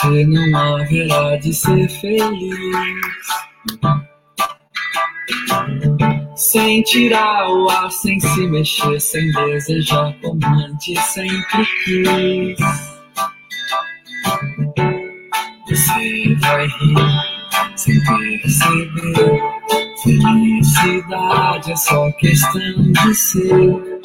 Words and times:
Você 0.00 0.24
não 0.24 0.56
haverá 0.56 1.36
de 1.36 1.52
ser 1.52 1.88
feliz. 1.88 2.56
Sem 6.34 6.82
tirar 6.84 7.50
o 7.50 7.68
ar, 7.68 7.90
sem 7.92 8.18
se 8.18 8.46
mexer, 8.46 8.98
sem 8.98 9.30
desejar 9.30 10.16
como 10.22 10.40
antes 10.46 10.98
sempre 11.04 11.66
quis. 11.84 12.58
Você 15.68 16.34
vai 16.40 16.66
rir 16.66 17.76
sem 17.76 18.00
perceber. 18.04 19.40
Felicidade 20.02 21.72
é 21.72 21.76
só 21.76 22.10
questão 22.12 22.92
de 22.92 23.14
ser. 23.14 24.00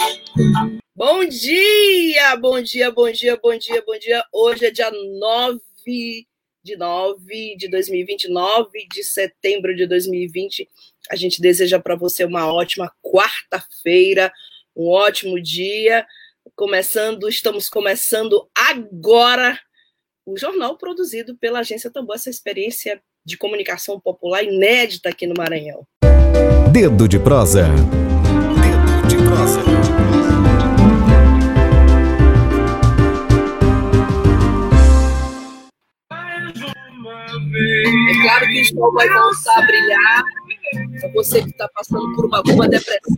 Bom 0.94 1.26
dia, 1.26 2.36
bom 2.36 2.62
dia, 2.62 2.92
bom 2.92 3.10
dia, 3.10 3.40
bom 3.42 3.58
dia, 3.58 3.84
bom 3.86 3.98
dia. 3.98 4.24
Hoje 4.34 4.66
é 4.66 4.72
dia 4.72 4.92
9 4.92 5.65
de 5.92 6.76
9 6.76 7.56
de 7.58 7.70
2029 7.70 8.88
de 8.92 9.04
setembro 9.04 9.76
de 9.76 9.86
2020. 9.86 10.68
A 11.12 11.16
gente 11.16 11.40
deseja 11.40 11.80
para 11.80 11.96
você 11.96 12.26
uma 12.26 12.52
ótima 12.52 12.92
quarta-feira, 13.04 14.32
um 14.76 14.90
ótimo 14.90 15.40
dia. 15.40 16.06
Começando, 16.56 17.30
estamos 17.30 17.70
começando 17.70 18.50
agora 18.56 19.60
o 20.26 20.38
jornal 20.38 20.76
produzido 20.78 21.38
pela 21.38 21.60
Agência 21.60 21.92
Tambor, 21.92 22.16
essa 22.16 22.32
experiência 22.32 23.00
de 23.24 23.38
comunicação 23.38 24.00
popular 24.00 24.44
inédita 24.44 25.10
aqui 25.10 25.28
no 25.28 25.36
Maranhão. 25.38 25.86
Dedo 26.72 27.08
de 27.08 27.20
prosa. 27.20 27.68
Dedo 27.68 29.08
de 29.08 29.18
prosa. 29.18 29.85
Sol 38.86 38.94
vai 38.94 39.10
voltar 39.10 39.58
a 39.58 39.66
brilhar. 39.66 40.24
Para 41.00 41.12
você 41.14 41.42
que 41.42 41.50
está 41.50 41.68
passando 41.70 42.14
por 42.16 42.26
uma 42.26 42.42
boa 42.44 42.68
depressão. 42.68 43.16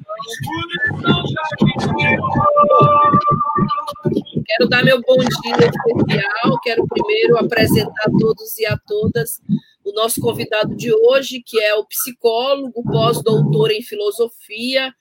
Quero 4.45 4.69
dar 4.69 4.83
meu 4.83 5.01
bom 5.01 5.17
dia 5.17 5.55
especial. 5.55 6.59
Quero 6.63 6.87
primeiro 6.87 7.37
apresentar 7.37 8.03
a 8.05 8.11
todos 8.19 8.57
e 8.57 8.65
a 8.65 8.77
todas 8.77 9.41
o 9.83 9.93
nosso 9.93 10.19
convidado 10.19 10.75
de 10.75 10.93
hoje, 10.93 11.41
que 11.45 11.61
é 11.63 11.73
o 11.75 11.85
psicólogo, 11.85 12.83
pós-doutor 12.83 13.71
em 13.71 13.81
filosofia, 13.81 14.93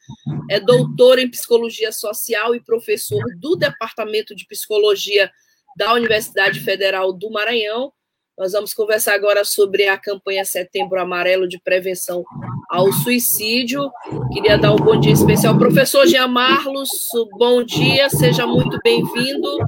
é 0.49 0.61
doutor 0.61 1.19
em 1.19 1.29
psicologia 1.29 1.91
social 1.91 2.55
e 2.55 2.63
professor 2.63 3.23
do 3.39 3.57
Departamento 3.57 4.35
de 4.35 4.47
Psicologia 4.47 5.29
da 5.77 5.93
Universidade 5.93 6.61
Federal 6.61 7.13
do 7.13 7.31
Maranhão 7.31 7.93
nós 8.39 8.53
vamos 8.53 8.75
conversar 8.75 9.15
agora 9.15 9.45
sobre 9.45 9.89
a 9.89 9.97
campanha 9.97 10.45
Setembro 10.45 11.01
Amarelo 11.01 11.49
de 11.49 11.59
Prevenção 11.59 12.23
ao 12.69 12.93
Suicídio. 12.93 13.91
Queria 14.31 14.59
dar 14.59 14.73
um 14.73 14.77
bom 14.77 15.01
dia 15.01 15.15
especial 15.15 15.55
ao 15.55 15.59
professor 15.59 16.07
Jean 16.07 16.29
Marlos. 16.29 16.91
Bom 17.39 17.63
dia, 17.63 18.11
seja 18.11 18.47
muito 18.47 18.79
bem-vindo. 18.85 19.59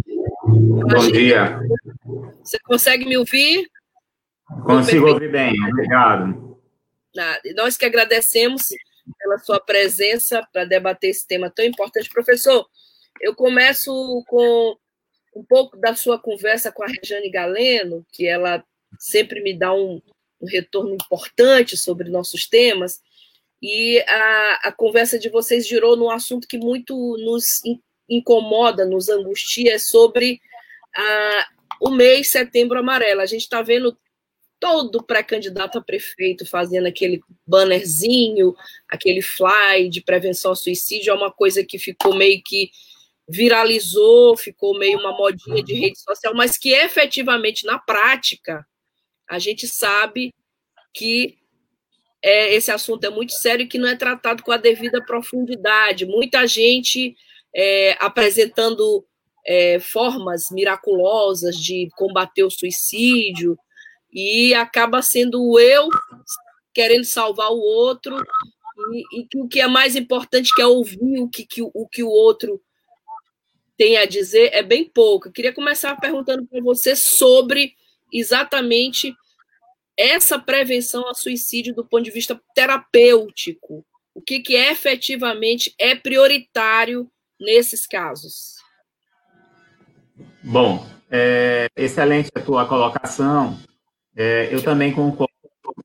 Bom 0.45 1.11
dia. 1.11 1.59
Você 2.43 2.59
consegue 2.59 3.07
me 3.07 3.17
ouvir? 3.17 3.71
Consigo 4.65 5.09
ouvir 5.09 5.31
bem, 5.31 5.55
obrigado. 5.71 6.59
Nós 7.57 7.77
que 7.77 7.87
agradecemos 7.87 8.69
pela 9.19 9.39
sua 9.39 9.59
presença 9.59 10.47
para 10.53 10.67
debater 10.67 11.09
esse 11.09 11.27
tema 11.27 11.51
tão 11.51 11.65
importante. 11.65 12.11
Professor, 12.11 12.67
eu 13.21 13.35
começo 13.35 13.91
com 14.29 14.77
um 15.39 15.45
pouco 15.45 15.77
da 15.77 15.95
sua 15.95 16.19
conversa 16.19 16.73
com 16.73 16.83
a 16.83 16.89
Rejane 16.89 17.31
Galeno, 17.31 18.05
que 18.13 18.27
ela 18.27 18.65
sempre 18.99 19.41
me 19.41 19.57
dá 19.57 19.73
um, 19.73 20.03
um 20.41 20.47
retorno 20.47 20.93
importante 20.95 21.77
sobre 21.77 22.11
nossos 22.11 22.49
temas, 22.49 23.01
e 23.63 24.01
a, 24.01 24.61
a, 24.65 24.73
conversa 24.73 25.17
de 25.19 25.29
vocês 25.29 25.67
girou 25.67 25.97
num 25.97 26.11
assunto 26.11 26.49
que 26.49 26.59
muito 26.59 26.95
nos 27.19 27.61
incomoda, 28.09 28.85
nos 28.85 29.09
angustia, 29.09 29.75
é 29.75 29.79
sobre 29.79 30.41
a, 30.97 31.49
o 31.81 31.91
mês 31.91 32.31
Setembro 32.31 32.79
Amarelo. 32.79 33.21
A 33.21 33.27
gente 33.27 33.43
está 33.43 33.63
vendo 33.63 33.97
todo 34.61 35.05
pré-candidato 35.05 35.79
a 35.79 35.83
prefeito 35.83 36.45
fazendo 36.47 36.87
aquele 36.87 37.21
bannerzinho, 37.47 38.55
aquele 38.89 39.23
fly 39.23 39.89
de 39.89 40.01
prevenção 40.01 40.51
ao 40.51 40.57
suicídio, 40.57 41.13
é 41.13 41.15
uma 41.15 41.31
coisa 41.31 41.65
que 41.65 41.79
ficou 41.79 42.15
meio 42.15 42.43
que 42.45 42.71
viralizou, 43.29 44.37
ficou 44.37 44.79
meio 44.79 44.99
uma 44.99 45.13
modinha 45.13 45.63
de 45.63 45.75
rede 45.75 45.99
social, 46.01 46.35
mas 46.35 46.57
que 46.57 46.71
efetivamente, 46.71 47.67
na 47.67 47.79
prática, 47.79 48.67
a 49.29 49.39
gente 49.39 49.69
sabe 49.69 50.35
que 50.95 51.37
é, 52.23 52.55
esse 52.55 52.71
assunto 52.71 53.05
é 53.05 53.11
muito 53.11 53.33
sério 53.33 53.65
e 53.65 53.69
que 53.69 53.79
não 53.79 53.89
é 53.89 53.95
tratado 53.95 54.43
com 54.43 54.51
a 54.51 54.57
devida 54.57 55.05
profundidade. 55.05 56.07
Muita 56.07 56.47
gente 56.47 57.15
é, 57.55 57.97
apresentando 58.01 59.05
é, 59.47 59.79
formas 59.79 60.51
miraculosas 60.51 61.57
de 61.57 61.89
combater 61.97 62.45
o 62.45 62.51
suicídio 62.51 63.59
e 64.13 64.55
acaba 64.55 65.03
sendo 65.03 65.43
o 65.43 65.61
eu 65.61 65.89
querendo 66.73 67.05
salvar 67.05 67.51
o 67.51 67.61
outro 67.61 68.17
e, 68.93 69.21
e 69.21 69.29
o 69.37 69.49
que 69.49 69.61
é 69.61 69.67
mais 69.67 69.97
importante 69.97 70.55
que 70.55 70.63
é 70.63 70.67
ouvir 70.67 71.21
o 71.21 71.29
que, 71.29 71.45
que, 71.45 71.63
o 71.63 71.89
que 71.89 72.03
o 72.03 72.09
outro 72.09 72.61
tem 73.79 73.97
a 73.97 74.05
dizer 74.05 74.51
é 74.53 74.63
bem 74.63 74.85
pouco. 74.85 75.29
Eu 75.29 75.33
queria 75.33 75.53
começar 75.55 75.95
perguntando 75.97 76.45
para 76.47 76.61
você 76.61 76.97
sobre 76.97 77.75
exatamente 78.13 79.15
essa 79.97 80.39
prevenção 80.39 81.07
ao 81.07 81.15
suicídio 81.15 81.75
do 81.75 81.87
ponto 81.87 82.03
de 82.03 82.11
vista 82.11 82.39
terapêutico. 82.55 83.87
O 84.13 84.21
que, 84.21 84.41
que 84.41 84.55
efetivamente 84.55 85.73
é 85.79 85.95
prioritário 85.95 87.09
nesses 87.41 87.87
casos? 87.87 88.57
Bom, 90.43 90.85
é, 91.09 91.69
excelente 91.77 92.31
a 92.35 92.41
tua 92.41 92.67
colocação. 92.67 93.59
É, 94.17 94.53
eu 94.53 94.63
também 94.63 94.93
concordo. 94.93 95.29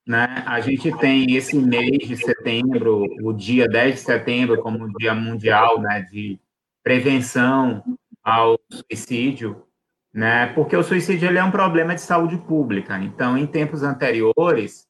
Né? 0.08 0.44
A 0.48 0.60
gente 0.62 0.92
tem 0.98 1.36
esse 1.36 1.56
mês 1.56 2.08
de 2.08 2.18
setembro, 2.18 3.04
o 3.22 3.32
dia 3.34 3.68
10 3.68 3.96
de 3.96 4.02
setembro, 4.02 4.62
como 4.62 4.84
o 4.84 4.94
Dia 4.94 5.14
Mundial 5.14 5.80
né, 5.80 6.02
de 6.12 6.40
prevenção 6.84 7.84
ao 8.22 8.60
suicídio, 8.70 9.66
né? 10.14 10.48
Porque 10.48 10.76
o 10.76 10.84
suicídio 10.84 11.28
ele 11.28 11.40
é 11.40 11.44
um 11.44 11.52
problema 11.52 11.96
de 11.96 12.02
saúde 12.02 12.38
pública. 12.38 13.00
Então, 13.00 13.38
em 13.38 13.48
tempos 13.48 13.82
anteriores, 13.82 14.88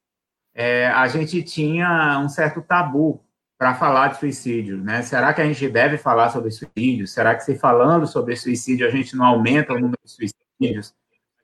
é, 0.53 0.87
a 0.87 1.07
gente 1.07 1.41
tinha 1.43 2.19
um 2.19 2.27
certo 2.27 2.61
tabu 2.61 3.23
para 3.57 3.75
falar 3.75 4.09
de 4.09 4.19
suicídio, 4.19 4.77
né? 4.77 5.01
Será 5.01 5.33
que 5.33 5.41
a 5.41 5.45
gente 5.45 5.69
deve 5.69 5.97
falar 5.97 6.29
sobre 6.29 6.51
suicídio? 6.51 7.07
Será 7.07 7.33
que 7.35 7.43
se 7.43 7.55
falando 7.55 8.05
sobre 8.05 8.35
suicídio 8.35 8.85
a 8.85 8.91
gente 8.91 9.15
não 9.15 9.25
aumenta 9.25 9.73
o 9.73 9.79
número 9.79 9.99
de 10.03 10.11
suicídios? 10.11 10.93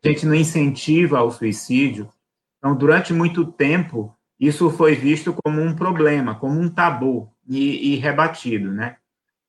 A 0.03 0.07
gente 0.07 0.25
não 0.25 0.35
incentiva 0.35 1.23
o 1.23 1.31
suicídio? 1.31 2.11
Então, 2.57 2.75
durante 2.75 3.13
muito 3.13 3.45
tempo, 3.45 4.13
isso 4.39 4.69
foi 4.69 4.95
visto 4.95 5.33
como 5.33 5.61
um 5.61 5.75
problema, 5.75 6.35
como 6.35 6.59
um 6.59 6.69
tabu 6.69 7.31
e, 7.47 7.93
e 7.93 7.95
rebatido, 7.95 8.71
né? 8.71 8.97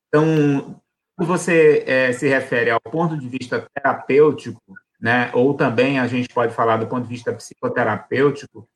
Então, 0.08 0.81
você 1.25 1.84
é, 1.87 2.12
se 2.12 2.28
refere 2.28 2.70
ao 2.70 2.81
ponto 2.81 3.17
de 3.17 3.28
vista 3.28 3.67
terapêutico, 3.75 4.61
né, 5.00 5.31
ou 5.32 5.55
também 5.55 5.99
a 5.99 6.06
gente 6.06 6.28
pode 6.28 6.55
falar 6.55 6.76
do 6.76 6.87
ponto 6.87 7.02
de 7.02 7.08
vista 7.08 7.32
psicoterapêutico, 7.32 8.69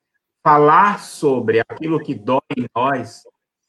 falar 0.43 1.00
sobre 1.00 1.61
aquilo 1.61 2.00
que 2.00 2.14
dói 2.14 2.41
em 2.56 2.67
nós, 2.75 3.23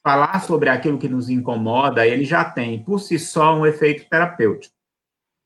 falar 0.03 0.41
sobre 0.41 0.69
aquilo 0.69 0.97
que 0.97 1.09
nos 1.09 1.29
incomoda, 1.29 2.05
ele 2.05 2.25
já 2.25 2.45
tem 2.45 2.83
por 2.83 2.99
si 2.99 3.17
só 3.17 3.57
um 3.57 3.65
efeito 3.65 4.07
terapêutico. 4.09 4.73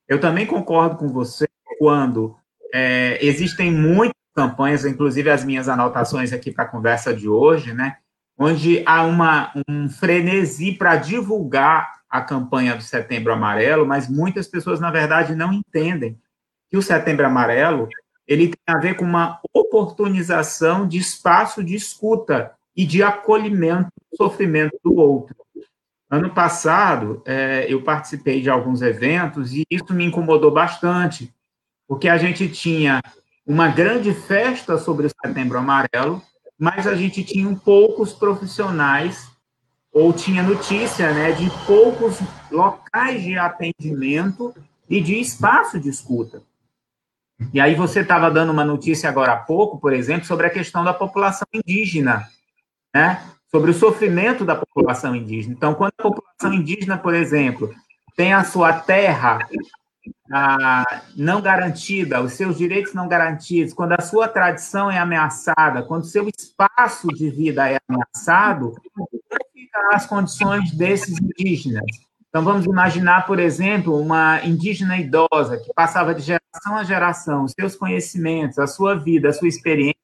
Eu 0.08 0.20
também 0.20 0.46
concordo 0.46 0.98
com 0.98 1.08
você 1.08 1.48
quando 1.78 2.36
é, 2.74 3.24
existem 3.26 3.72
muitas 3.72 4.16
campanhas, 4.36 4.86
inclusive 4.86 5.30
as 5.30 5.44
minhas 5.44 5.70
anotações 5.70 6.34
aqui 6.34 6.52
para 6.52 6.66
a 6.66 6.68
conversa 6.68 7.14
de 7.14 7.30
hoje, 7.30 7.74
né, 7.74 7.98
onde 8.38 8.84
há 8.86 9.04
uma, 9.04 9.52
um 9.68 9.90
frenesi 9.90 10.72
para 10.72 10.96
divulgar 10.96 11.99
a 12.10 12.22
campanha 12.22 12.76
do 12.76 12.82
Setembro 12.82 13.32
Amarelo, 13.32 13.86
mas 13.86 14.10
muitas 14.10 14.48
pessoas, 14.48 14.80
na 14.80 14.90
verdade, 14.90 15.36
não 15.36 15.54
entendem 15.54 16.18
que 16.70 16.78
o 16.78 16.82
Setembro 16.82 17.26
Amarelo 17.26 17.88
ele 18.28 18.48
tem 18.48 18.76
a 18.76 18.80
ver 18.80 18.96
com 18.96 19.04
uma 19.04 19.40
oportunização 19.52 20.88
de 20.88 20.98
espaço 20.98 21.64
de 21.64 21.76
escuta 21.76 22.52
e 22.76 22.86
de 22.86 23.02
acolhimento 23.02 23.90
do 24.12 24.18
sofrimento 24.18 24.80
do 24.84 24.96
outro. 24.96 25.36
Ano 26.10 26.30
passado, 26.32 27.22
é, 27.26 27.66
eu 27.68 27.84
participei 27.84 28.42
de 28.42 28.50
alguns 28.50 28.82
eventos 28.82 29.54
e 29.54 29.64
isso 29.70 29.94
me 29.94 30.06
incomodou 30.06 30.52
bastante, 30.52 31.34
porque 31.88 32.08
a 32.08 32.18
gente 32.18 32.48
tinha 32.50 33.02
uma 33.46 33.68
grande 33.68 34.14
festa 34.14 34.78
sobre 34.78 35.08
o 35.08 35.10
Setembro 35.10 35.58
Amarelo, 35.58 36.22
mas 36.58 36.86
a 36.86 36.96
gente 36.96 37.24
tinha 37.24 37.56
poucos 37.56 38.14
profissionais, 38.14 39.29
ou 39.92 40.14
tinha 40.14 40.44
notícia 40.44 41.12
né, 41.14 41.32
de 41.32 41.50
poucos 41.66 42.20
locais 42.52 43.24
de 43.24 43.38
atendimento 43.38 44.54
e 44.90 45.02
de 45.02 45.20
espaço 45.20 45.80
de 45.80 45.90
escuta. 45.90 46.42
E 47.54 47.60
aí 47.60 47.74
você 47.74 48.02
estava 48.02 48.30
dando 48.30 48.52
uma 48.52 48.66
notícia 48.66 49.10
agora 49.10 49.34
há 49.34 49.38
pouco, 49.38 49.80
por 49.80 49.94
exemplo, 49.94 50.26
sobre 50.26 50.48
a 50.48 50.50
questão 50.50 50.84
da 50.84 50.94
população 50.94 51.48
indígena, 51.54 52.28
né? 52.94 53.24
sobre 53.50 53.72
o 53.72 53.74
sofrimento 53.74 54.46
da 54.46 54.56
população 54.56 55.16
indígena. 55.16 55.56
Então, 55.56 55.74
quando 55.74 55.94
a 55.98 56.04
população 56.04 56.54
indígena, 56.54 56.98
por 56.98 57.14
exemplo, 57.14 57.74
tem 58.16 58.34
a 58.34 58.44
sua 58.44 58.74
terra 58.74 59.40
ah, 60.32 61.02
não 61.16 61.42
garantida, 61.42 62.22
os 62.22 62.34
seus 62.34 62.58
direitos 62.58 62.94
não 62.94 63.08
garantidos, 63.08 63.74
quando 63.74 63.94
a 63.94 64.02
sua 64.02 64.28
tradição 64.28 64.92
é 64.92 65.00
ameaçada, 65.00 65.82
quando 65.84 66.04
o 66.04 66.08
seu 66.08 66.28
espaço 66.28 67.08
de 67.08 67.30
vida 67.30 67.70
é 67.70 67.80
ameaçado, 67.88 68.76
as 69.94 70.06
condições 70.06 70.72
desses 70.72 71.20
indígenas? 71.20 71.86
Então, 72.30 72.44
vamos 72.44 72.66
imaginar, 72.66 73.26
por 73.26 73.40
exemplo, 73.40 74.00
uma 74.00 74.44
indígena 74.46 74.98
idosa 74.98 75.58
que 75.58 75.74
passava 75.74 76.14
de 76.14 76.22
geração 76.22 76.76
a 76.76 76.84
geração, 76.84 77.48
seus 77.48 77.76
conhecimentos, 77.76 78.60
a 78.60 78.68
sua 78.68 78.96
vida, 78.96 79.30
a 79.30 79.34
sua 79.34 79.48
experiência, 79.48 79.96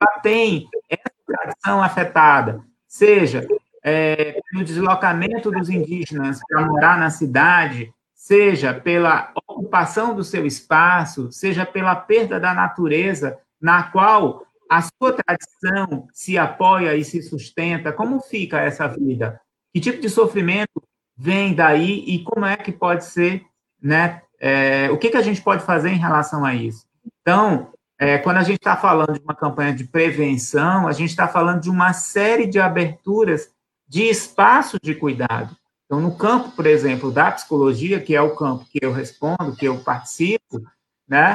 ela 0.00 0.20
tem 0.20 0.68
essa 0.88 1.10
tradição 1.26 1.82
afetada, 1.82 2.60
seja 2.86 3.46
é, 3.82 4.40
pelo 4.50 4.64
deslocamento 4.64 5.50
dos 5.50 5.68
indígenas 5.68 6.40
para 6.48 6.66
morar 6.66 6.98
na 6.98 7.10
cidade, 7.10 7.92
seja 8.14 8.74
pela 8.74 9.32
ocupação 9.48 10.14
do 10.14 10.24
seu 10.24 10.44
espaço, 10.44 11.30
seja 11.32 11.64
pela 11.64 11.94
perda 11.94 12.40
da 12.40 12.52
natureza 12.52 13.38
na 13.60 13.84
qual 13.84 14.46
a 14.68 14.82
sua 14.82 15.12
tradição 15.12 16.08
se 16.12 16.36
apoia 16.36 16.94
e 16.94 17.04
se 17.04 17.22
sustenta, 17.22 17.92
como 17.92 18.20
fica 18.20 18.60
essa 18.60 18.86
vida? 18.86 19.40
Que 19.72 19.80
tipo 19.80 20.00
de 20.00 20.08
sofrimento 20.08 20.82
vem 21.16 21.54
daí 21.54 22.04
e 22.06 22.22
como 22.22 22.44
é 22.44 22.56
que 22.56 22.72
pode 22.72 23.04
ser, 23.04 23.44
né? 23.80 24.22
É, 24.40 24.88
o 24.90 24.98
que, 24.98 25.10
que 25.10 25.16
a 25.16 25.22
gente 25.22 25.42
pode 25.42 25.64
fazer 25.64 25.90
em 25.90 25.98
relação 25.98 26.44
a 26.44 26.54
isso? 26.54 26.86
Então, 27.20 27.72
é, 27.98 28.18
quando 28.18 28.36
a 28.36 28.42
gente 28.44 28.58
está 28.58 28.76
falando 28.76 29.14
de 29.14 29.20
uma 29.20 29.34
campanha 29.34 29.74
de 29.74 29.84
prevenção, 29.84 30.86
a 30.86 30.92
gente 30.92 31.10
está 31.10 31.26
falando 31.26 31.60
de 31.60 31.70
uma 31.70 31.92
série 31.92 32.46
de 32.46 32.60
aberturas 32.60 33.50
de 33.88 34.04
espaço 34.04 34.78
de 34.80 34.94
cuidado. 34.94 35.56
Então, 35.86 36.00
no 36.00 36.16
campo, 36.16 36.50
por 36.50 36.66
exemplo, 36.66 37.10
da 37.10 37.32
psicologia, 37.32 37.98
que 37.98 38.14
é 38.14 38.20
o 38.20 38.36
campo 38.36 38.66
que 38.70 38.78
eu 38.80 38.92
respondo, 38.92 39.56
que 39.56 39.66
eu 39.66 39.78
participo, 39.80 40.62
né, 41.08 41.34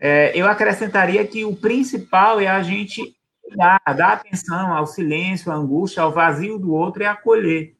é, 0.00 0.32
eu 0.34 0.46
acrescentaria 0.46 1.26
que 1.26 1.44
o 1.44 1.54
principal 1.54 2.40
é 2.40 2.48
a 2.48 2.62
gente 2.62 3.14
dar, 3.54 3.80
dar 3.96 4.12
atenção 4.14 4.72
ao 4.72 4.86
silêncio, 4.86 5.52
à 5.52 5.54
angústia, 5.54 6.02
ao 6.02 6.12
vazio 6.12 6.58
do 6.58 6.72
outro 6.72 7.02
e 7.02 7.06
acolher. 7.06 7.76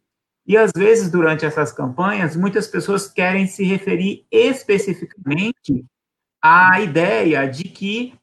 E, 0.46 0.56
às 0.56 0.70
vezes, 0.76 1.10
durante 1.10 1.44
essas 1.44 1.72
campanhas, 1.72 2.36
muitas 2.36 2.66
pessoas 2.66 3.08
querem 3.08 3.46
se 3.46 3.64
referir 3.64 4.26
especificamente 4.30 5.84
à 6.42 6.80
ideia 6.80 7.48
de 7.48 7.64
que 7.64 8.14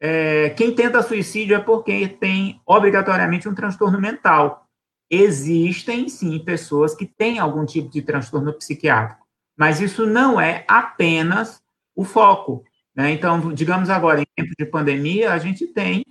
é, 0.00 0.50
quem 0.50 0.74
tenta 0.74 1.02
suicídio 1.02 1.56
é 1.56 1.60
porque 1.60 2.08
tem 2.08 2.60
obrigatoriamente 2.66 3.48
um 3.48 3.54
transtorno 3.54 4.00
mental 4.00 4.64
existem 5.10 6.08
sim 6.08 6.38
pessoas 6.38 6.94
que 6.94 7.06
têm 7.06 7.38
algum 7.38 7.64
tipo 7.64 7.88
de 7.88 8.02
transtorno 8.02 8.52
psiquiátrico, 8.52 9.26
mas 9.56 9.80
isso 9.80 10.06
não 10.06 10.40
é 10.40 10.64
apenas 10.66 11.62
o 11.94 12.04
foco. 12.04 12.64
Né? 12.94 13.10
Então, 13.10 13.52
digamos 13.52 13.90
agora, 13.90 14.20
em 14.20 14.26
tempo 14.36 14.52
de 14.58 14.66
pandemia, 14.66 15.32
a 15.32 15.38
gente 15.38 15.66
tem 15.66 16.04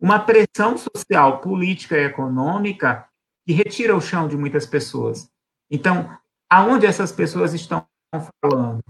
uma 0.00 0.18
pressão 0.18 0.76
social, 0.76 1.40
política 1.40 1.96
e 1.96 2.04
econômica 2.04 3.06
que 3.46 3.52
retira 3.52 3.96
o 3.96 4.00
chão 4.00 4.28
de 4.28 4.36
muitas 4.36 4.66
pessoas. 4.66 5.28
Então, 5.70 6.16
aonde 6.48 6.86
essas 6.86 7.10
pessoas 7.10 7.54
estão 7.54 7.86
falando? 8.40 8.82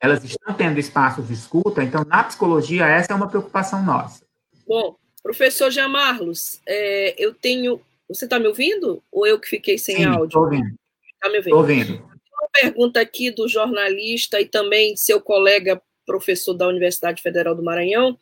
Elas 0.00 0.24
estão 0.24 0.54
tendo 0.54 0.78
espaços 0.78 1.26
de 1.26 1.34
escuta, 1.34 1.82
então, 1.82 2.04
na 2.04 2.22
psicologia, 2.24 2.86
essa 2.86 3.12
é 3.12 3.16
uma 3.16 3.28
preocupação 3.28 3.82
nossa. 3.82 4.24
Bom, 4.66 4.96
professor 5.22 5.70
Jamarlos, 5.70 6.60
é, 6.66 7.14
eu 7.22 7.34
tenho 7.34 7.80
você 8.08 8.24
está 8.24 8.38
me 8.38 8.46
ouvindo? 8.46 9.02
Ou 9.12 9.26
eu 9.26 9.38
que 9.38 9.48
fiquei 9.48 9.76
sem 9.76 9.96
Sim, 9.96 10.04
áudio? 10.06 10.26
Estou 10.26 10.44
ouvindo. 10.44 10.74
Está 11.14 11.28
me 11.28 11.36
ouvindo? 11.36 11.46
Estou 11.46 11.58
ouvindo. 11.58 12.08
Uma 12.40 12.48
pergunta 12.52 13.00
aqui 13.00 13.30
do 13.30 13.46
jornalista 13.46 14.40
e 14.40 14.46
também 14.46 14.96
seu 14.96 15.20
colega 15.20 15.80
professor 16.08 16.54
da 16.54 16.66
Universidade 16.66 17.20
Federal 17.20 17.54
do 17.54 17.62
Maranhão, 17.62 18.18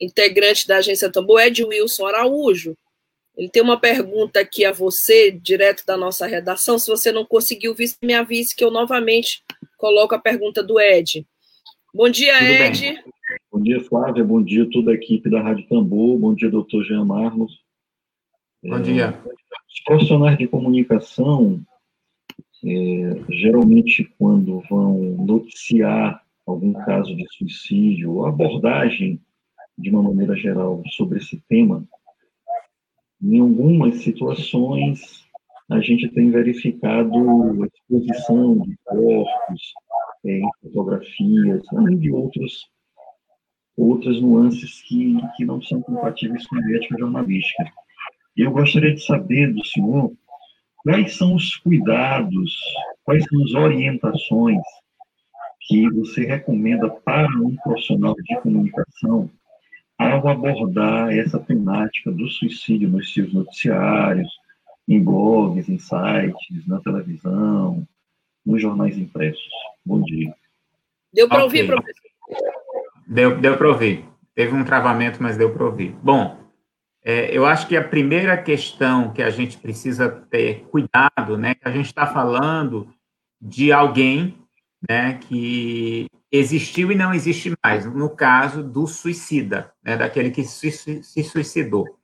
integrante 0.00 0.66
da 0.66 0.78
agência 0.78 1.10
Tambor, 1.10 1.40
Ed 1.40 1.62
Wilson 1.64 2.06
Araújo. 2.06 2.76
Ele 3.36 3.48
tem 3.48 3.62
uma 3.62 3.78
pergunta 3.78 4.40
aqui 4.40 4.64
a 4.64 4.72
você, 4.72 5.30
direto 5.30 5.86
da 5.86 5.96
nossa 5.96 6.26
redação. 6.26 6.78
Se 6.78 6.90
você 6.90 7.12
não 7.12 7.24
conseguiu 7.24 7.74
me 8.02 8.12
avise 8.12 8.54
que 8.54 8.64
eu 8.64 8.70
novamente 8.70 9.42
coloco 9.78 10.14
a 10.14 10.18
pergunta 10.18 10.62
do 10.62 10.78
Ed. 10.78 11.24
Bom 11.94 12.10
dia, 12.10 12.36
tudo 12.38 12.50
Ed. 12.50 12.80
Bem. 12.80 13.04
Bom 13.50 13.60
dia, 13.60 13.80
Flávia. 13.84 14.24
Bom 14.24 14.42
dia, 14.42 14.68
toda 14.70 14.90
a 14.90 14.94
equipe 14.94 15.30
da 15.30 15.40
Rádio 15.40 15.66
Tambor. 15.68 16.18
Bom 16.18 16.34
dia, 16.34 16.50
doutor 16.50 16.84
Jean 16.84 17.04
Marlos. 17.04 17.62
Bom 18.62 18.80
dia. 18.82 19.18
Os 19.24 19.84
profissionais 19.84 20.36
de 20.36 20.46
comunicação, 20.46 21.60
é, 22.64 23.16
geralmente, 23.30 24.12
quando 24.18 24.62
vão 24.68 24.98
noticiar 25.24 26.21
algum 26.46 26.72
caso 26.72 27.14
de 27.14 27.26
suicídio, 27.32 28.12
ou 28.12 28.26
abordagem, 28.26 29.20
de 29.78 29.90
uma 29.90 30.02
maneira 30.02 30.36
geral, 30.36 30.82
sobre 30.90 31.18
esse 31.18 31.42
tema, 31.48 31.84
em 33.22 33.38
algumas 33.38 34.02
situações, 34.02 35.24
a 35.70 35.80
gente 35.80 36.08
tem 36.08 36.30
verificado 36.30 37.62
a 37.62 37.66
exposição 37.66 38.58
de 38.58 38.76
corpos 38.84 39.72
é, 40.24 40.38
em 40.38 40.50
fotografias, 40.60 41.62
além 41.72 41.98
de 41.98 42.10
outros, 42.10 42.68
outras 43.76 44.20
nuances 44.20 44.82
que, 44.82 45.16
que 45.36 45.44
não 45.44 45.62
são 45.62 45.80
compatíveis 45.80 46.46
com 46.46 46.56
a 46.56 46.76
ética 46.76 46.98
jornalística. 46.98 47.64
Eu 48.36 48.50
gostaria 48.50 48.94
de 48.94 49.04
saber 49.04 49.52
do 49.52 49.64
senhor 49.64 50.12
quais 50.78 51.16
são 51.16 51.34
os 51.34 51.56
cuidados, 51.56 52.58
quais 53.04 53.24
são 53.24 53.42
as 53.44 53.54
orientações 53.54 54.62
que 55.72 55.90
você 55.90 56.26
recomenda 56.26 56.90
para 56.90 57.28
um 57.40 57.56
profissional 57.56 58.14
de 58.14 58.40
comunicação 58.40 59.30
ao 59.98 60.28
abordar 60.28 61.16
essa 61.16 61.38
temática 61.38 62.10
do 62.10 62.28
suicídio 62.28 62.90
nos 62.90 63.12
seus 63.12 63.32
noticiários, 63.32 64.28
em 64.86 65.02
blogs, 65.02 65.68
em 65.68 65.78
sites, 65.78 66.66
na 66.66 66.78
televisão, 66.80 67.86
nos 68.44 68.60
jornais 68.60 68.98
impressos. 68.98 69.48
Bom 69.84 70.02
dia. 70.02 70.34
Deu 71.12 71.26
para 71.28 71.44
okay. 71.44 71.62
ouvir, 71.62 71.74
professor? 71.74 72.10
Deu, 73.06 73.40
deu 73.40 73.56
para 73.56 73.68
ouvir. 73.68 74.04
Teve 74.34 74.54
um 74.54 74.64
travamento, 74.64 75.22
mas 75.22 75.38
deu 75.38 75.54
para 75.54 75.64
ouvir. 75.64 75.94
Bom, 76.02 76.38
é, 77.02 77.36
eu 77.36 77.46
acho 77.46 77.66
que 77.66 77.76
a 77.76 77.86
primeira 77.86 78.36
questão 78.36 79.12
que 79.12 79.22
a 79.22 79.30
gente 79.30 79.56
precisa 79.56 80.08
ter 80.08 80.64
cuidado, 80.70 81.38
né, 81.38 81.54
que 81.54 81.66
a 81.66 81.72
gente 81.72 81.86
está 81.86 82.06
falando 82.06 82.92
de 83.40 83.72
alguém, 83.72 84.41
né, 84.88 85.14
que 85.14 86.06
existiu 86.30 86.90
e 86.90 86.94
não 86.94 87.12
existe 87.12 87.54
mais, 87.62 87.84
no 87.84 88.10
caso 88.10 88.62
do 88.62 88.86
suicida, 88.86 89.72
né, 89.82 89.96
daquele 89.96 90.30
que 90.30 90.44
se, 90.44 91.02
suicidou. 91.02 91.98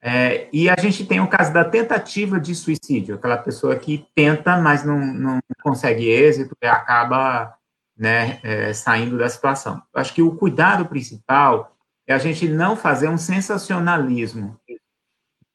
É, 0.00 0.48
e 0.52 0.68
a 0.68 0.76
gente 0.78 1.04
tem 1.06 1.20
o 1.20 1.28
caso 1.28 1.52
da 1.52 1.64
tentativa 1.64 2.38
de 2.38 2.54
suicídio, 2.54 3.16
aquela 3.16 3.36
pessoa 3.36 3.76
que 3.76 4.06
tenta, 4.14 4.56
mas 4.56 4.84
não, 4.84 4.98
não 4.98 5.40
consegue 5.62 6.08
êxito 6.08 6.56
e 6.62 6.66
acaba 6.66 7.56
né, 7.96 8.38
é, 8.42 8.72
saindo 8.72 9.18
da 9.18 9.28
situação. 9.28 9.82
Acho 9.92 10.14
que 10.14 10.22
o 10.22 10.36
cuidado 10.36 10.86
principal 10.86 11.76
é 12.06 12.14
a 12.14 12.18
gente 12.18 12.48
não 12.48 12.76
fazer 12.76 13.08
um 13.08 13.18
sensacionalismo 13.18 14.58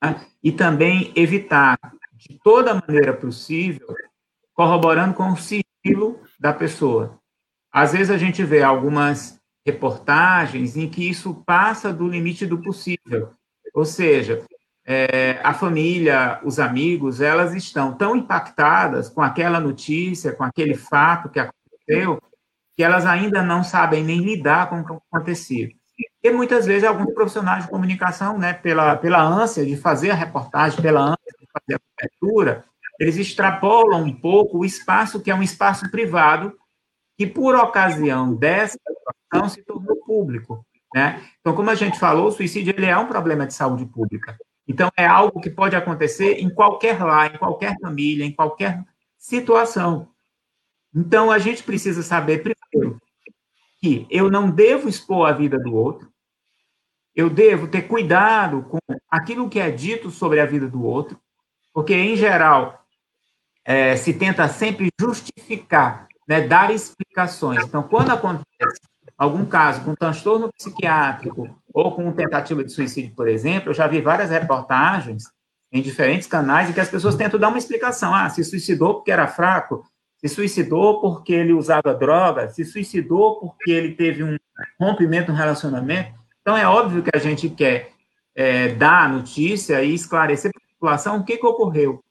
né? 0.03 0.25
e 0.43 0.51
também 0.51 1.13
evitar, 1.15 1.79
de 2.13 2.37
toda 2.43 2.75
maneira 2.75 3.13
possível, 3.13 3.87
corroborando 4.53 5.13
com 5.13 5.31
o 5.31 5.37
sigilo 5.37 5.63
da 6.39 6.53
pessoa. 6.53 7.19
Às 7.71 7.91
vezes 7.91 8.09
a 8.09 8.17
gente 8.17 8.43
vê 8.43 8.61
algumas 8.61 9.39
reportagens 9.65 10.75
em 10.77 10.89
que 10.89 11.09
isso 11.09 11.43
passa 11.45 11.91
do 11.91 12.07
limite 12.07 12.45
do 12.45 12.61
possível, 12.61 13.31
ou 13.73 13.85
seja, 13.85 14.45
é, 14.85 15.39
a 15.43 15.53
família, 15.53 16.39
os 16.43 16.59
amigos, 16.59 17.21
elas 17.21 17.55
estão 17.55 17.93
tão 17.93 18.15
impactadas 18.15 19.09
com 19.09 19.21
aquela 19.21 19.59
notícia, 19.59 20.33
com 20.33 20.43
aquele 20.43 20.75
fato 20.75 21.29
que 21.29 21.39
aconteceu, 21.39 22.21
que 22.75 22.83
elas 22.83 23.05
ainda 23.05 23.41
não 23.41 23.63
sabem 23.63 24.03
nem 24.03 24.19
lidar 24.19 24.69
com 24.69 24.81
o 24.81 24.85
que 24.85 24.93
aconteceu. 25.11 25.69
E 26.21 26.31
muitas 26.31 26.65
vezes 26.65 26.83
alguns 26.83 27.13
profissionais 27.13 27.63
de 27.63 27.69
comunicação, 27.69 28.37
né, 28.37 28.53
pela, 28.53 28.95
pela 28.97 29.21
ânsia 29.21 29.65
de 29.65 29.77
fazer 29.77 30.11
a 30.11 30.15
reportagem, 30.15 30.81
pela 30.81 31.01
ânsia 31.01 31.33
de 31.39 31.47
fazer 31.51 31.75
a 31.75 31.79
cobertura, 31.79 32.65
eles 33.00 33.17
extrapolam 33.17 34.03
um 34.03 34.13
pouco 34.13 34.59
o 34.59 34.65
espaço 34.65 35.21
que 35.21 35.31
é 35.31 35.35
um 35.35 35.43
espaço 35.43 35.89
privado, 35.89 36.57
que 37.17 37.27
por 37.27 37.55
ocasião 37.55 38.33
dessa 38.35 38.77
situação 38.77 39.50
se 39.50 39.63
tornou 39.63 39.95
público. 40.05 40.65
Né? 40.93 41.23
Então, 41.39 41.55
como 41.55 41.69
a 41.69 41.75
gente 41.75 42.00
falou, 42.00 42.27
o 42.27 42.31
suicídio 42.31 42.73
ele 42.75 42.85
é 42.85 42.97
um 42.97 43.07
problema 43.07 43.47
de 43.47 43.53
saúde 43.53 43.85
pública. 43.85 44.38
Então, 44.67 44.89
é 44.95 45.05
algo 45.05 45.41
que 45.41 45.50
pode 45.50 45.75
acontecer 45.75 46.39
em 46.39 46.50
qualquer 46.50 47.03
lar, 47.03 47.33
em 47.33 47.38
qualquer 47.38 47.75
família, 47.81 48.25
em 48.25 48.31
qualquer 48.31 48.83
situação. 49.17 50.09
Então, 50.95 51.31
a 51.31 51.39
gente 51.39 51.63
precisa 51.63 52.03
saber, 52.03 52.43
primeiro, 52.43 53.01
que 53.81 54.07
eu 54.09 54.29
não 54.29 54.50
devo 54.50 54.88
expor 54.88 55.27
a 55.27 55.33
vida 55.33 55.59
do 55.59 55.75
outro, 55.75 56.12
eu 57.15 57.29
devo 57.29 57.67
ter 57.67 57.83
cuidado 57.83 58.63
com 58.63 58.77
aquilo 59.09 59.50
que 59.50 59.59
é 59.59 59.69
dito 59.69 60.09
sobre 60.09 60.39
a 60.39 60.45
vida 60.45 60.67
do 60.67 60.83
outro, 60.83 61.19
porque, 61.73 61.93
em 61.93 62.15
geral, 62.15 62.82
é, 63.65 63.96
se 63.96 64.13
tenta 64.13 64.48
sempre 64.48 64.89
justificar, 65.00 66.08
né, 66.27 66.41
dar 66.41 66.74
explicações. 66.74 67.63
Então, 67.63 67.84
quando 67.84 68.12
acontece 68.12 68.82
algum 69.17 69.46
caso 69.46 69.84
com 69.84 69.96
transtorno 69.96 70.51
psiquiátrico 70.51 71.50
ou 71.74 71.96
com 71.96 72.12
tentativa 72.12 72.63
de 72.63 72.72
suicídio, 72.72 73.13
por 73.15 73.27
exemplo, 73.27 73.70
eu 73.70 73.74
já 73.74 73.88
vi 73.88 74.01
várias 74.01 74.29
reportagens 74.29 75.24
em 75.72 75.82
diferentes 75.82 76.27
canais 76.27 76.70
em 76.70 76.74
que 76.74 76.79
as 76.79 76.89
pessoas 76.89 77.15
tentam 77.15 77.39
dar 77.39 77.50
uma 77.50 77.58
explicação. 77.58 78.13
Ah, 78.13 78.29
se 78.29 78.43
suicidou 78.43 78.96
porque 78.96 79.12
era 79.12 79.27
fraco, 79.27 79.84
se 80.17 80.27
suicidou 80.27 81.01
porque 81.01 81.34
ele 81.34 81.53
usava 81.53 81.93
droga, 81.93 82.50
se 82.50 82.63
suicidou 82.63 83.39
porque 83.39 83.72
ele 83.72 83.93
teve 83.93 84.24
um 84.24 84.38
rompimento 84.79 85.32
no 85.32 85.38
relacionamento. 85.38 86.13
Então, 86.41 86.55
é 86.58 86.67
óbvio 86.67 87.01
que 87.01 87.12
a 87.15 87.20
gente 87.20 87.50
quer 87.50 87.91
é, 88.36 88.70
dar 88.70 89.05
a 89.05 89.10
notícia 89.10 89.82
e 89.82 89.93
esclarecer 89.93 90.51
para 90.51 90.62
a 90.62 90.74
população 90.74 91.17
o 91.17 91.24
que, 91.24 91.38
que 91.38 91.46
ocorreu. 91.46 92.02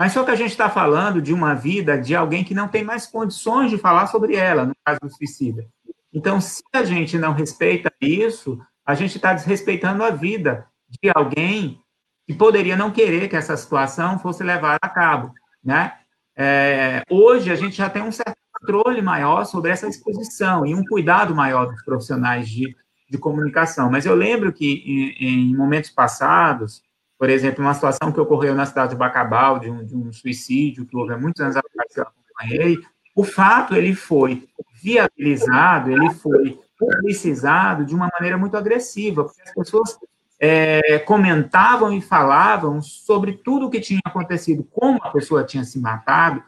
Mas 0.00 0.14
só 0.14 0.24
que 0.24 0.30
a 0.30 0.34
gente 0.34 0.52
está 0.52 0.70
falando 0.70 1.20
de 1.20 1.30
uma 1.30 1.52
vida 1.52 1.98
de 2.00 2.16
alguém 2.16 2.42
que 2.42 2.54
não 2.54 2.68
tem 2.68 2.82
mais 2.82 3.06
condições 3.06 3.70
de 3.70 3.76
falar 3.76 4.06
sobre 4.06 4.34
ela, 4.34 4.64
no 4.64 4.74
caso 4.82 4.98
do 4.98 5.10
suicida. 5.10 5.68
Então, 6.10 6.40
se 6.40 6.62
a 6.72 6.82
gente 6.84 7.18
não 7.18 7.34
respeita 7.34 7.92
isso, 8.00 8.58
a 8.82 8.94
gente 8.94 9.16
está 9.16 9.34
desrespeitando 9.34 10.02
a 10.02 10.08
vida 10.08 10.66
de 10.88 11.10
alguém 11.14 11.82
que 12.26 12.32
poderia 12.32 12.78
não 12.78 12.90
querer 12.90 13.28
que 13.28 13.36
essa 13.36 13.54
situação 13.58 14.18
fosse 14.18 14.42
levada 14.42 14.78
a 14.80 14.88
cabo, 14.88 15.34
né? 15.62 15.98
É, 16.34 17.02
hoje 17.10 17.52
a 17.52 17.54
gente 17.54 17.76
já 17.76 17.90
tem 17.90 18.00
um 18.00 18.10
certo 18.10 18.38
controle 18.58 19.02
maior 19.02 19.44
sobre 19.44 19.70
essa 19.70 19.86
exposição 19.86 20.64
e 20.64 20.74
um 20.74 20.82
cuidado 20.82 21.34
maior 21.34 21.66
dos 21.66 21.84
profissionais 21.84 22.48
de, 22.48 22.74
de 23.10 23.18
comunicação. 23.18 23.90
Mas 23.90 24.06
eu 24.06 24.14
lembro 24.14 24.50
que 24.50 24.82
em, 25.20 25.50
em 25.50 25.54
momentos 25.54 25.90
passados, 25.90 26.82
por 27.20 27.28
exemplo, 27.28 27.62
uma 27.62 27.74
situação 27.74 28.10
que 28.10 28.18
ocorreu 28.18 28.54
na 28.54 28.64
cidade 28.64 28.92
de 28.92 28.96
Bacabal, 28.96 29.58
de 29.58 29.70
um, 29.70 29.84
de 29.84 29.94
um 29.94 30.10
suicídio 30.10 30.86
que 30.86 30.96
houve 30.96 31.12
há 31.12 31.18
muitos 31.18 31.42
anos 31.42 31.54
atrás 31.54 31.92
que 31.92 32.00
eu 32.00 32.04
acompanhei, 32.04 32.78
o 33.14 33.22
fato 33.22 33.76
ele 33.76 33.94
foi 33.94 34.48
viabilizado, 34.82 35.90
ele 35.90 36.08
foi 36.14 36.58
publicizado 36.78 37.84
de 37.84 37.94
uma 37.94 38.08
maneira 38.10 38.38
muito 38.38 38.56
agressiva, 38.56 39.24
porque 39.24 39.42
as 39.42 39.52
pessoas 39.52 39.98
é, 40.40 40.98
comentavam 41.00 41.92
e 41.92 42.00
falavam 42.00 42.80
sobre 42.80 43.34
tudo 43.34 43.66
o 43.66 43.70
que 43.70 43.82
tinha 43.82 44.00
acontecido, 44.02 44.66
como 44.70 44.98
a 45.02 45.10
pessoa 45.10 45.44
tinha 45.44 45.62
se 45.62 45.78
matado, 45.78 46.42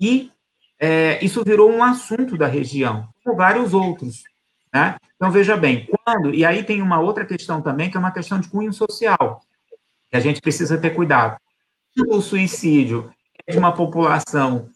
e 0.00 0.32
é, 0.80 1.22
isso 1.22 1.44
virou 1.44 1.70
um 1.70 1.84
assunto 1.84 2.38
da 2.38 2.46
região, 2.46 3.06
como 3.22 3.36
vários 3.36 3.74
outros. 3.74 4.22
Né? 4.72 4.96
Então, 5.16 5.30
veja 5.30 5.54
bem, 5.54 5.86
quando, 5.86 6.32
e 6.32 6.46
aí 6.46 6.64
tem 6.64 6.80
uma 6.80 6.98
outra 6.98 7.26
questão 7.26 7.60
também, 7.60 7.90
que 7.90 7.98
é 7.98 8.00
uma 8.00 8.10
questão 8.10 8.40
de 8.40 8.48
cunho 8.48 8.72
social, 8.72 9.42
a 10.16 10.20
gente 10.20 10.40
precisa 10.40 10.78
ter 10.78 10.90
cuidado. 10.90 11.36
O 12.08 12.20
suicídio 12.20 13.12
é 13.46 13.52
de 13.52 13.58
uma 13.58 13.72
população 13.72 14.68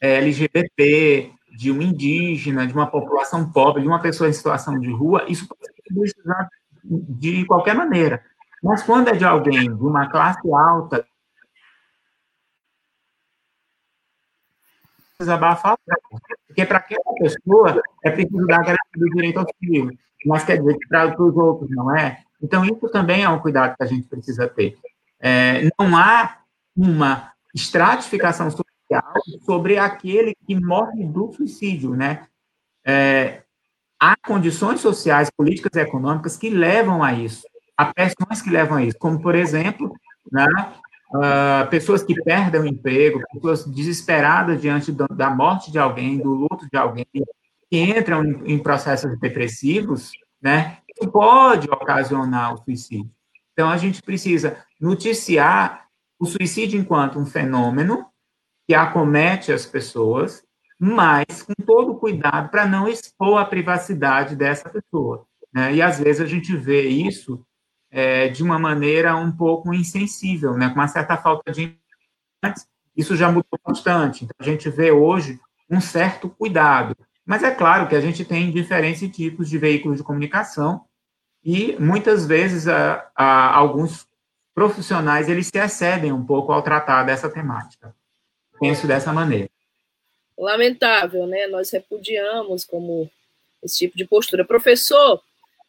é, 0.00 0.16
LGBT, 0.16 1.30
de 1.56 1.72
um 1.72 1.80
indígena, 1.80 2.66
de 2.66 2.72
uma 2.72 2.86
população 2.86 3.50
pobre, 3.50 3.82
de 3.82 3.88
uma 3.88 4.00
pessoa 4.00 4.28
em 4.28 4.32
situação 4.32 4.78
de 4.78 4.90
rua, 4.90 5.24
isso 5.28 5.46
pode 5.48 5.64
ser 5.64 6.48
de 6.84 7.44
qualquer 7.46 7.74
maneira. 7.74 8.24
Mas 8.62 8.82
quando 8.82 9.08
é 9.08 9.12
de 9.12 9.24
alguém 9.24 9.64
de 9.64 9.82
uma 9.82 10.08
classe 10.10 10.40
alta, 10.52 11.06
precisa 15.16 15.34
abafar, 15.34 15.78
porque 16.46 16.66
para 16.66 16.78
aquela 16.78 17.14
pessoa 17.18 17.82
é 18.04 18.10
preciso 18.10 18.46
dar 18.46 18.58
garantia 18.58 18.78
do 18.96 19.10
direito 19.10 19.38
ao 19.40 19.46
filho, 19.58 19.96
mas 20.26 20.44
quer 20.44 20.58
dizer 20.58 20.76
que 20.78 20.88
para 20.88 21.22
os 21.22 21.36
outros 21.36 21.70
não 21.70 21.96
é. 21.96 22.22
Então, 22.42 22.64
isso 22.64 22.88
também 22.90 23.22
é 23.22 23.28
um 23.28 23.38
cuidado 23.38 23.76
que 23.76 23.82
a 23.82 23.86
gente 23.86 24.06
precisa 24.06 24.46
ter. 24.48 24.76
É, 25.20 25.68
não 25.78 25.96
há 25.96 26.38
uma 26.76 27.32
estratificação 27.54 28.50
social 28.50 28.66
sobre 29.44 29.78
aquele 29.78 30.34
que 30.46 30.54
morre 30.54 31.04
do 31.04 31.32
suicídio, 31.32 31.96
né? 31.96 32.26
É, 32.84 33.42
há 33.98 34.14
condições 34.16 34.80
sociais, 34.80 35.30
políticas 35.30 35.72
e 35.74 35.80
econômicas 35.80 36.36
que 36.36 36.50
levam 36.50 37.02
a 37.02 37.12
isso, 37.12 37.42
há 37.76 37.86
pressões 37.86 38.42
que 38.42 38.50
levam 38.50 38.78
a 38.78 38.84
isso, 38.84 38.98
como, 38.98 39.20
por 39.20 39.34
exemplo, 39.34 39.92
né, 40.30 40.46
uh, 41.14 41.68
pessoas 41.68 42.02
que 42.02 42.14
perdem 42.22 42.60
o 42.60 42.66
emprego, 42.66 43.20
pessoas 43.32 43.64
desesperadas 43.64 44.60
diante 44.60 44.92
do, 44.92 45.06
da 45.08 45.30
morte 45.30 45.70
de 45.70 45.78
alguém, 45.78 46.18
do 46.18 46.32
luto 46.32 46.68
de 46.70 46.76
alguém, 46.76 47.06
que 47.70 47.78
entram 47.78 48.24
em, 48.24 48.54
em 48.54 48.58
processos 48.58 49.18
depressivos, 49.18 50.12
né, 50.40 50.78
pode 51.10 51.68
ocasionar 51.70 52.54
o 52.54 52.64
suicídio. 52.64 53.10
Então, 53.52 53.70
a 53.70 53.76
gente 53.76 54.02
precisa 54.02 54.58
noticiar 54.80 55.86
o 56.18 56.26
suicídio 56.26 56.78
enquanto 56.78 57.18
um 57.18 57.26
fenômeno 57.26 58.06
que 58.66 58.74
acomete 58.74 59.52
as 59.52 59.64
pessoas, 59.64 60.42
mas 60.78 61.42
com 61.42 61.54
todo 61.64 61.94
cuidado 61.94 62.50
para 62.50 62.66
não 62.66 62.88
expor 62.88 63.40
a 63.40 63.44
privacidade 63.44 64.34
dessa 64.34 64.68
pessoa. 64.68 65.26
Né? 65.52 65.76
E 65.76 65.82
às 65.82 65.98
vezes 65.98 66.20
a 66.20 66.26
gente 66.26 66.54
vê 66.56 66.86
isso 66.88 67.44
é, 67.90 68.28
de 68.28 68.42
uma 68.42 68.58
maneira 68.58 69.16
um 69.16 69.32
pouco 69.32 69.72
insensível, 69.72 70.54
né? 70.54 70.68
com 70.68 70.74
uma 70.74 70.88
certa 70.88 71.16
falta 71.16 71.52
de. 71.52 71.78
Isso 72.94 73.16
já 73.16 73.28
mudou 73.28 73.58
bastante. 73.64 74.24
Então, 74.24 74.36
a 74.38 74.44
gente 74.44 74.68
vê 74.68 74.90
hoje 74.90 75.40
um 75.70 75.80
certo 75.80 76.28
cuidado. 76.28 76.96
Mas 77.26 77.42
é 77.42 77.50
claro 77.50 77.88
que 77.88 77.96
a 77.96 78.00
gente 78.00 78.24
tem 78.24 78.50
diferentes 78.50 79.10
tipos 79.14 79.50
de 79.50 79.58
veículos 79.58 79.98
de 79.98 80.04
comunicação 80.04 80.84
e 81.44 81.76
muitas 81.78 82.24
vezes 82.24 82.68
a, 82.68 83.10
a, 83.14 83.54
alguns 83.54 84.06
profissionais 84.54 85.28
eles 85.28 85.48
se 85.48 85.58
excedem 85.58 86.12
um 86.12 86.24
pouco 86.24 86.52
ao 86.52 86.62
tratar 86.62 87.02
dessa 87.02 87.28
temática 87.28 87.94
penso 88.58 88.86
dessa 88.86 89.12
maneira. 89.12 89.48
Lamentável, 90.38 91.26
né? 91.26 91.46
Nós 91.46 91.70
repudiamos 91.70 92.64
como 92.64 93.10
esse 93.62 93.78
tipo 93.78 93.96
de 93.96 94.04
postura. 94.04 94.44
Professor, 94.44 95.20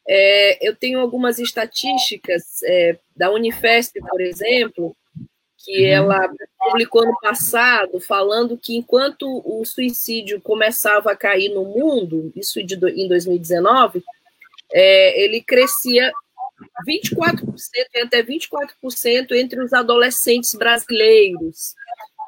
é, 0.08 0.68
eu 0.68 0.76
tenho 0.76 1.00
algumas 1.00 1.40
estatísticas 1.40 2.62
é, 2.64 2.98
da 3.16 3.32
Unifesp, 3.32 4.00
por 4.02 4.22
exemplo, 4.22 4.96
que 5.68 5.82
uhum. 5.82 6.14
ela 6.14 6.34
publicou 6.58 7.06
no 7.06 7.20
passado, 7.20 8.00
falando 8.00 8.58
que 8.58 8.78
enquanto 8.78 9.26
o 9.46 9.66
suicídio 9.66 10.40
começava 10.40 11.12
a 11.12 11.16
cair 11.16 11.50
no 11.50 11.66
mundo, 11.66 12.32
isso 12.38 12.64
de, 12.64 12.76
em 12.76 13.06
2019, 13.10 14.02
é, 14.72 15.22
ele 15.22 15.42
crescia 15.42 16.10
24%, 16.88 17.44
até 18.06 18.24
24% 18.24 19.32
entre 19.32 19.62
os 19.62 19.74
adolescentes 19.74 20.54
brasileiros. 20.54 21.76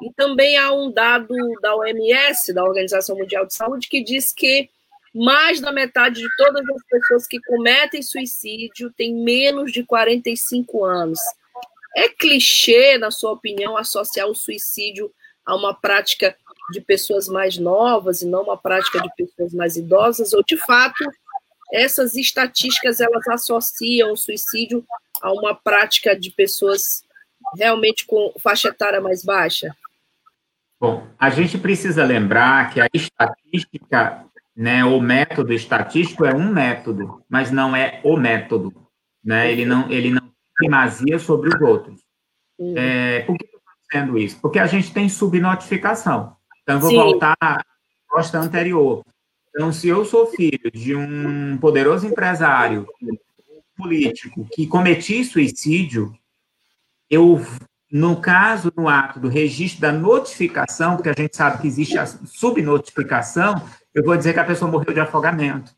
E 0.02 0.12
também 0.12 0.58
há 0.58 0.70
um 0.70 0.90
dado 0.90 1.34
da 1.62 1.74
OMS, 1.74 2.52
da 2.52 2.62
Organização 2.62 3.16
Mundial 3.16 3.46
de 3.46 3.54
Saúde, 3.54 3.88
que 3.88 4.04
diz 4.04 4.34
que 4.34 4.68
mais 5.14 5.60
da 5.60 5.72
metade 5.72 6.20
de 6.20 6.28
todas 6.36 6.62
as 6.68 6.84
pessoas 6.84 7.26
que 7.26 7.40
cometem 7.40 8.02
suicídio 8.02 8.92
têm 8.92 9.14
menos 9.14 9.72
de 9.72 9.82
45 9.82 10.84
anos. 10.84 11.18
É 11.96 12.08
clichê, 12.08 12.98
na 12.98 13.10
sua 13.10 13.32
opinião, 13.32 13.76
associar 13.76 14.28
o 14.28 14.34
suicídio 14.34 15.12
a 15.44 15.54
uma 15.56 15.74
prática 15.74 16.36
de 16.70 16.80
pessoas 16.80 17.28
mais 17.28 17.58
novas 17.58 18.22
e 18.22 18.26
não 18.26 18.42
uma 18.44 18.56
prática 18.56 19.00
de 19.00 19.10
pessoas 19.16 19.52
mais 19.52 19.76
idosas? 19.76 20.32
Ou, 20.32 20.42
de 20.44 20.56
fato, 20.56 21.04
essas 21.72 22.14
estatísticas 22.14 23.00
elas 23.00 23.26
associam 23.28 24.12
o 24.12 24.16
suicídio 24.16 24.84
a 25.20 25.32
uma 25.32 25.54
prática 25.54 26.18
de 26.18 26.30
pessoas 26.30 27.02
realmente 27.56 28.06
com 28.06 28.32
faixa 28.38 28.68
etária 28.68 29.00
mais 29.00 29.24
baixa? 29.24 29.74
Bom, 30.80 31.06
a 31.18 31.28
gente 31.28 31.58
precisa 31.58 32.04
lembrar 32.04 32.72
que 32.72 32.80
a 32.80 32.88
estatística, 32.92 34.24
né, 34.56 34.84
o 34.84 35.00
método 35.00 35.52
estatístico 35.52 36.24
é 36.24 36.34
um 36.34 36.50
método, 36.50 37.22
mas 37.28 37.50
não 37.50 37.76
é 37.76 38.00
o 38.02 38.16
método, 38.16 38.74
né? 39.22 39.52
Ele 39.52 39.66
não 39.66 39.90
ele 39.90 40.10
não 40.10 40.29
primazia 40.60 41.18
sobre 41.18 41.48
os 41.48 41.60
outros. 41.60 42.00
É, 42.76 43.20
por 43.20 43.36
que 43.36 43.44
eu 43.44 43.58
estou 43.58 43.72
dizendo 43.90 44.18
isso? 44.18 44.38
Porque 44.40 44.58
a 44.58 44.66
gente 44.66 44.92
tem 44.92 45.08
subnotificação. 45.08 46.36
Então, 46.62 46.76
eu 46.76 46.80
vou 46.80 46.90
Sim. 46.90 46.96
voltar 46.96 47.36
à 47.40 47.62
resposta 48.02 48.38
anterior. 48.38 49.02
Então, 49.48 49.72
se 49.72 49.88
eu 49.88 50.04
sou 50.04 50.26
filho 50.26 50.70
de 50.72 50.94
um 50.94 51.56
poderoso 51.58 52.06
empresário 52.06 52.86
político 53.76 54.46
que 54.52 54.66
cometi 54.66 55.24
suicídio, 55.24 56.14
eu, 57.08 57.44
no 57.90 58.20
caso, 58.20 58.70
no 58.76 58.88
ato 58.88 59.18
do 59.18 59.28
registro 59.28 59.80
da 59.80 59.90
notificação, 59.90 60.96
porque 60.96 61.08
a 61.08 61.14
gente 61.16 61.36
sabe 61.36 61.60
que 61.62 61.66
existe 61.66 61.98
a 61.98 62.06
subnotificação, 62.06 63.66
eu 63.94 64.04
vou 64.04 64.16
dizer 64.16 64.34
que 64.34 64.40
a 64.40 64.44
pessoa 64.44 64.70
morreu 64.70 64.92
de 64.92 65.00
afogamento, 65.00 65.74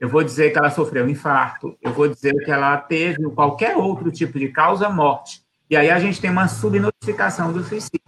eu 0.00 0.08
vou 0.08 0.22
dizer 0.22 0.52
que 0.52 0.58
ela 0.58 0.70
sofreu 0.70 1.04
um 1.04 1.08
infarto, 1.08 1.76
eu 1.82 1.92
vou 1.92 2.08
dizer 2.08 2.32
que 2.44 2.50
ela 2.50 2.76
teve 2.76 3.28
qualquer 3.30 3.76
outro 3.76 4.10
tipo 4.10 4.38
de 4.38 4.48
causa-morte. 4.48 5.42
E 5.68 5.76
aí 5.76 5.90
a 5.90 5.98
gente 5.98 6.20
tem 6.20 6.30
uma 6.30 6.48
subnotificação 6.48 7.52
do 7.52 7.62
suicídio. 7.64 8.00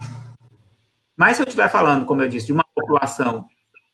Mas 1.16 1.36
se 1.36 1.42
eu 1.42 1.46
estiver 1.46 1.68
falando, 1.68 2.06
como 2.06 2.22
eu 2.22 2.28
disse, 2.28 2.46
de 2.46 2.52
uma 2.52 2.64
população 2.74 3.46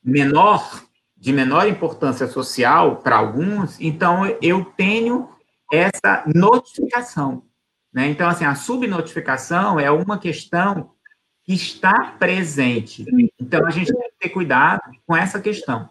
menor, 0.04 0.82
de 1.16 1.32
menor 1.32 1.66
importância 1.66 2.28
social 2.28 2.96
para 2.96 3.16
alguns, 3.16 3.80
então 3.80 4.26
eu 4.40 4.64
tenho 4.64 5.28
essa 5.72 6.22
notificação. 6.32 7.42
Né? 7.92 8.08
Então, 8.08 8.28
assim, 8.28 8.44
a 8.44 8.54
subnotificação 8.54 9.80
é 9.80 9.90
uma 9.90 10.18
questão 10.18 10.92
que 11.44 11.54
está 11.54 12.14
presente. 12.18 13.04
Então, 13.40 13.66
a 13.66 13.70
gente 13.70 13.92
tem 13.92 14.02
que 14.02 14.18
ter 14.20 14.28
cuidado 14.28 14.82
com 15.06 15.16
essa 15.16 15.40
questão. 15.40 15.88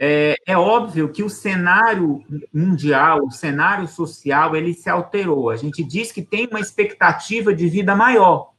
É, 0.00 0.36
é, 0.46 0.56
óbvio 0.56 1.10
que 1.10 1.24
o 1.24 1.28
cenário 1.28 2.24
mundial, 2.54 3.24
o 3.24 3.32
cenário 3.32 3.88
social, 3.88 4.54
ele 4.54 4.72
se 4.72 4.88
alterou. 4.88 5.50
A 5.50 5.56
gente 5.56 5.82
diz 5.82 6.12
que 6.12 6.22
tem 6.22 6.46
uma 6.46 6.60
expectativa 6.60 7.52
de 7.52 7.68
vida 7.68 7.96
maior. 7.96 8.52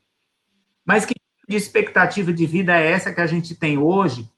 Mas 0.86 1.05
que 1.05 1.13
tipo 1.13 1.48
de 1.48 1.55
expectativa 1.55 2.34
de 2.34 2.46
vida 2.46 2.77
é 2.77 2.91
essa 2.91 3.13
que 3.13 3.22
a 3.22 3.27
gente 3.27 3.55
tem 3.55 3.77
hoje 3.77 4.29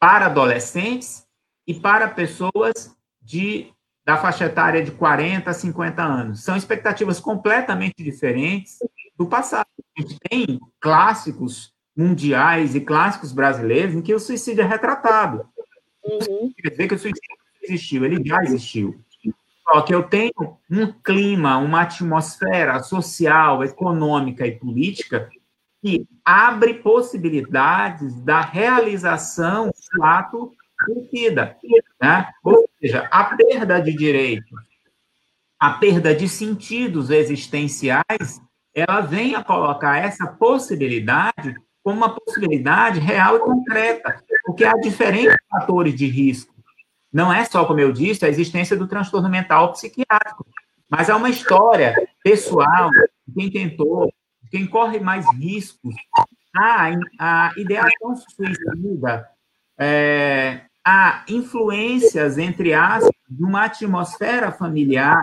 para 0.00 0.26
adolescentes 0.26 1.24
e 1.66 1.74
para 1.74 2.08
pessoas 2.08 2.96
de 3.22 3.72
da 4.04 4.16
faixa 4.16 4.46
etária 4.46 4.82
de 4.82 4.90
40 4.90 5.50
a 5.50 5.52
50 5.52 6.02
anos. 6.02 6.42
São 6.42 6.56
expectativas 6.56 7.20
completamente 7.20 8.02
diferentes 8.02 8.78
do 9.14 9.26
passado. 9.26 9.66
A 9.98 10.00
gente 10.00 10.18
tem 10.18 10.58
clássicos 10.80 11.74
mundiais 11.94 12.74
e 12.74 12.80
clássicos 12.80 13.32
brasileiros 13.32 13.94
em 13.94 14.00
que 14.00 14.14
o 14.14 14.18
suicídio 14.18 14.62
é 14.62 14.66
retratado. 14.66 15.46
Uhum. 16.08 16.52
Quer 16.56 16.70
dizer 16.70 16.88
que 16.88 16.94
o 16.94 16.98
suicídio 16.98 17.36
existiu, 17.62 18.04
ele 18.04 18.22
já 18.26 18.42
existiu. 18.42 19.00
Só 19.64 19.82
que 19.82 19.94
eu 19.94 20.02
tenho 20.02 20.58
um 20.70 20.90
clima, 20.90 21.58
uma 21.58 21.82
atmosfera 21.82 22.82
social, 22.82 23.62
econômica 23.62 24.46
e 24.46 24.52
política 24.52 25.28
que 25.82 26.06
abre 26.24 26.74
possibilidades 26.74 28.20
da 28.22 28.40
realização 28.40 29.70
do 29.92 30.02
ato 30.02 30.52
suicida. 30.84 31.56
Né? 32.00 32.28
Ou 32.42 32.68
seja, 32.80 33.06
a 33.10 33.36
perda 33.36 33.78
de 33.78 33.92
direitos, 33.92 34.58
a 35.60 35.72
perda 35.72 36.14
de 36.14 36.28
sentidos 36.28 37.10
existenciais, 37.10 38.40
ela 38.74 39.00
vem 39.00 39.34
a 39.34 39.44
colocar 39.44 39.98
essa 39.98 40.26
possibilidade 40.26 41.54
como 41.82 41.96
uma 41.96 42.14
possibilidade 42.14 43.00
real 43.00 43.36
e 43.36 43.40
concreta, 43.40 44.22
porque 44.44 44.64
há 44.64 44.72
diferentes 44.74 45.36
fatores 45.50 45.94
de 45.94 46.06
risco. 46.06 46.54
Não 47.12 47.32
é 47.32 47.44
só, 47.44 47.64
como 47.64 47.80
eu 47.80 47.92
disse, 47.92 48.24
a 48.24 48.28
existência 48.28 48.76
do 48.76 48.86
transtorno 48.86 49.28
mental 49.28 49.72
psiquiátrico, 49.72 50.46
mas 50.90 51.08
há 51.08 51.16
uma 51.16 51.30
história 51.30 51.94
pessoal 52.22 52.90
de 53.26 53.32
quem 53.34 53.50
tentou, 53.50 54.06
de 54.42 54.50
quem 54.50 54.66
corre 54.66 55.00
mais 55.00 55.24
riscos. 55.34 55.94
Há 56.54 56.90
a 57.18 57.52
ideação 57.56 58.16
suicida, 58.16 59.28
é, 59.78 60.62
há 60.84 61.24
influências, 61.28 62.38
entre 62.38 62.74
aspas, 62.74 63.12
de 63.28 63.44
uma 63.44 63.64
atmosfera 63.64 64.50
familiar 64.50 65.22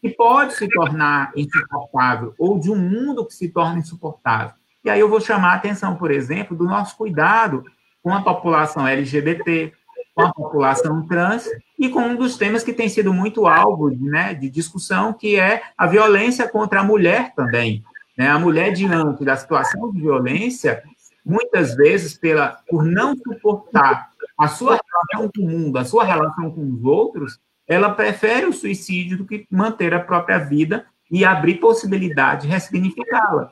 que 0.00 0.08
pode 0.08 0.54
se 0.54 0.66
tornar 0.68 1.32
insuportável, 1.36 2.34
ou 2.38 2.58
de 2.58 2.70
um 2.70 2.76
mundo 2.76 3.26
que 3.26 3.34
se 3.34 3.48
torna 3.48 3.78
insuportável. 3.78 4.54
E 4.84 4.90
aí 4.90 5.00
eu 5.00 5.08
vou 5.08 5.20
chamar 5.20 5.52
a 5.52 5.56
atenção, 5.56 5.96
por 5.96 6.10
exemplo, 6.10 6.56
do 6.56 6.64
nosso 6.64 6.96
cuidado 6.96 7.64
com 8.02 8.12
a 8.12 8.22
população 8.22 8.86
LGBT, 8.86 9.72
com 10.14 10.22
a 10.22 10.32
população 10.32 11.06
trans 11.06 11.48
e 11.78 11.88
com 11.88 12.00
um 12.00 12.16
dos 12.16 12.36
temas 12.36 12.62
que 12.62 12.72
tem 12.72 12.88
sido 12.88 13.12
muito 13.12 13.46
alvo 13.46 13.90
né, 13.90 14.34
de 14.34 14.48
discussão, 14.48 15.12
que 15.12 15.38
é 15.38 15.62
a 15.76 15.86
violência 15.86 16.48
contra 16.48 16.80
a 16.80 16.84
mulher 16.84 17.34
também. 17.34 17.84
Né? 18.16 18.28
A 18.28 18.38
mulher, 18.38 18.72
diante 18.72 19.24
da 19.24 19.36
situação 19.36 19.90
de 19.92 20.00
violência, 20.00 20.82
muitas 21.24 21.74
vezes, 21.74 22.16
pela, 22.16 22.58
por 22.68 22.84
não 22.84 23.16
suportar 23.16 24.10
a 24.38 24.48
sua 24.48 24.78
relação 24.78 25.30
com 25.34 25.42
o 25.42 25.48
mundo, 25.48 25.78
a 25.78 25.84
sua 25.84 26.04
relação 26.04 26.50
com 26.50 26.66
os 26.72 26.84
outros, 26.84 27.38
ela 27.66 27.90
prefere 27.90 28.46
o 28.46 28.52
suicídio 28.52 29.18
do 29.18 29.26
que 29.26 29.46
manter 29.50 29.94
a 29.94 30.00
própria 30.00 30.38
vida 30.38 30.86
e 31.10 31.24
abrir 31.24 31.60
possibilidade 31.60 32.42
de 32.42 32.48
ressignificá-la. 32.48 33.50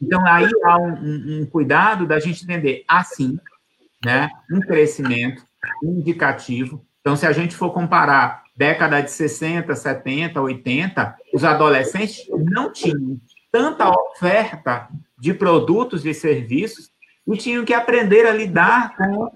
Então, 0.00 0.24
aí 0.26 0.48
há 0.64 0.78
um, 0.78 0.92
um, 0.92 1.40
um, 1.40 1.46
cuidado 1.46 2.06
da 2.06 2.18
gente 2.20 2.44
entender, 2.44 2.84
assim, 2.86 3.38
né, 4.04 4.28
um 4.50 4.60
crescimento 4.60 5.42
indicativo. 5.82 6.84
Então, 7.00 7.16
se 7.16 7.26
a 7.26 7.32
gente 7.32 7.56
for 7.56 7.70
comparar 7.72 8.44
década 8.56 9.00
de 9.00 9.10
60, 9.10 9.74
70, 9.74 10.40
80, 10.40 11.16
os 11.32 11.44
adolescentes 11.44 12.26
não 12.28 12.72
tinham 12.72 13.20
tanta 13.50 13.88
oferta 13.88 14.88
de 15.18 15.32
produtos 15.32 16.04
e 16.04 16.12
serviços 16.12 16.90
e 17.26 17.36
tinham 17.36 17.64
que 17.64 17.74
aprender 17.74 18.26
a 18.26 18.32
lidar 18.32 18.96
com 18.96 19.30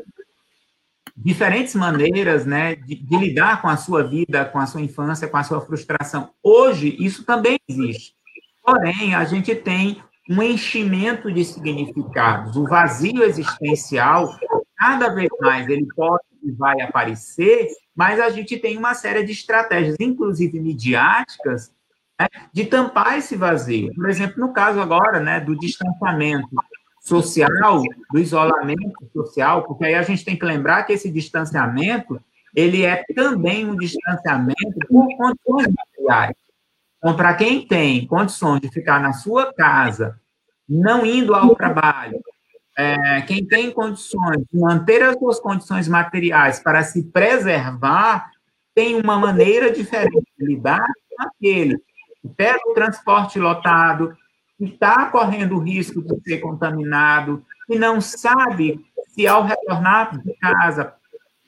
diferentes 1.17 1.75
maneiras 1.75 2.47
né, 2.47 2.75
de, 2.77 2.95
de, 2.95 3.17
lidar 3.17 3.61
com 3.61 3.69
a 3.69 3.77
sua 3.77 4.03
vida, 4.03 4.45
com 4.45 4.59
a 4.59 4.67
sua 4.67 4.81
infância, 4.81 5.29
com 5.29 5.37
a 5.37 5.43
sua 5.43 5.61
frustração. 5.61 6.31
Hoje, 6.43 6.97
isso 6.99 7.25
também 7.25 7.59
existe. 7.69 8.15
Porém, 8.63 9.15
a 9.15 9.25
gente 9.25 9.55
tem 9.55 10.03
um 10.31 10.41
enchimento 10.41 11.33
de 11.33 11.45
significados. 11.45 12.57
O 12.57 12.63
vazio 12.63 13.25
existencial, 13.25 14.33
cada 14.79 15.09
vez 15.09 15.29
mais, 15.41 15.69
ele 15.69 15.85
pode 15.97 16.23
e 16.41 16.53
vai 16.53 16.81
aparecer, 16.81 17.67
mas 17.95 18.21
a 18.21 18.31
gente 18.31 18.57
tem 18.57 18.79
uma 18.79 18.95
série 18.95 19.25
de 19.25 19.33
estratégias, 19.33 19.97
inclusive 19.99 20.59
midiáticas, 20.61 21.73
né, 22.19 22.29
de 22.53 22.65
tampar 22.65 23.19
esse 23.19 23.35
vazio. 23.35 23.93
Por 23.93 24.09
exemplo, 24.09 24.39
no 24.39 24.53
caso 24.53 24.81
agora 24.81 25.19
né, 25.19 25.41
do 25.41 25.59
distanciamento 25.59 26.49
social, 27.03 27.83
do 28.13 28.19
isolamento 28.19 29.11
social, 29.13 29.65
porque 29.65 29.85
aí 29.85 29.95
a 29.95 30.03
gente 30.03 30.25
tem 30.25 30.39
que 30.39 30.45
lembrar 30.45 30.85
que 30.85 30.93
esse 30.93 31.11
distanciamento 31.11 32.21
ele 32.55 32.85
é 32.85 33.05
também 33.15 33.69
um 33.69 33.77
distanciamento 33.77 34.79
por 34.89 35.07
condições 35.17 35.75
materiais. 35.75 36.37
Então, 36.99 37.17
para 37.17 37.35
quem 37.35 37.67
tem 37.67 38.07
condições 38.07 38.61
de 38.61 38.69
ficar 38.69 39.01
na 39.01 39.13
sua 39.13 39.53
casa, 39.53 40.20
não 40.71 41.05
indo 41.05 41.35
ao 41.35 41.57
trabalho, 41.57 42.21
é, 42.79 43.21
quem 43.23 43.45
tem 43.45 43.73
condições 43.73 44.45
de 44.51 44.59
manter 44.59 45.03
as 45.03 45.17
suas 45.19 45.41
condições 45.41 45.89
materiais 45.89 46.61
para 46.61 46.85
se 46.85 47.03
preservar, 47.03 48.31
tem 48.75 48.95
uma 49.01 49.19
maneira 49.19 49.73
diferente 49.73 50.25
de 50.39 50.47
lidar 50.47 50.87
com 51.11 51.25
aquele 51.25 51.77
que 52.23 52.29
pega 52.29 52.61
o 52.67 52.75
transporte 52.75 53.39
lotado, 53.39 54.17
que 54.57 54.65
está 54.67 55.07
correndo 55.07 55.57
o 55.57 55.61
risco 55.61 56.01
de 56.01 56.21
ser 56.23 56.39
contaminado, 56.39 57.45
e 57.69 57.79
não 57.79 58.01
sabe 58.01 58.81
se 59.09 59.27
ao 59.27 59.43
retornar 59.43 60.19
de 60.19 60.33
casa, 60.35 60.95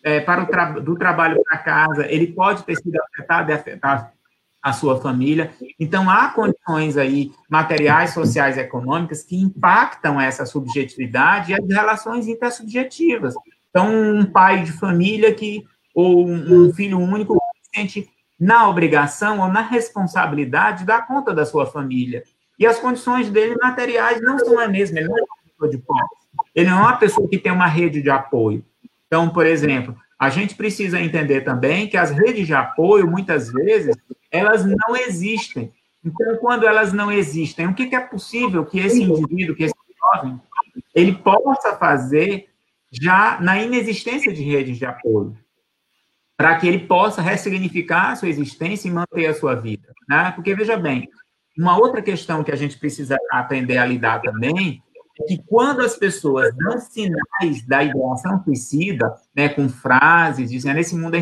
é, 0.03 0.21
para 0.21 0.45
tra 0.47 0.81
do 0.81 0.97
trabalho 0.97 1.41
para 1.45 1.59
casa, 1.59 2.07
ele 2.11 2.27
pode 2.33 2.65
ter 2.65 2.75
sido 2.77 2.99
afetado 3.01 3.51
e 3.51 3.55
afetar 3.55 4.13
a 4.63 4.73
sua 4.73 5.01
família. 5.01 5.53
Então, 5.79 6.09
há 6.09 6.29
condições 6.29 6.97
aí 6.97 7.33
materiais, 7.51 8.15
sociais 8.15 8.57
e 8.57 8.61
econômicas 8.61 9.23
que 9.25 9.37
impactam 9.37 10.21
essa 10.21 10.47
subjetividade 10.47 11.51
e 11.51 11.55
as 11.55 11.67
relações 11.69 12.29
intersubjetivas. 12.29 13.35
Então, 13.71 13.91
um 13.91 14.25
pai 14.25 14.63
de 14.63 14.73
família 14.73 15.35
que, 15.35 15.65
ou 15.95 16.29
um 16.29 16.73
filho 16.73 16.99
único 16.99 17.35
se 17.35 17.81
sente 17.81 18.11
na 18.39 18.69
obrigação 18.69 19.41
ou 19.41 19.49
na 19.49 19.63
responsabilidade 19.63 20.81
de 20.81 20.85
dar 20.85 21.07
conta 21.07 21.35
da 21.35 21.45
sua 21.45 21.67
família. 21.67 22.23
E 22.59 22.67
as 22.67 22.79
condições 22.79 23.31
dele 23.31 23.57
materiais 23.61 24.21
não 24.21 24.39
são 24.39 24.59
as 24.59 24.71
mesmas, 24.71 24.99
ele 24.99 25.09
não 25.09 25.19
é 25.19 25.23
uma 25.23 25.37
pessoa 25.45 25.71
de 25.71 25.79
posse. 25.79 26.23
Ele 26.55 26.71
não 26.71 26.79
é 26.79 26.83
uma 26.83 26.97
pessoa 26.97 27.29
que 27.29 27.39
tem 27.39 27.51
uma 27.51 27.67
rede 27.67 28.01
de 28.01 28.11
apoio. 28.11 28.65
Então, 29.07 29.29
por 29.29 29.47
exemplo, 29.47 29.97
a 30.19 30.31
gente 30.31 30.55
precisa 30.55 31.01
entender 31.01 31.41
também 31.41 31.89
que 31.89 31.97
as 31.97 32.11
redes 32.11 32.47
de 32.47 32.55
apoio, 32.55 33.11
muitas 33.11 33.51
vezes, 33.51 33.97
elas 34.33 34.65
não 34.65 34.97
existem. 34.97 35.73
Então, 36.05 36.37
quando 36.39 36.67
elas 36.67 36.93
não 36.93 37.13
existem, 37.13 37.67
o 37.69 37.75
que 37.75 37.95
é 37.95 38.01
possível 38.01 38.65
que 38.65 38.81
esse 38.81 39.03
indivíduo, 39.03 39.55
que 39.55 39.65
esse 39.65 39.75
jovem, 40.15 40.41
ele 40.95 41.15
possa 41.15 41.77
fazer 41.77 42.49
já 42.91 43.41
na 43.41 43.63
inexistência 43.63 44.33
de 44.33 44.43
redes 44.43 44.79
de 44.79 44.85
apoio, 44.85 45.37
para 46.37 46.57
que 46.59 46.67
ele 46.67 46.81
possa 46.81 47.23
ressignificar 47.23 48.11
a 48.11 48.17
sua 48.17 48.29
existência 48.29 48.89
e 48.89 48.91
manter 48.91 49.27
a 49.27 49.35
sua 49.35 49.55
vida. 49.55 49.95
Né? 50.09 50.33
Porque, 50.33 50.55
veja 50.55 50.77
bem, 50.77 51.09
uma 51.57 51.79
outra 51.79 52.03
questão 52.03 52.43
que 52.43 52.51
a 52.51 52.57
gente 52.57 52.79
precisa 52.79 53.17
aprender 53.31 53.79
a 53.79 53.87
lidar 53.87 54.21
também 54.21 54.83
é 55.21 55.25
que 55.25 55.43
quando 55.47 55.83
as 55.83 55.97
pessoas 55.97 56.55
dão 56.57 56.79
sinais 56.81 57.65
da 57.67 57.85
ideação 57.85 58.43
suicida, 58.43 59.15
né, 59.37 59.51
com 59.51 59.69
frases 59.69 60.51
dizendo 60.51 60.79
esse 60.79 60.97
mundo 60.97 61.15
é 61.15 61.21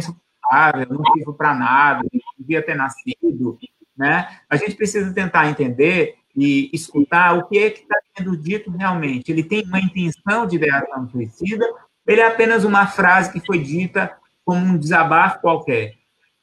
insuportável, 0.50 0.86
eu 0.90 0.98
não 0.98 1.14
vivo 1.14 1.34
para 1.34 1.54
nada, 1.54 2.06
devia 2.38 2.62
ter 2.62 2.74
nascido, 2.74 3.58
né, 3.96 4.28
a 4.48 4.56
gente 4.56 4.74
precisa 4.74 5.12
tentar 5.12 5.48
entender 5.48 6.16
e 6.36 6.70
escutar 6.72 7.36
o 7.36 7.46
que 7.48 7.58
é 7.58 7.70
que 7.70 7.80
está 7.80 7.96
sendo 8.16 8.36
dito 8.36 8.70
realmente. 8.70 9.30
Ele 9.30 9.42
tem 9.42 9.64
uma 9.64 9.80
intenção 9.80 10.46
de 10.46 10.56
ideação 10.56 11.08
suicida, 11.08 11.66
ele 12.06 12.20
é 12.20 12.26
apenas 12.26 12.64
uma 12.64 12.86
frase 12.86 13.32
que 13.32 13.44
foi 13.44 13.58
dita 13.58 14.16
como 14.44 14.64
um 14.64 14.78
desabafo 14.78 15.40
qualquer. 15.40 15.94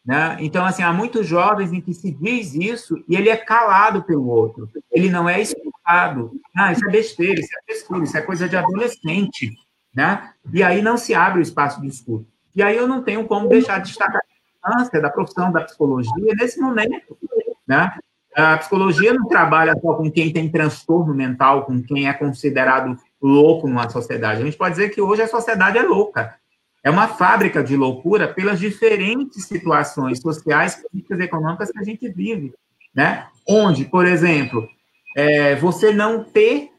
Né? 0.06 0.38
Então, 0.40 0.66
assim, 0.66 0.84
há 0.84 0.94
muitos 0.94 1.28
jovens 1.28 1.74
em 1.74 1.82
que 1.82 1.94
se 1.94 2.12
diz 2.12 2.54
isso 2.54 3.04
e 3.10 3.16
ele 3.16 3.30
é 3.30 3.36
calado 3.36 4.04
pelo 4.04 4.28
outro. 4.28 4.70
Ele 4.92 5.10
não 5.10 5.28
é 5.28 5.42
escutado. 5.42 6.32
Ah, 6.56 6.72
isso 6.72 6.88
é 6.88 6.92
besteira, 6.92 7.40
isso 7.40 7.50
é 7.58 7.64
frescura, 7.66 8.04
isso 8.04 8.18
é 8.18 8.22
coisa 8.22 8.48
de 8.48 8.56
adolescente. 8.56 9.52
Né? 9.94 10.32
E 10.54 10.64
aí 10.64 10.82
não 10.82 10.96
se 10.96 11.14
abre 11.14 11.40
o 11.40 11.42
espaço 11.42 11.82
de 11.82 11.88
escuta. 11.88 12.26
E 12.58 12.64
aí 12.64 12.76
eu 12.76 12.88
não 12.88 13.04
tenho 13.04 13.24
como 13.28 13.48
deixar 13.48 13.78
de 13.78 13.90
destacar 13.90 14.20
a 14.20 14.72
importância 14.72 15.00
da 15.00 15.12
profissão 15.12 15.52
da 15.52 15.62
psicologia 15.62 16.34
nesse 16.36 16.60
momento. 16.60 17.16
Né? 17.68 17.94
A 18.36 18.58
psicologia 18.58 19.14
não 19.14 19.28
trabalha 19.28 19.76
só 19.80 19.94
com 19.94 20.10
quem 20.10 20.34
tem 20.34 20.50
transtorno 20.50 21.14
mental, 21.14 21.66
com 21.66 21.84
quem 21.84 22.10
é 22.10 22.14
considerado 22.14 22.98
louco 23.22 23.68
numa 23.68 23.88
sociedade. 23.90 24.42
A 24.42 24.46
gente 24.46 24.58
pode 24.58 24.72
dizer 24.72 24.90
que 24.90 25.00
hoje 25.00 25.22
a 25.22 25.28
sociedade 25.28 25.78
é 25.78 25.84
louca. 25.84 26.34
É 26.84 26.90
uma 26.90 27.08
fábrica 27.08 27.64
de 27.64 27.78
loucura 27.78 28.28
pelas 28.28 28.60
diferentes 28.60 29.46
situações 29.46 30.20
sociais, 30.20 30.82
políticas 30.82 31.20
e 31.20 31.24
econômicas 31.24 31.70
que 31.70 31.78
a 31.78 31.84
gente 31.84 32.10
vive, 32.10 32.56
né? 32.92 33.28
Onde, 33.48 33.86
por 33.86 34.08
exemplo, 34.08 34.68
é, 35.16 35.54
você 35.56 35.94
não 35.94 36.24
ter 36.24 36.72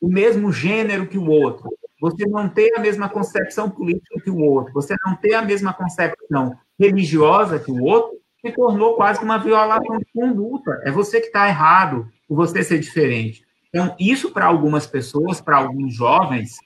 o 0.00 0.08
mesmo 0.08 0.50
gênero 0.50 1.06
que 1.06 1.18
o 1.18 1.28
outro, 1.28 1.68
você 2.00 2.26
não 2.26 2.48
ter 2.48 2.74
a 2.76 2.80
mesma 2.80 3.08
concepção 3.08 3.68
política 3.68 4.20
que 4.20 4.30
o 4.30 4.38
outro, 4.38 4.72
você 4.72 4.94
não 5.04 5.16
ter 5.16 5.34
a 5.34 5.42
mesma 5.42 5.72
concepção 5.72 6.56
religiosa 6.78 7.58
que 7.58 7.70
o 7.70 7.82
outro, 7.82 8.18
se 8.40 8.52
tornou 8.52 8.94
quase 8.94 9.22
uma 9.22 9.38
violação 9.38 9.98
de 9.98 10.06
conduta. 10.14 10.80
É 10.84 10.90
você 10.90 11.20
que 11.20 11.26
está 11.26 11.48
errado, 11.48 12.08
por 12.28 12.36
você 12.36 12.62
ser 12.62 12.78
diferente. 12.78 13.44
Então, 13.68 13.94
isso 13.98 14.30
para 14.30 14.46
algumas 14.46 14.86
pessoas, 14.86 15.40
para 15.40 15.56
alguns 15.56 15.94
jovens, 15.94 16.56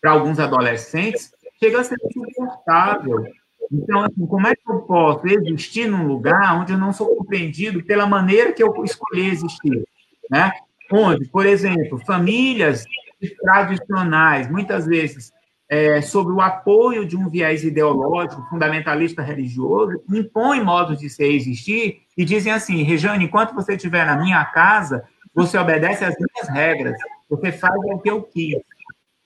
para 0.00 0.10
alguns 0.10 0.38
adolescentes, 0.38 1.32
chega 1.58 1.80
a 1.80 1.84
ser 1.84 1.96
insuportável. 2.04 3.24
Então, 3.72 4.02
assim, 4.02 4.26
como 4.26 4.46
é 4.46 4.54
que 4.54 4.70
eu 4.70 4.80
posso 4.80 5.26
existir 5.26 5.88
num 5.88 6.06
lugar 6.06 6.60
onde 6.60 6.72
eu 6.72 6.78
não 6.78 6.92
sou 6.92 7.16
compreendido 7.16 7.82
pela 7.84 8.06
maneira 8.06 8.52
que 8.52 8.62
eu 8.62 8.72
escolhi 8.84 9.28
existir? 9.28 9.84
Né? 10.30 10.52
Onde, 10.92 11.26
por 11.28 11.46
exemplo, 11.46 11.98
famílias 12.04 12.84
tradicionais, 13.30 14.50
muitas 14.50 14.86
vezes, 14.86 15.32
é, 15.68 16.00
sobre 16.00 16.32
o 16.32 16.40
apoio 16.40 17.06
de 17.06 17.16
um 17.16 17.28
viés 17.28 17.64
ideológico, 17.64 18.46
fundamentalista 18.48 19.22
religioso, 19.22 20.02
impõem 20.10 20.62
modos 20.62 20.98
de 20.98 21.08
ser 21.08 21.32
existir 21.32 22.02
e 22.16 22.24
dizem 22.24 22.52
assim, 22.52 22.82
Rejane, 22.82 23.24
enquanto 23.24 23.54
você 23.54 23.74
estiver 23.74 24.04
na 24.04 24.16
minha 24.16 24.44
casa, 24.44 25.04
você 25.34 25.58
obedece 25.58 26.04
às 26.04 26.14
minhas 26.16 26.48
regras, 26.48 26.96
você 27.28 27.50
faz 27.50 27.74
o 27.76 27.98
que 27.98 28.10
eu 28.10 28.22
quis. 28.22 28.56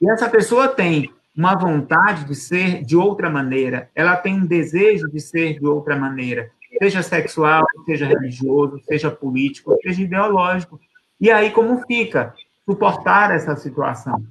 E 0.01 0.09
essa 0.09 0.29
pessoa 0.29 0.69
tem 0.69 1.11
uma 1.37 1.55
vontade 1.55 2.25
de 2.25 2.35
ser 2.35 2.83
de 2.83 2.97
outra 2.97 3.29
maneira, 3.29 3.91
ela 3.95 4.17
tem 4.17 4.35
um 4.35 4.47
desejo 4.47 5.09
de 5.09 5.21
ser 5.21 5.59
de 5.59 5.67
outra 5.67 5.97
maneira, 5.97 6.51
seja 6.81 7.03
sexual, 7.03 7.65
seja 7.85 8.07
religioso, 8.07 8.81
seja 8.85 9.11
político, 9.11 9.77
seja 9.83 10.03
ideológico. 10.03 10.81
E 11.21 11.31
aí 11.31 11.51
como 11.51 11.85
fica 11.87 12.35
suportar 12.69 13.35
essa 13.35 13.57
situação? 13.57 14.23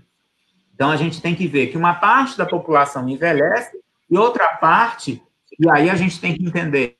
Então 0.74 0.92
a 0.92 0.96
gente 0.96 1.22
tem 1.22 1.34
que 1.34 1.48
ver 1.48 1.68
que 1.68 1.78
uma 1.78 1.96
parte 1.96 2.38
da 2.38 2.46
população 2.46 3.10
envelhece 3.10 3.76
e 4.10 4.18
outra 4.18 4.48
parte, 4.58 5.22
e 5.60 5.70
aí 5.72 5.90
a 5.90 5.96
gente 5.96 6.22
tem 6.22 6.36
que 6.36 6.46
entender, 6.46 6.96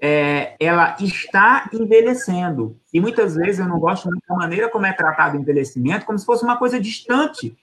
é, 0.00 0.54
ela 0.60 0.96
está 1.00 1.68
envelhecendo. 1.72 2.78
E 2.94 3.00
muitas 3.00 3.34
vezes 3.34 3.58
eu 3.58 3.66
não 3.66 3.80
gosto 3.80 4.08
muito 4.08 4.22
da 4.28 4.36
maneira 4.36 4.68
como 4.68 4.86
é 4.86 4.92
tratado 4.92 5.36
o 5.36 5.40
envelhecimento, 5.40 6.06
como 6.06 6.18
se 6.18 6.24
fosse 6.24 6.44
uma 6.44 6.56
coisa 6.56 6.80
distante. 6.80 7.56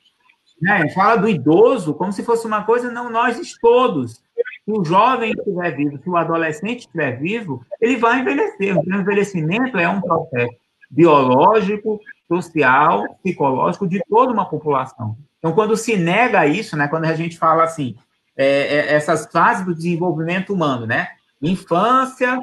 Né? 0.61 0.89
Fala 0.89 1.15
do 1.15 1.29
idoso 1.29 1.93
como 1.93 2.11
se 2.11 2.23
fosse 2.23 2.45
uma 2.45 2.63
coisa, 2.63 2.91
não 2.91 3.09
nós 3.09 3.39
todos. 3.61 4.15
Se 4.65 4.71
o 4.71 4.83
jovem 4.83 5.31
estiver 5.31 5.71
vivo, 5.71 5.97
se 6.03 6.09
o 6.09 6.17
adolescente 6.17 6.81
estiver 6.81 7.17
vivo, 7.17 7.65
ele 7.79 7.95
vai 7.95 8.19
envelhecer. 8.19 8.77
O 8.77 8.93
envelhecimento 8.93 9.77
é 9.77 9.87
um 9.87 10.01
processo 10.01 10.55
biológico, 10.91 11.99
social, 12.27 13.17
psicológico 13.23 13.87
de 13.87 14.01
toda 14.09 14.31
uma 14.31 14.49
população. 14.49 15.17
Então, 15.37 15.53
quando 15.53 15.77
se 15.77 15.95
nega 15.95 16.45
isso, 16.45 16.75
né, 16.75 16.87
quando 16.87 17.05
a 17.05 17.15
gente 17.15 17.37
fala 17.37 17.63
assim, 17.63 17.95
é, 18.35 18.45
é, 18.45 18.93
essas 18.93 19.25
fases 19.31 19.65
do 19.65 19.73
desenvolvimento 19.73 20.53
humano, 20.53 20.85
né, 20.85 21.09
infância, 21.41 22.39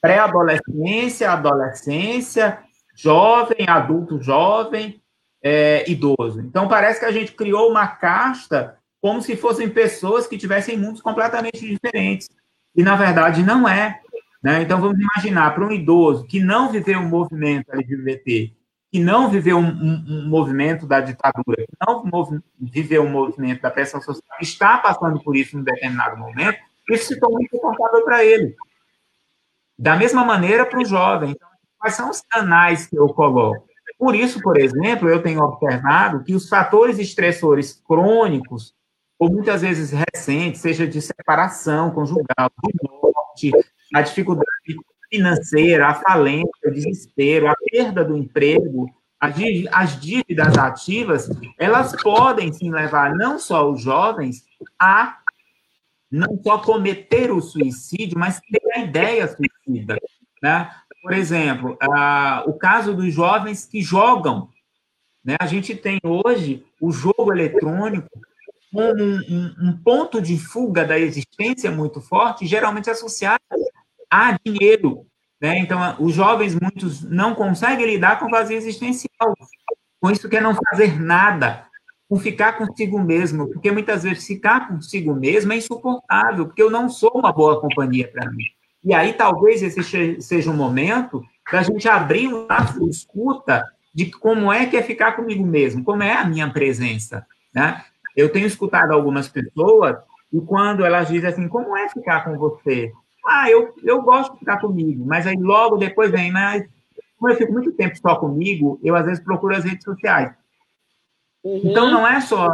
pré-adolescência, 0.00 1.30
adolescência, 1.30 2.58
jovem, 2.96 3.68
adulto 3.68 4.22
jovem, 4.22 5.00
é, 5.42 5.88
idoso. 5.90 6.40
Então, 6.40 6.68
parece 6.68 7.00
que 7.00 7.06
a 7.06 7.12
gente 7.12 7.32
criou 7.32 7.70
uma 7.70 7.86
casta 7.86 8.76
como 9.00 9.22
se 9.22 9.36
fossem 9.36 9.68
pessoas 9.68 10.26
que 10.26 10.36
tivessem 10.36 10.76
mundos 10.76 11.00
completamente 11.00 11.66
diferentes. 11.66 12.28
E, 12.76 12.82
na 12.82 12.96
verdade, 12.96 13.42
não 13.42 13.68
é. 13.68 14.00
Né? 14.42 14.62
Então, 14.62 14.80
vamos 14.80 14.98
imaginar, 14.98 15.54
para 15.54 15.64
um 15.64 15.72
idoso 15.72 16.26
que 16.26 16.40
não 16.40 16.70
viveu 16.70 16.98
um 16.98 17.08
movimento 17.08 17.72
LGBT, 17.72 18.52
que 18.90 18.98
não 18.98 19.30
viveu 19.30 19.56
um, 19.56 19.68
um, 19.68 20.04
um 20.08 20.28
movimento 20.28 20.86
da 20.86 21.00
ditadura, 21.00 21.64
que 21.64 21.76
não 21.86 22.42
viveu 22.58 23.02
um 23.02 23.10
movimento 23.10 23.62
da 23.62 23.70
pressão 23.70 24.00
social, 24.00 24.38
está 24.40 24.78
passando 24.78 25.22
por 25.22 25.36
isso 25.36 25.56
em 25.56 25.60
um 25.60 25.64
determinado 25.64 26.16
momento, 26.16 26.58
isso 26.90 27.14
se 27.14 27.20
torna 27.20 27.38
insuportável 27.40 28.04
para 28.04 28.24
ele. 28.24 28.56
Da 29.78 29.96
mesma 29.96 30.24
maneira 30.24 30.66
para 30.66 30.80
o 30.80 30.84
jovem. 30.84 31.30
Então, 31.30 31.48
quais 31.78 31.94
são 31.94 32.10
os 32.10 32.20
canais 32.22 32.86
que 32.86 32.96
eu 32.96 33.06
coloco? 33.08 33.64
Por 33.96 34.14
isso, 34.14 34.40
por 34.40 34.58
exemplo, 34.58 35.08
eu 35.08 35.22
tenho 35.22 35.40
observado 35.40 36.24
que 36.24 36.34
os 36.34 36.48
fatores 36.48 36.98
estressores 36.98 37.80
crônicos, 37.86 38.74
ou 39.18 39.30
muitas 39.30 39.62
vezes 39.62 39.90
recentes, 39.90 40.60
seja 40.60 40.86
de 40.86 41.00
separação 41.00 41.90
conjugal, 41.90 42.50
de 42.64 43.52
morte, 43.52 43.66
a 43.94 44.02
dificuldade 44.02 44.46
financeira, 45.10 45.88
a 45.88 45.94
falência, 45.94 46.50
o 46.64 46.70
desespero, 46.70 47.48
a 47.48 47.54
perda 47.70 48.04
do 48.04 48.16
emprego, 48.16 48.88
as 49.18 50.00
dívidas 50.00 50.56
ativas, 50.56 51.28
elas 51.58 51.94
podem 52.02 52.52
sim 52.52 52.70
levar 52.70 53.14
não 53.14 53.38
só 53.38 53.70
os 53.70 53.82
jovens 53.82 54.44
a 54.78 55.18
não 56.10 56.40
só 56.42 56.58
cometer 56.58 57.30
o 57.30 57.40
suicídio, 57.40 58.18
mas 58.18 58.40
ter 58.40 58.62
a 58.74 58.80
ideia 58.80 59.28
suicida. 59.28 59.96
Né? 60.42 60.70
por 61.02 61.12
exemplo, 61.12 61.76
a, 61.80 62.44
o 62.46 62.54
caso 62.54 62.94
dos 62.94 63.12
jovens 63.12 63.66
que 63.66 63.80
jogam. 63.80 64.48
Né? 65.24 65.36
A 65.40 65.46
gente 65.46 65.74
tem 65.74 65.98
hoje 66.02 66.64
o 66.80 66.90
jogo 66.90 67.32
eletrônico 67.32 68.08
como 68.72 69.02
um, 69.02 69.20
um, 69.28 69.54
um 69.68 69.76
ponto 69.82 70.20
de 70.20 70.38
fuga 70.38 70.84
da 70.84 70.98
existência 70.98 71.70
muito 71.70 72.00
forte, 72.00 72.46
geralmente 72.46 72.88
associado 72.88 73.40
a 74.10 74.36
dinheiro. 74.44 75.06
Né? 75.40 75.58
Então, 75.58 75.96
os 75.98 76.14
jovens, 76.14 76.58
muitos, 76.60 77.02
não 77.02 77.34
conseguem 77.34 77.86
lidar 77.86 78.18
com 78.18 78.26
o 78.26 78.30
vazio 78.30 78.56
existencial. 78.56 79.34
Com 80.00 80.10
isso, 80.10 80.28
quer 80.28 80.42
não 80.42 80.54
fazer 80.54 81.00
nada, 81.00 81.64
com 82.08 82.18
ficar 82.18 82.54
consigo 82.54 82.98
mesmo, 82.98 83.48
porque 83.48 83.70
muitas 83.70 84.02
vezes 84.02 84.26
ficar 84.26 84.68
consigo 84.68 85.14
mesmo 85.14 85.52
é 85.52 85.56
insuportável, 85.56 86.46
porque 86.46 86.62
eu 86.62 86.70
não 86.70 86.88
sou 86.88 87.12
uma 87.14 87.32
boa 87.32 87.60
companhia 87.60 88.08
para 88.08 88.30
mim. 88.30 88.44
E 88.82 88.94
aí 88.94 89.12
talvez 89.12 89.62
esse 89.62 90.20
seja 90.20 90.50
um 90.50 90.56
momento 90.56 91.22
da 91.52 91.62
gente 91.62 91.88
abrir 91.88 92.28
um 92.28 92.46
laço 92.46 92.80
de 92.80 92.90
escuta 92.90 93.62
de 93.94 94.06
como 94.10 94.52
é 94.52 94.66
que 94.66 94.76
é 94.76 94.82
ficar 94.82 95.12
comigo 95.12 95.44
mesmo, 95.44 95.84
como 95.84 96.02
é 96.02 96.14
a 96.14 96.24
minha 96.24 96.50
presença, 96.50 97.26
né? 97.54 97.84
Eu 98.16 98.30
tenho 98.30 98.46
escutado 98.46 98.92
algumas 98.92 99.28
pessoas 99.28 99.96
e 100.32 100.40
quando 100.40 100.84
elas 100.84 101.08
dizem 101.08 101.28
assim, 101.28 101.48
como 101.48 101.76
é 101.76 101.88
ficar 101.88 102.24
com 102.24 102.36
você? 102.38 102.92
Ah, 103.24 103.50
eu, 103.50 103.74
eu 103.82 104.02
gosto 104.02 104.32
de 104.32 104.38
ficar 104.40 104.60
comigo, 104.60 105.04
mas 105.04 105.26
aí 105.26 105.36
logo 105.36 105.76
depois 105.76 106.10
vem, 106.10 106.32
mas 106.32 106.66
como 107.18 107.32
eu 107.32 107.36
fico 107.36 107.52
muito 107.52 107.72
tempo 107.72 107.96
só 107.98 108.16
comigo, 108.16 108.80
eu 108.82 108.96
às 108.96 109.04
vezes 109.04 109.22
procuro 109.22 109.54
as 109.54 109.64
redes 109.64 109.84
sociais. 109.84 110.34
Uhum. 111.44 111.60
Então 111.64 111.90
não 111.90 112.06
é 112.06 112.20
só. 112.20 112.48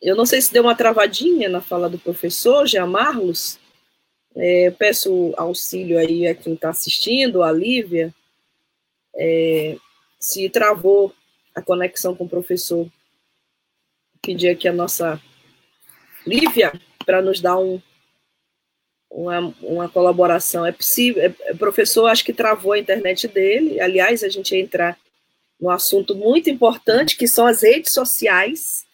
Eu 0.00 0.16
não 0.16 0.24
sei 0.24 0.40
se 0.40 0.52
deu 0.52 0.62
uma 0.62 0.76
travadinha 0.76 1.48
na 1.48 1.60
fala 1.60 1.88
do 1.88 1.98
professor, 1.98 2.66
Jean 2.66 2.86
Marlos, 2.86 3.58
é, 4.34 4.70
peço 4.70 5.32
auxílio 5.36 5.98
aí 5.98 6.26
a 6.26 6.34
quem 6.34 6.54
está 6.54 6.70
assistindo, 6.70 7.42
a 7.42 7.52
Lívia, 7.52 8.14
é, 9.14 9.76
se 10.18 10.48
travou 10.48 11.12
a 11.54 11.60
conexão 11.60 12.14
com 12.14 12.24
o 12.24 12.28
professor. 12.28 12.88
Pedir 14.22 14.50
aqui 14.50 14.68
a 14.68 14.72
nossa 14.72 15.20
Lívia 16.26 16.72
para 17.04 17.20
nos 17.20 17.40
dar 17.40 17.58
um, 17.58 17.80
uma, 19.12 19.54
uma 19.62 19.88
colaboração. 19.88 20.64
É 20.64 20.72
possível, 20.72 21.22
é, 21.22 21.52
o 21.52 21.56
professor 21.56 22.06
acho 22.06 22.24
que 22.24 22.32
travou 22.32 22.72
a 22.72 22.78
internet 22.78 23.28
dele, 23.28 23.80
aliás, 23.80 24.24
a 24.24 24.28
gente 24.28 24.54
ia 24.54 24.60
entrar 24.60 24.98
num 25.60 25.70
assunto 25.70 26.14
muito 26.16 26.50
importante, 26.50 27.16
que 27.16 27.28
são 27.28 27.46
as 27.46 27.62
redes 27.62 27.92
sociais, 27.92 28.84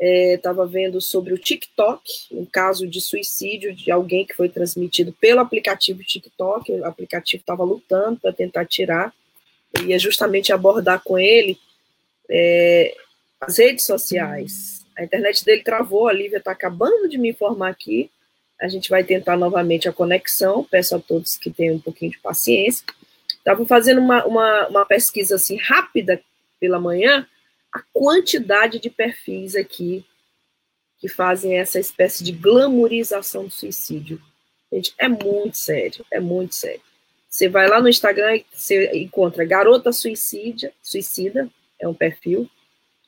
estava 0.00 0.64
é, 0.64 0.66
vendo 0.66 1.00
sobre 1.00 1.32
o 1.32 1.38
TikTok, 1.38 2.02
um 2.32 2.44
caso 2.44 2.88
de 2.88 3.00
suicídio 3.00 3.72
de 3.72 3.88
alguém 3.92 4.26
que 4.26 4.34
foi 4.34 4.48
transmitido 4.48 5.12
pelo 5.20 5.38
aplicativo 5.38 6.02
TikTok, 6.02 6.72
o 6.72 6.84
aplicativo 6.84 7.40
estava 7.40 7.62
lutando 7.62 8.18
para 8.18 8.32
tentar 8.32 8.64
tirar, 8.64 9.14
e 9.78 9.90
ia 9.90 9.98
justamente 9.98 10.52
abordar 10.52 11.02
com 11.04 11.16
ele 11.16 11.56
é, 12.28 12.94
as 13.40 13.58
redes 13.58 13.84
sociais. 13.86 14.84
A 14.96 15.04
internet 15.04 15.44
dele 15.44 15.62
travou, 15.62 16.08
a 16.08 16.12
Lívia 16.12 16.38
está 16.38 16.50
acabando 16.50 17.08
de 17.08 17.16
me 17.16 17.30
informar 17.30 17.68
aqui, 17.68 18.10
a 18.62 18.68
gente 18.68 18.88
vai 18.88 19.02
tentar 19.02 19.36
novamente 19.36 19.88
a 19.88 19.92
conexão, 19.92 20.62
peço 20.62 20.94
a 20.94 21.00
todos 21.00 21.34
que 21.34 21.50
tenham 21.50 21.74
um 21.74 21.80
pouquinho 21.80 22.12
de 22.12 22.18
paciência. 22.20 22.86
Estava 23.28 23.66
fazendo 23.66 24.00
uma, 24.00 24.24
uma, 24.24 24.68
uma 24.68 24.86
pesquisa 24.86 25.34
assim 25.34 25.56
rápida 25.56 26.22
pela 26.60 26.78
manhã, 26.78 27.26
a 27.72 27.82
quantidade 27.92 28.78
de 28.78 28.88
perfis 28.88 29.56
aqui 29.56 30.06
que 31.00 31.08
fazem 31.08 31.58
essa 31.58 31.80
espécie 31.80 32.22
de 32.22 32.30
glamorização 32.30 33.46
do 33.46 33.50
suicídio. 33.50 34.22
Gente, 34.72 34.94
é 34.96 35.08
muito 35.08 35.58
sério, 35.58 36.06
é 36.08 36.20
muito 36.20 36.54
sério. 36.54 36.80
Você 37.28 37.48
vai 37.48 37.66
lá 37.66 37.80
no 37.80 37.88
Instagram 37.88 38.36
e 38.36 38.46
você 38.52 38.92
encontra 38.96 39.44
garota 39.44 39.90
suicídia, 39.90 40.72
suicida, 40.80 41.50
é 41.80 41.88
um 41.88 41.94
perfil. 41.94 42.48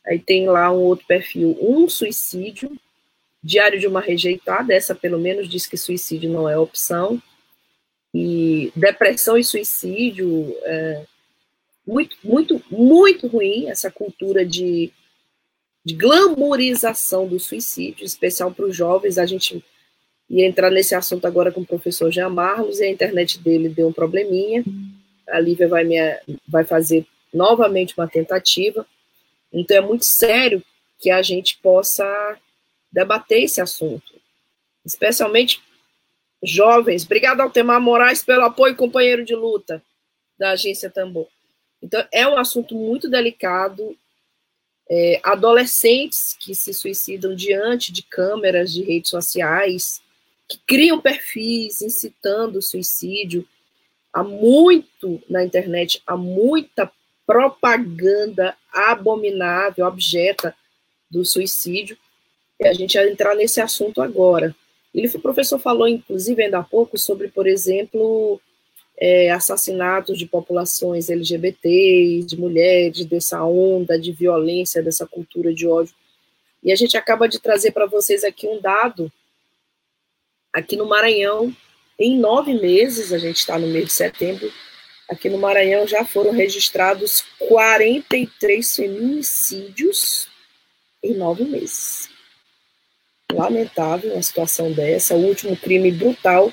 Aí 0.04 0.18
tem 0.18 0.48
lá 0.48 0.72
um 0.72 0.80
outro 0.80 1.06
perfil, 1.06 1.56
um 1.60 1.88
suicídio, 1.88 2.76
diário 3.44 3.78
de 3.78 3.86
uma 3.86 4.00
rejeitada, 4.00 4.72
essa 4.72 4.94
pelo 4.94 5.18
menos 5.18 5.50
diz 5.50 5.66
que 5.66 5.76
suicídio 5.76 6.30
não 6.30 6.48
é 6.48 6.56
opção. 6.56 7.22
E 8.14 8.72
depressão 8.74 9.36
e 9.36 9.44
suicídio, 9.44 10.56
é, 10.62 11.04
muito, 11.86 12.16
muito, 12.24 12.62
muito 12.70 13.26
ruim 13.26 13.68
essa 13.68 13.90
cultura 13.90 14.46
de, 14.46 14.90
de 15.84 15.94
glamourização 15.94 17.26
do 17.26 17.38
suicídio, 17.38 18.06
especial 18.06 18.50
para 18.50 18.64
os 18.64 18.74
jovens. 18.74 19.18
A 19.18 19.26
gente 19.26 19.62
ia 20.30 20.46
entrar 20.46 20.70
nesse 20.70 20.94
assunto 20.94 21.26
agora 21.26 21.52
com 21.52 21.60
o 21.60 21.66
professor 21.66 22.10
Jean 22.10 22.30
Marlos 22.30 22.80
e 22.80 22.84
a 22.84 22.90
internet 22.90 23.38
dele 23.40 23.68
deu 23.68 23.88
um 23.88 23.92
probleminha. 23.92 24.64
A 25.28 25.38
Lívia 25.38 25.68
vai, 25.68 25.84
me, 25.84 25.96
vai 26.48 26.64
fazer 26.64 27.06
novamente 27.32 27.92
uma 27.98 28.08
tentativa. 28.08 28.86
Então 29.52 29.76
é 29.76 29.80
muito 29.82 30.06
sério 30.06 30.62
que 30.98 31.10
a 31.10 31.20
gente 31.20 31.58
possa 31.58 32.38
debater 32.94 33.42
esse 33.42 33.60
assunto, 33.60 34.14
especialmente 34.86 35.60
jovens. 36.40 37.04
Obrigado 37.04 37.40
ao 37.40 37.50
Temar 37.50 37.80
Moraes 37.80 38.22
pelo 38.22 38.44
apoio, 38.44 38.76
companheiro 38.76 39.24
de 39.24 39.34
luta 39.34 39.82
da 40.38 40.52
agência 40.52 40.88
Tambor. 40.88 41.26
Então, 41.82 42.06
é 42.12 42.26
um 42.26 42.36
assunto 42.36 42.74
muito 42.76 43.10
delicado. 43.10 43.96
É, 44.88 45.18
adolescentes 45.24 46.36
que 46.38 46.54
se 46.54 46.72
suicidam 46.72 47.34
diante 47.34 47.90
de 47.90 48.02
câmeras 48.02 48.72
de 48.72 48.82
redes 48.82 49.10
sociais, 49.10 50.02
que 50.46 50.58
criam 50.66 51.00
perfis 51.00 51.82
incitando 51.82 52.56
o 52.56 52.62
suicídio. 52.62 53.48
Há 54.12 54.22
muito 54.22 55.20
na 55.28 55.42
internet, 55.42 56.00
há 56.06 56.16
muita 56.16 56.92
propaganda 57.26 58.54
abominável, 58.72 59.86
objeta 59.86 60.54
do 61.10 61.24
suicídio. 61.24 61.96
E 62.60 62.66
a 62.66 62.72
gente 62.72 62.96
vai 62.96 63.08
entrar 63.08 63.34
nesse 63.34 63.60
assunto 63.60 64.00
agora. 64.00 64.54
Ele, 64.94 65.08
o 65.08 65.20
professor 65.20 65.58
falou, 65.58 65.88
inclusive, 65.88 66.44
ainda 66.44 66.58
há 66.58 66.62
pouco, 66.62 66.96
sobre, 66.96 67.28
por 67.28 67.46
exemplo, 67.46 68.40
é, 68.96 69.30
assassinatos 69.30 70.18
de 70.18 70.26
populações 70.26 71.10
LGBTs, 71.10 72.26
de 72.26 72.38
mulheres, 72.38 73.04
dessa 73.04 73.44
onda 73.44 73.98
de 73.98 74.12
violência, 74.12 74.82
dessa 74.82 75.06
cultura 75.06 75.52
de 75.52 75.66
ódio. 75.66 75.94
E 76.62 76.72
a 76.72 76.76
gente 76.76 76.96
acaba 76.96 77.28
de 77.28 77.40
trazer 77.40 77.72
para 77.72 77.86
vocês 77.86 78.22
aqui 78.22 78.46
um 78.46 78.60
dado. 78.60 79.12
Aqui 80.52 80.76
no 80.76 80.86
Maranhão, 80.86 81.54
em 81.98 82.16
nove 82.16 82.54
meses, 82.54 83.12
a 83.12 83.18
gente 83.18 83.38
está 83.38 83.58
no 83.58 83.66
mês 83.66 83.86
de 83.86 83.92
setembro, 83.92 84.50
aqui 85.10 85.28
no 85.28 85.38
Maranhão 85.38 85.86
já 85.86 86.04
foram 86.04 86.30
registrados 86.30 87.24
43 87.40 88.74
feminicídios 88.74 90.28
em 91.02 91.14
nove 91.14 91.44
meses. 91.44 92.13
Lamentável 93.32 94.12
uma 94.12 94.22
situação 94.22 94.72
dessa. 94.72 95.14
O 95.14 95.26
último 95.26 95.56
crime 95.56 95.90
brutal 95.90 96.52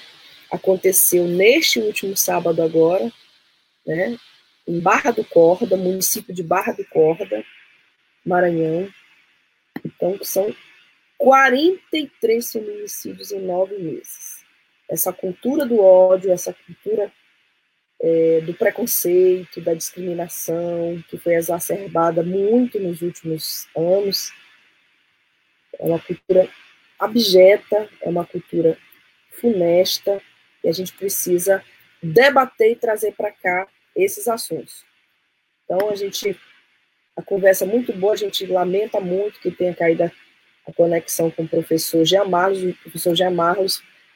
aconteceu 0.52 1.28
neste 1.28 1.80
último 1.80 2.16
sábado 2.18 2.62
agora, 2.62 3.12
né, 3.86 4.18
em 4.68 4.80
Barra 4.80 5.12
do 5.12 5.24
Corda, 5.24 5.78
município 5.78 6.34
de 6.34 6.44
Barra 6.44 6.74
do 6.74 6.86
Corda, 6.86 7.44
Maranhão. 8.26 8.90
Então, 9.84 10.20
são 10.22 10.54
43 11.18 12.52
feminicídios 12.52 13.32
em 13.32 13.42
nove 13.42 13.78
meses. 13.78 14.44
Essa 14.90 15.14
cultura 15.14 15.66
do 15.66 15.80
ódio, 15.80 16.32
essa 16.32 16.54
cultura 16.54 17.12
é, 18.02 18.42
do 18.42 18.54
preconceito, 18.54 19.62
da 19.62 19.74
discriminação, 19.74 21.02
que 21.08 21.18
foi 21.18 21.36
exacerbada 21.36 22.24
muito 22.24 22.80
nos 22.80 23.02
últimos 23.02 23.68
anos, 23.76 24.32
é 25.82 25.86
uma 25.86 26.00
cultura 26.00 26.48
abjeta, 27.00 27.90
é 28.02 28.08
uma 28.08 28.26
cultura 28.26 28.78
funesta, 29.32 30.22
e 30.64 30.70
a 30.70 30.72
gente 30.72 30.94
precisa 30.94 31.64
debater 32.02 32.72
e 32.72 32.76
trazer 32.76 33.14
para 33.14 33.32
cá 33.32 33.68
esses 33.96 34.28
assuntos. 34.28 34.86
Então, 35.66 35.90
a 35.90 35.96
gente, 35.96 36.40
a 37.18 37.22
conversa 37.24 37.66
é 37.66 37.68
muito 37.68 37.92
boa, 37.94 38.14
a 38.14 38.18
gente 38.18 38.46
lamenta 38.46 39.00
muito 39.00 39.40
que 39.40 39.50
tenha 39.50 39.74
caído 39.74 40.04
a, 40.04 40.12
conexão 40.76 41.30
com 41.32 41.44
o 41.44 41.48
professor 41.48 42.06
Jean 42.06 42.24
o 42.24 42.74
professor 42.84 43.16
Jean 43.16 43.34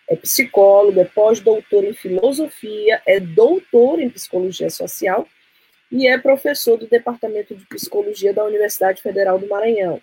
é 0.08 0.16
psicólogo, 0.16 1.00
é 1.00 1.06
pós-doutor 1.06 1.84
em 1.84 1.94
filosofia, 1.94 3.02
é 3.06 3.20
doutor 3.20 4.00
em 4.00 4.10
psicologia 4.10 4.70
social 4.70 5.28
e 5.92 6.08
é 6.08 6.18
professor 6.18 6.78
do 6.78 6.88
Departamento 6.88 7.56
de 7.56 7.66
Psicologia 7.66 8.32
da 8.32 8.44
Universidade 8.44 9.02
Federal 9.02 9.40
do 9.40 9.48
Maranhão. 9.48 10.00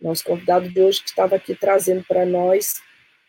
Nosso 0.00 0.24
convidado 0.24 0.68
de 0.68 0.80
hoje 0.80 1.02
que 1.02 1.08
estava 1.08 1.36
aqui 1.36 1.54
trazendo 1.54 2.04
para 2.04 2.24
nós 2.24 2.80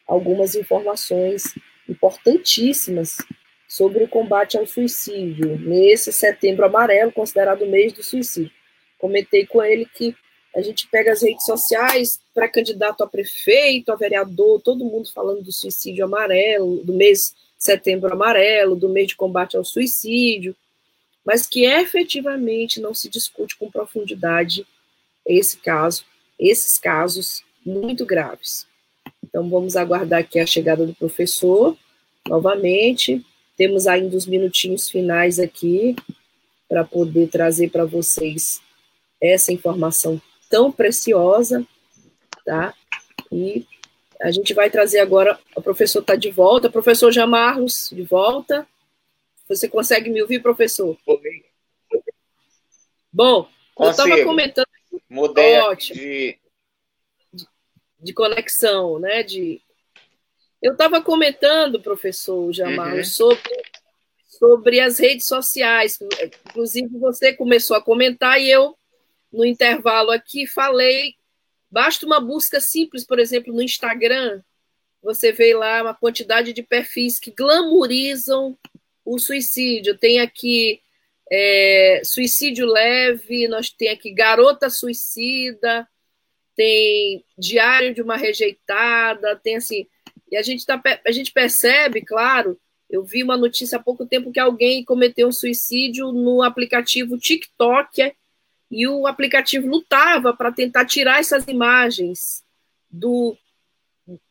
algumas 0.07 0.55
informações 0.55 1.55
importantíssimas 1.87 3.17
sobre 3.67 4.03
o 4.03 4.07
combate 4.07 4.57
ao 4.57 4.65
suicídio, 4.65 5.59
nesse 5.59 6.11
setembro 6.11 6.65
amarelo, 6.65 7.11
considerado 7.11 7.63
o 7.63 7.69
mês 7.69 7.93
do 7.93 8.03
suicídio. 8.03 8.51
Comentei 8.97 9.45
com 9.45 9.63
ele 9.63 9.85
que 9.85 10.15
a 10.55 10.61
gente 10.61 10.87
pega 10.87 11.11
as 11.11 11.21
redes 11.21 11.45
sociais 11.45 12.19
para 12.33 12.49
candidato 12.49 13.03
a 13.03 13.07
prefeito, 13.07 13.91
a 13.91 13.95
vereador, 13.95 14.61
todo 14.61 14.85
mundo 14.85 15.11
falando 15.13 15.43
do 15.43 15.51
suicídio 15.51 16.05
amarelo, 16.05 16.83
do 16.83 16.93
mês 16.93 17.35
setembro 17.57 18.11
amarelo, 18.11 18.75
do 18.75 18.89
mês 18.89 19.07
de 19.07 19.15
combate 19.15 19.57
ao 19.57 19.65
suicídio, 19.65 20.55
mas 21.25 21.45
que 21.45 21.65
efetivamente 21.65 22.79
não 22.79 22.93
se 22.93 23.09
discute 23.09 23.55
com 23.55 23.69
profundidade 23.69 24.65
esse 25.25 25.57
caso, 25.57 26.03
esses 26.39 26.79
casos 26.79 27.43
muito 27.65 28.05
graves. 28.05 28.65
Então, 29.23 29.47
vamos 29.49 29.75
aguardar 29.75 30.21
aqui 30.21 30.39
a 30.39 30.45
chegada 30.45 30.85
do 30.85 30.95
professor, 30.95 31.77
novamente. 32.27 33.23
Temos 33.57 33.85
ainda 33.87 34.15
os 34.15 34.25
minutinhos 34.25 34.89
finais 34.89 35.39
aqui, 35.39 35.95
para 36.69 36.83
poder 36.83 37.27
trazer 37.27 37.71
para 37.71 37.83
vocês 37.83 38.61
essa 39.19 39.51
informação 39.51 40.21
tão 40.49 40.71
preciosa, 40.71 41.65
tá? 42.45 42.73
E 43.31 43.65
a 44.21 44.31
gente 44.31 44.53
vai 44.53 44.69
trazer 44.69 44.99
agora, 44.99 45.39
o 45.55 45.61
professor 45.61 45.99
está 45.99 46.15
de 46.15 46.29
volta, 46.29 46.69
professor 46.69 47.11
Jamarlos, 47.11 47.89
de 47.91 48.03
volta. 48.03 48.67
Você 49.47 49.67
consegue 49.67 50.09
me 50.09 50.21
ouvir, 50.21 50.41
professor? 50.41 50.95
Bom, 53.11 53.47
Consigo. 53.73 54.07
eu 54.07 54.13
estava 54.13 54.23
comentando. 54.23 54.68
Mudei 55.09 55.59
Ótimo. 55.59 55.99
de 55.99 56.39
de 58.01 58.13
conexão, 58.13 58.99
né? 58.99 59.23
De... 59.23 59.61
Eu 60.61 60.73
estava 60.73 61.01
comentando, 61.01 61.81
professor 61.81 62.51
Jamal, 62.53 62.97
uhum. 62.97 63.03
sobre, 63.03 63.63
sobre 64.25 64.79
as 64.79 64.97
redes 64.97 65.27
sociais. 65.27 65.99
Inclusive, 66.47 66.97
você 66.97 67.33
começou 67.33 67.75
a 67.75 67.81
comentar 67.81 68.39
e 68.39 68.49
eu, 68.49 68.77
no 69.31 69.45
intervalo 69.45 70.11
aqui, 70.11 70.47
falei. 70.47 71.15
Basta 71.69 72.05
uma 72.05 72.19
busca 72.19 72.59
simples, 72.59 73.05
por 73.05 73.19
exemplo, 73.19 73.53
no 73.53 73.61
Instagram, 73.61 74.41
você 75.03 75.31
vê 75.31 75.53
lá 75.53 75.83
uma 75.83 75.93
quantidade 75.93 76.51
de 76.51 76.63
perfis 76.63 77.19
que 77.19 77.31
glamorizam 77.31 78.57
o 79.05 79.19
suicídio. 79.19 79.97
Tem 79.97 80.19
aqui 80.19 80.81
é, 81.31 82.01
suicídio 82.03 82.65
leve, 82.65 83.47
nós 83.47 83.69
tem 83.69 83.89
aqui 83.89 84.11
garota 84.11 84.69
suicida, 84.69 85.87
tem 86.55 87.23
Diário 87.37 87.93
de 87.93 88.01
uma 88.01 88.17
Rejeitada, 88.17 89.35
tem 89.35 89.57
assim. 89.57 89.87
E 90.31 90.35
a 90.35 90.41
gente, 90.41 90.65
tá, 90.65 90.81
a 91.05 91.11
gente 91.11 91.31
percebe, 91.31 92.01
claro, 92.01 92.59
eu 92.89 93.03
vi 93.03 93.23
uma 93.23 93.37
notícia 93.37 93.77
há 93.77 93.81
pouco 93.81 94.05
tempo 94.05 94.31
que 94.31 94.39
alguém 94.39 94.83
cometeu 94.83 95.27
um 95.27 95.31
suicídio 95.31 96.11
no 96.11 96.41
aplicativo 96.41 97.17
TikTok 97.17 98.13
e 98.71 98.87
o 98.87 99.07
aplicativo 99.07 99.67
lutava 99.67 100.33
para 100.35 100.51
tentar 100.51 100.85
tirar 100.85 101.19
essas 101.19 101.47
imagens 101.47 102.43
do, 102.89 103.37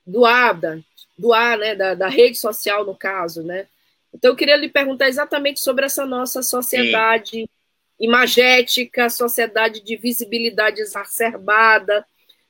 do 0.06 0.24
ar, 0.24 0.54
da, 0.54 0.78
do 1.16 1.32
ar, 1.32 1.58
né, 1.58 1.74
da, 1.74 1.94
da 1.94 2.08
rede 2.08 2.36
social, 2.38 2.84
no 2.84 2.96
caso, 2.96 3.42
né? 3.42 3.68
Então, 4.14 4.30
eu 4.30 4.36
queria 4.36 4.56
lhe 4.56 4.68
perguntar 4.68 5.08
exatamente 5.08 5.60
sobre 5.60 5.86
essa 5.86 6.04
nossa 6.04 6.42
sociedade 6.42 7.30
Sim. 7.30 7.48
imagética, 8.00 9.10
sociedade 9.10 9.82
de 9.82 9.96
visibilidade 9.96 10.80
exacerbada, 10.80 12.04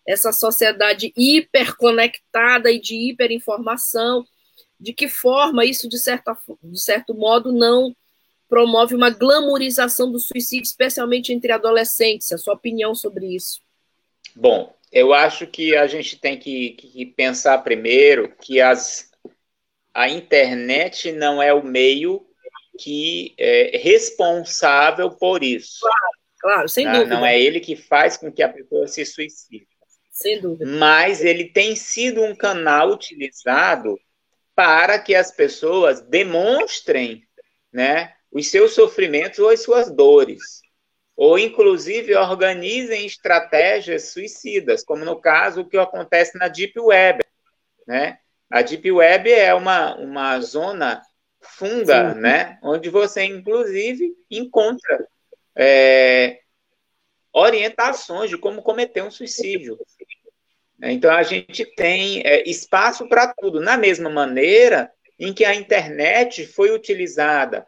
essa 0.07 0.33
sociedade 0.33 1.13
hiperconectada 1.17 2.71
e 2.71 2.81
de 2.81 3.11
hiperinformação, 3.11 4.25
de 4.81 4.93
que 4.93 5.09
forma 5.09 5.65
isso, 5.65 5.89
de, 5.89 5.99
certa, 5.99 6.37
de 6.63 6.81
certo 6.81 7.13
modo, 7.15 7.53
não 7.53 7.95
promove 8.49 8.95
uma 8.95 9.11
glamorização 9.11 10.11
do 10.11 10.19
suicídio, 10.19 10.65
especialmente 10.65 11.33
entre 11.33 11.53
adolescentes. 11.53 12.33
A 12.33 12.39
sua 12.39 12.55
opinião 12.55 12.95
sobre 12.95 13.27
isso? 13.27 13.61
Bom, 14.35 14.75
eu 14.91 15.13
acho 15.13 15.47
que 15.47 15.77
a 15.77 15.87
gente 15.87 16.19
tem 16.19 16.39
que, 16.39 16.71
que 16.71 17.05
pensar 17.05 17.59
primeiro 17.59 18.35
que 18.41 18.61
as, 18.61 19.08
a 19.99 20.09
internet 20.09 21.11
não 21.11 21.43
é 21.43 21.53
o 21.53 21.61
meio 21.61 22.25
que 22.79 23.35
é 23.37 23.77
responsável 23.79 25.11
por 25.11 25.43
isso. 25.43 25.81
Claro, 25.81 26.13
claro 26.39 26.69
sem 26.69 26.85
não, 26.85 26.93
dúvida. 26.93 27.17
Não 27.17 27.27
é 27.27 27.41
ele 27.41 27.59
que 27.59 27.75
faz 27.75 28.17
com 28.17 28.31
que 28.31 28.41
a 28.41 28.49
pessoa 28.49 28.87
se 28.87 29.05
suicide. 29.05 29.67
Sem 30.13 30.41
dúvida. 30.41 30.71
Mas 30.71 31.25
ele 31.25 31.47
tem 31.47 31.75
sido 31.75 32.23
um 32.23 32.33
canal 32.33 32.91
utilizado 32.91 33.99
para 34.55 35.01
que 35.01 35.17
as 35.17 35.33
pessoas 35.33 36.01
demonstrem 36.01 37.25
né, 37.73 38.15
os 38.31 38.49
seus 38.49 38.75
sofrimentos 38.75 39.41
ou 39.41 39.49
as 39.49 39.63
suas 39.63 39.91
dores, 39.91 40.61
ou 41.17 41.37
inclusive 41.37 42.15
organizem 42.15 43.05
estratégias 43.05 44.13
suicidas, 44.13 44.85
como 44.85 45.05
no 45.05 45.21
caso 45.21 45.63
o 45.63 45.69
que 45.69 45.77
acontece 45.77 46.39
na 46.39 46.47
Deep 46.47 46.79
Web. 46.79 47.21
Né? 47.85 48.21
A 48.51 48.63
Deep 48.63 48.91
Web 48.91 49.31
é 49.31 49.53
uma, 49.55 49.95
uma 49.97 50.41
zona 50.41 51.03
funda, 51.41 52.15
né, 52.15 52.59
onde 52.63 52.89
você 52.89 53.25
inclusive 53.25 54.13
encontra 54.31 55.07
é, 55.55 56.41
orientações 57.33 58.31
de 58.31 58.39
como 58.39 58.63
cometer 58.63 59.03
um 59.03 59.11
suicídio. 59.11 59.79
Né? 60.79 60.93
Então, 60.93 61.11
a 61.11 61.23
gente 61.23 61.65
tem 61.75 62.23
é, 62.25 62.49
espaço 62.49 63.09
para 63.09 63.33
tudo, 63.35 63.61
na 63.61 63.77
mesma 63.77 64.09
maneira 64.09 64.91
em 65.19 65.33
que 65.33 65.45
a 65.45 65.55
internet 65.55 66.47
foi 66.47 66.71
utilizada 66.71 67.67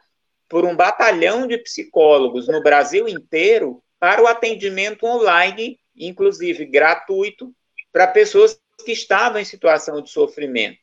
por 0.48 0.64
um 0.64 0.74
batalhão 0.74 1.46
de 1.46 1.58
psicólogos 1.58 2.48
no 2.48 2.62
Brasil 2.62 3.08
inteiro 3.08 3.82
para 3.98 4.22
o 4.22 4.26
atendimento 4.26 5.04
online, 5.04 5.78
inclusive 5.96 6.64
gratuito, 6.64 7.52
para 7.92 8.06
pessoas 8.06 8.60
que 8.82 8.92
estavam 8.92 9.40
em 9.40 9.44
situação 9.44 10.00
de 10.00 10.10
sofrimento. 10.10 10.78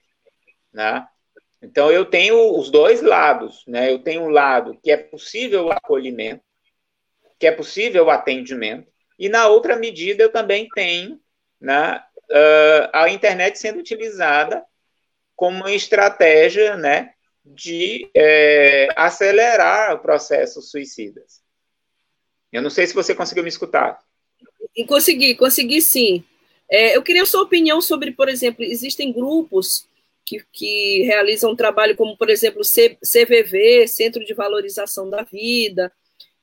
Né? 0.74 1.06
Então, 1.62 1.92
eu 1.92 2.06
tenho 2.06 2.58
os 2.58 2.70
dois 2.70 3.02
lados. 3.02 3.64
Né? 3.68 3.92
Eu 3.92 4.00
tenho 4.00 4.24
um 4.24 4.30
lado 4.30 4.78
que 4.82 4.92
é 4.92 4.98
possível 4.98 5.66
o 5.66 5.72
acolhimento, 5.72 6.44
que 7.40 7.48
é 7.48 7.52
possível 7.52 8.06
o 8.06 8.10
atendimento, 8.10 8.92
e 9.18 9.30
na 9.30 9.48
outra 9.48 9.76
medida 9.76 10.24
eu 10.24 10.32
também 10.32 10.68
tenho 10.70 11.20
né, 11.60 12.04
uh, 12.30 12.90
a 12.94 13.10
internet 13.10 13.58
sendo 13.58 13.80
utilizada 13.80 14.64
como 15.36 15.58
uma 15.58 15.72
estratégia 15.72 16.76
né, 16.76 17.14
de 17.46 18.10
é, 18.16 18.90
acelerar 18.96 20.00
processos 20.02 20.70
suicidas. 20.70 21.42
Eu 22.52 22.62
não 22.62 22.70
sei 22.70 22.88
se 22.88 22.94
você 22.94 23.14
conseguiu 23.14 23.44
me 23.44 23.50
escutar. 23.50 24.00
Consegui, 24.88 25.36
consegui 25.36 25.82
sim. 25.82 26.24
É, 26.70 26.98
eu 26.98 27.02
queria 27.02 27.24
a 27.24 27.26
sua 27.26 27.44
opinião 27.44 27.82
sobre, 27.82 28.12
por 28.12 28.28
exemplo, 28.28 28.64
existem 28.64 29.12
grupos 29.12 29.88
que, 30.26 30.44
que 30.52 31.04
realizam 31.04 31.52
um 31.52 31.56
trabalho 31.56 31.96
como, 31.96 32.18
por 32.18 32.30
exemplo, 32.30 32.62
CVV, 32.62 33.88
Centro 33.88 34.26
de 34.26 34.34
Valorização 34.34 35.10
da 35.10 35.24
Vida, 35.24 35.92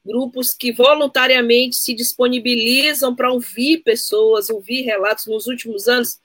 grupos 0.05 0.55
que 0.55 0.73
voluntariamente 0.73 1.77
se 1.77 1.95
disponibilizam 1.95 3.15
para 3.15 3.33
ouvir 3.33 3.83
pessoas, 3.83 4.51
ouvir 4.51 4.83
relatos. 4.83 5.27
Nos 5.27 5.47
últimos 5.47 5.89
anos, 5.89 6.19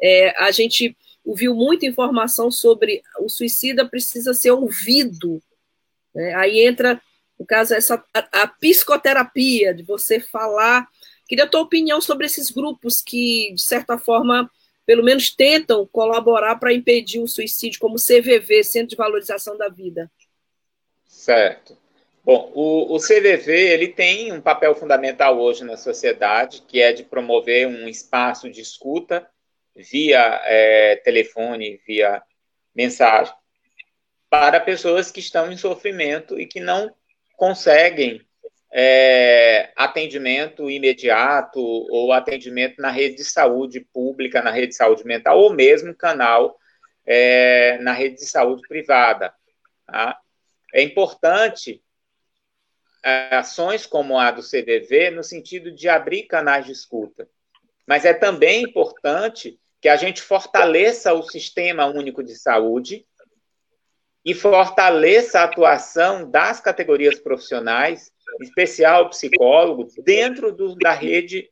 é, 0.00 0.30
a 0.42 0.50
gente 0.50 0.96
ouviu 1.24 1.54
muita 1.54 1.86
informação 1.86 2.50
sobre 2.50 3.02
o 3.18 3.28
suicida 3.28 3.88
precisa 3.88 4.34
ser 4.34 4.50
ouvido. 4.50 5.42
Né? 6.14 6.34
Aí 6.34 6.60
entra, 6.60 7.00
no 7.38 7.46
caso, 7.46 7.74
essa, 7.74 8.04
a, 8.12 8.42
a, 8.42 8.46
psicoterapia, 8.46 9.74
de 9.74 9.82
você 9.82 10.20
falar. 10.20 10.86
Queria 11.26 11.44
a 11.44 11.48
tua 11.48 11.62
opinião 11.62 12.00
sobre 12.00 12.26
esses 12.26 12.50
grupos 12.50 13.00
que, 13.00 13.52
de 13.54 13.62
certa 13.62 13.98
forma, 13.98 14.50
pelo 14.86 15.02
menos 15.02 15.30
tentam 15.30 15.86
colaborar 15.86 16.56
para 16.56 16.72
impedir 16.72 17.20
o 17.20 17.28
suicídio, 17.28 17.80
como 17.80 17.96
CVV, 17.96 18.62
Centro 18.62 18.88
de 18.88 18.96
Valorização 18.96 19.56
da 19.56 19.68
Vida. 19.68 20.10
Certo. 21.06 21.76
Bom, 22.24 22.50
o, 22.54 22.94
o, 22.94 22.98
CVV 22.98 23.52
ele 23.52 23.88
tem 23.88 24.32
um 24.32 24.40
papel 24.40 24.74
fundamental 24.74 25.38
hoje 25.38 25.62
na 25.62 25.76
sociedade, 25.76 26.62
que 26.66 26.80
é 26.80 26.92
de 26.92 27.02
promover 27.02 27.66
um 27.66 27.86
espaço 27.86 28.50
de 28.50 28.60
escuta 28.62 29.26
via 29.76 30.40
é, 30.44 30.96
telefone, 30.96 31.80
via 31.86 32.22
mensagem, 32.74 33.34
para 34.30 34.58
pessoas 34.60 35.10
que 35.10 35.20
estão 35.20 35.52
em 35.52 35.56
sofrimento 35.56 36.40
e 36.40 36.46
que 36.46 36.60
não 36.60 36.94
conseguem 37.36 38.24
é, 38.76 39.70
atendimento 39.76 40.68
imediato 40.68 41.60
ou 41.60 42.12
atendimento 42.12 42.82
na 42.82 42.90
rede 42.90 43.16
de 43.16 43.24
saúde 43.24 43.80
pública, 43.80 44.42
na 44.42 44.50
rede 44.50 44.68
de 44.68 44.74
saúde 44.74 45.04
mental, 45.04 45.38
ou 45.38 45.54
mesmo 45.54 45.94
canal 45.94 46.58
é, 47.06 47.78
na 47.78 47.92
rede 47.92 48.16
de 48.16 48.26
saúde 48.26 48.62
privada. 48.66 49.32
Tá? 49.86 50.18
É 50.74 50.82
importante 50.82 51.84
é, 53.04 53.36
ações 53.36 53.86
como 53.86 54.18
a 54.18 54.32
do 54.32 54.42
CDV 54.42 55.10
no 55.10 55.22
sentido 55.22 55.70
de 55.70 55.88
abrir 55.88 56.24
canais 56.24 56.66
de 56.66 56.72
escuta. 56.72 57.28
Mas 57.86 58.04
é 58.04 58.12
também 58.12 58.62
importante 58.62 59.56
que 59.80 59.88
a 59.88 59.94
gente 59.94 60.20
fortaleça 60.20 61.12
o 61.12 61.22
sistema 61.22 61.86
único 61.86 62.24
de 62.24 62.34
saúde 62.34 63.06
e 64.24 64.34
fortaleça 64.34 65.40
a 65.40 65.44
atuação 65.44 66.28
das 66.28 66.58
categorias 66.58 67.20
profissionais, 67.20 68.10
especial 68.40 69.08
psicólogos, 69.10 69.94
dentro 70.04 70.52
do, 70.52 70.74
da 70.76 70.92
rede 70.92 71.48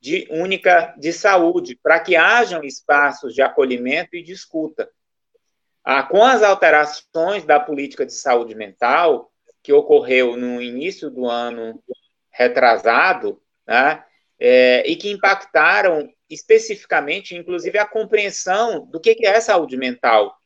de 0.00 0.26
única 0.30 0.94
de 0.98 1.12
saúde, 1.12 1.78
para 1.82 1.98
que 1.98 2.14
hajam 2.14 2.62
espaços 2.62 3.34
de 3.34 3.42
acolhimento 3.42 4.16
e 4.16 4.22
de 4.22 4.32
escuta. 4.32 4.88
Ah, 5.82 6.02
com 6.02 6.22
as 6.22 6.42
alterações 6.42 7.44
da 7.44 7.58
política 7.58 8.04
de 8.04 8.12
saúde 8.12 8.54
mental, 8.54 9.30
que 9.62 9.72
ocorreu 9.72 10.36
no 10.36 10.60
início 10.60 11.10
do 11.10 11.26
ano 11.26 11.82
retrasado, 12.30 13.40
né, 13.66 14.04
é, 14.38 14.82
e 14.86 14.96
que 14.96 15.10
impactaram 15.10 16.08
especificamente, 16.28 17.34
inclusive, 17.34 17.78
a 17.78 17.86
compreensão 17.86 18.86
do 18.86 19.00
que, 19.00 19.14
que 19.14 19.26
é 19.26 19.40
saúde 19.40 19.76
mental. 19.76 20.36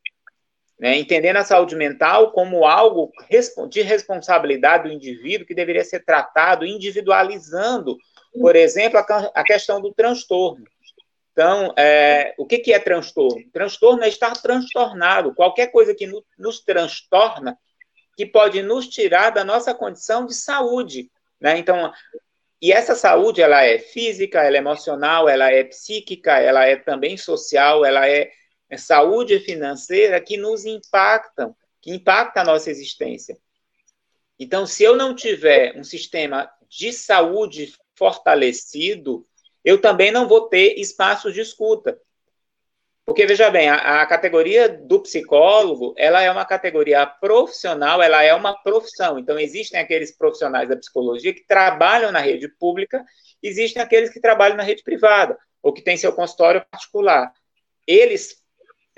Né, 0.78 0.96
entendendo 0.96 1.38
a 1.38 1.44
saúde 1.44 1.74
mental 1.74 2.30
como 2.30 2.64
algo 2.64 3.10
de 3.68 3.82
responsabilidade 3.82 4.84
do 4.84 4.94
indivíduo 4.94 5.44
que 5.44 5.54
deveria 5.54 5.84
ser 5.84 6.04
tratado 6.04 6.64
individualizando, 6.64 7.96
por 8.32 8.54
exemplo, 8.54 8.96
a, 9.00 9.30
a 9.34 9.42
questão 9.42 9.80
do 9.80 9.92
transtorno. 9.92 10.64
Então, 11.32 11.72
é, 11.76 12.32
o 12.38 12.46
que, 12.46 12.58
que 12.58 12.72
é 12.72 12.78
transtorno? 12.78 13.42
Transtorno 13.52 14.04
é 14.04 14.08
estar 14.08 14.32
transtornado. 14.40 15.34
Qualquer 15.34 15.68
coisa 15.68 15.94
que 15.94 16.06
no, 16.06 16.24
nos 16.38 16.60
transtorna 16.60 17.58
que 18.16 18.26
pode 18.26 18.60
nos 18.62 18.88
tirar 18.88 19.30
da 19.30 19.44
nossa 19.44 19.72
condição 19.72 20.26
de 20.26 20.34
saúde. 20.34 21.08
Né? 21.40 21.56
Então, 21.58 21.92
e 22.60 22.72
essa 22.72 22.96
saúde, 22.96 23.40
ela 23.40 23.64
é 23.64 23.78
física, 23.78 24.42
ela 24.42 24.56
é 24.56 24.58
emocional, 24.58 25.28
ela 25.28 25.52
é 25.52 25.62
psíquica, 25.62 26.40
ela 26.40 26.66
é 26.66 26.74
também 26.74 27.16
social, 27.16 27.84
ela 27.84 28.08
é, 28.08 28.28
saúde 28.76 29.40
financeira 29.40 30.20
que 30.20 30.36
nos 30.36 30.66
impactam, 30.66 31.56
que 31.80 31.90
impacta 31.90 32.40
a 32.40 32.44
nossa 32.44 32.70
existência. 32.70 33.38
Então, 34.38 34.66
se 34.66 34.84
eu 34.84 34.96
não 34.96 35.14
tiver 35.14 35.76
um 35.76 35.82
sistema 35.82 36.50
de 36.68 36.92
saúde 36.92 37.72
fortalecido, 37.96 39.26
eu 39.64 39.80
também 39.80 40.12
não 40.12 40.28
vou 40.28 40.48
ter 40.48 40.78
espaços 40.78 41.34
de 41.34 41.40
escuta. 41.40 41.98
Porque, 43.04 43.24
veja 43.24 43.50
bem, 43.50 43.70
a, 43.70 44.02
a, 44.02 44.06
categoria 44.06 44.68
do 44.68 45.00
psicólogo, 45.00 45.94
ela 45.96 46.22
é 46.22 46.30
uma 46.30 46.44
categoria 46.44 47.06
profissional, 47.06 48.02
ela 48.02 48.22
é 48.22 48.34
uma 48.34 48.54
profissão. 48.62 49.18
Então, 49.18 49.38
existem 49.38 49.80
aqueles 49.80 50.14
profissionais 50.14 50.68
da 50.68 50.76
psicologia 50.76 51.32
que 51.32 51.46
trabalham 51.46 52.12
na 52.12 52.20
rede 52.20 52.48
pública, 52.48 53.02
existem 53.42 53.82
aqueles 53.82 54.10
que 54.10 54.20
trabalham 54.20 54.58
na 54.58 54.62
rede 54.62 54.82
privada, 54.82 55.38
ou 55.62 55.72
que 55.72 55.80
têm 55.80 55.96
seu 55.96 56.12
consultório 56.12 56.64
particular. 56.70 57.32
Eles 57.86 58.42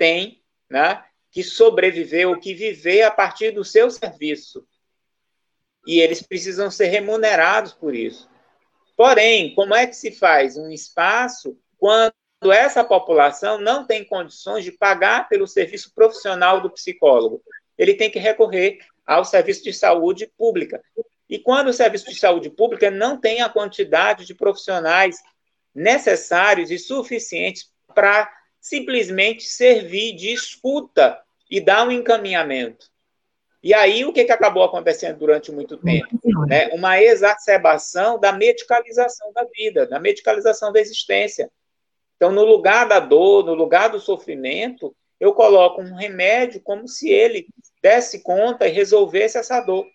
têm 0.01 0.41
né, 0.67 1.05
que 1.29 1.43
sobreviver 1.43 2.27
ou 2.27 2.39
que 2.39 2.55
viver 2.55 3.03
a 3.03 3.11
partir 3.11 3.51
do 3.51 3.63
seu 3.63 3.91
serviço. 3.91 4.67
E 5.85 5.99
eles 5.99 6.23
precisam 6.23 6.71
ser 6.71 6.87
remunerados 6.87 7.71
por 7.71 7.93
isso. 7.93 8.27
Porém, 8.97 9.53
como 9.53 9.75
é 9.75 9.85
que 9.85 9.95
se 9.95 10.11
faz 10.11 10.57
um 10.57 10.71
espaço 10.71 11.55
quando 11.77 12.13
essa 12.51 12.83
população 12.83 13.61
não 13.61 13.85
tem 13.85 14.03
condições 14.03 14.63
de 14.63 14.71
pagar 14.71 15.29
pelo 15.29 15.45
serviço 15.45 15.93
profissional 15.93 16.61
do 16.61 16.71
psicólogo? 16.71 17.39
Ele 17.77 17.93
tem 17.93 18.09
que 18.09 18.17
recorrer 18.17 18.79
ao 19.05 19.23
serviço 19.23 19.63
de 19.63 19.71
saúde 19.71 20.25
pública. 20.35 20.81
E 21.29 21.37
quando 21.37 21.67
o 21.67 21.73
serviço 21.73 22.09
de 22.09 22.15
saúde 22.15 22.49
pública 22.49 22.89
não 22.89 23.19
tem 23.19 23.41
a 23.41 23.49
quantidade 23.49 24.25
de 24.25 24.33
profissionais 24.33 25.17
necessários 25.75 26.71
e 26.71 26.79
suficientes 26.79 27.71
para 27.93 28.40
simplesmente 28.61 29.43
servir 29.43 30.15
de 30.15 30.31
escuta 30.31 31.19
e 31.49 31.59
dar 31.59 31.85
um 31.85 31.91
encaminhamento. 31.91 32.91
E 33.63 33.73
aí, 33.73 34.05
o 34.05 34.13
que, 34.13 34.23
que 34.23 34.31
acabou 34.31 34.63
acontecendo 34.63 35.19
durante 35.19 35.51
muito 35.51 35.77
tempo? 35.77 36.07
Né? 36.47 36.69
Uma 36.69 37.01
exacerbação 37.01 38.19
da 38.19 38.31
medicalização 38.31 39.31
da 39.33 39.43
vida, 39.43 39.85
da 39.85 39.99
medicalização 39.99 40.71
da 40.71 40.79
existência. 40.79 41.51
Então, 42.15 42.31
no 42.31 42.43
lugar 42.43 42.87
da 42.87 42.99
dor, 42.99 43.45
no 43.45 43.53
lugar 43.53 43.89
do 43.89 43.99
sofrimento, 43.99 44.95
eu 45.19 45.33
coloco 45.33 45.81
um 45.81 45.95
remédio 45.95 46.61
como 46.61 46.87
se 46.87 47.09
ele 47.09 47.47
desse 47.81 48.21
conta 48.21 48.67
e 48.67 48.71
resolvesse 48.71 49.37
essa 49.37 49.59
dor. 49.59 49.85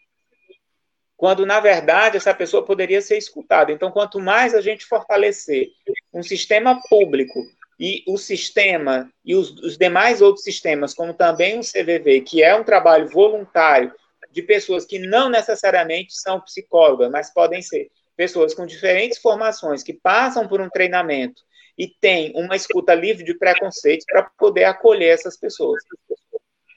Quando, 1.17 1.47
na 1.47 1.59
verdade, 1.59 2.17
essa 2.17 2.35
pessoa 2.35 2.65
poderia 2.65 3.01
ser 3.01 3.17
escutada. 3.17 3.73
Então, 3.73 3.91
quanto 3.91 4.21
mais 4.21 4.55
a 4.55 4.61
gente 4.61 4.85
fortalecer 4.85 5.71
um 6.13 6.23
sistema 6.23 6.81
público 6.89 7.43
e 7.79 8.03
o 8.07 8.17
sistema 8.17 9.11
e 9.25 9.35
os, 9.35 9.51
os, 9.61 9.77
demais 9.77 10.23
outros 10.23 10.45
sistemas, 10.45 10.95
como 10.95 11.13
também 11.13 11.59
o 11.59 11.63
CVV, 11.63 12.23
que 12.23 12.43
é 12.43 12.55
um 12.55 12.65
trabalho 12.65 13.09
voluntário 13.09 13.93
de 14.31 14.43
pessoas 14.43 14.85
que 14.85 14.99
não 14.99 15.29
necessariamente 15.29 16.15
são 16.15 16.41
psicólogas, 16.41 17.11
mas 17.11 17.33
podem 17.33 17.61
ser 17.61 17.91
pessoas 18.17 18.55
com 18.55 18.67
diferentes 18.67 19.19
formações 19.19 19.83
que 19.83 19.93
passam 19.93 20.49
por 20.49 20.61
um 20.61 20.71
treinamento 20.71 21.43
e 21.77 21.87
têm 21.87 22.33
uma 22.35 22.57
escuta 22.57 22.95
livre 22.95 23.23
de 23.23 23.35
preconceitos 23.35 24.07
para 24.07 24.23
poder 24.39 24.65
acolher 24.65 25.13
essas 25.13 25.37
pessoas. 25.37 25.83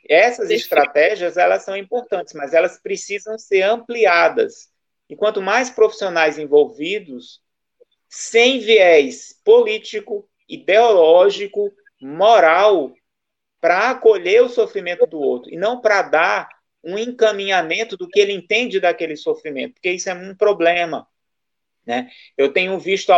Essas 0.09 0.49
estratégias, 0.49 1.37
elas 1.37 1.63
são 1.63 1.77
importantes, 1.77 2.33
mas 2.33 2.53
elas 2.53 2.79
precisam 2.81 3.37
ser 3.37 3.61
ampliadas. 3.61 4.69
E 5.09 5.15
quanto 5.15 5.41
mais 5.41 5.69
profissionais 5.69 6.37
envolvidos, 6.37 7.41
sem 8.09 8.59
viés 8.59 9.39
político, 9.43 10.28
ideológico, 10.49 11.71
moral, 12.01 12.93
para 13.61 13.91
acolher 13.91 14.41
o 14.41 14.49
sofrimento 14.49 15.05
do 15.05 15.19
outro, 15.19 15.53
e 15.53 15.57
não 15.57 15.79
para 15.79 16.01
dar 16.01 16.49
um 16.83 16.97
encaminhamento 16.97 17.97
do 17.97 18.07
que 18.07 18.19
ele 18.19 18.31
entende 18.31 18.79
daquele 18.79 19.15
sofrimento, 19.15 19.73
porque 19.73 19.91
isso 19.91 20.09
é 20.09 20.13
um 20.13 20.33
problema. 20.33 21.07
Né? 21.85 22.09
Eu 22.37 22.53
tenho 22.53 22.79
visto 22.79 23.11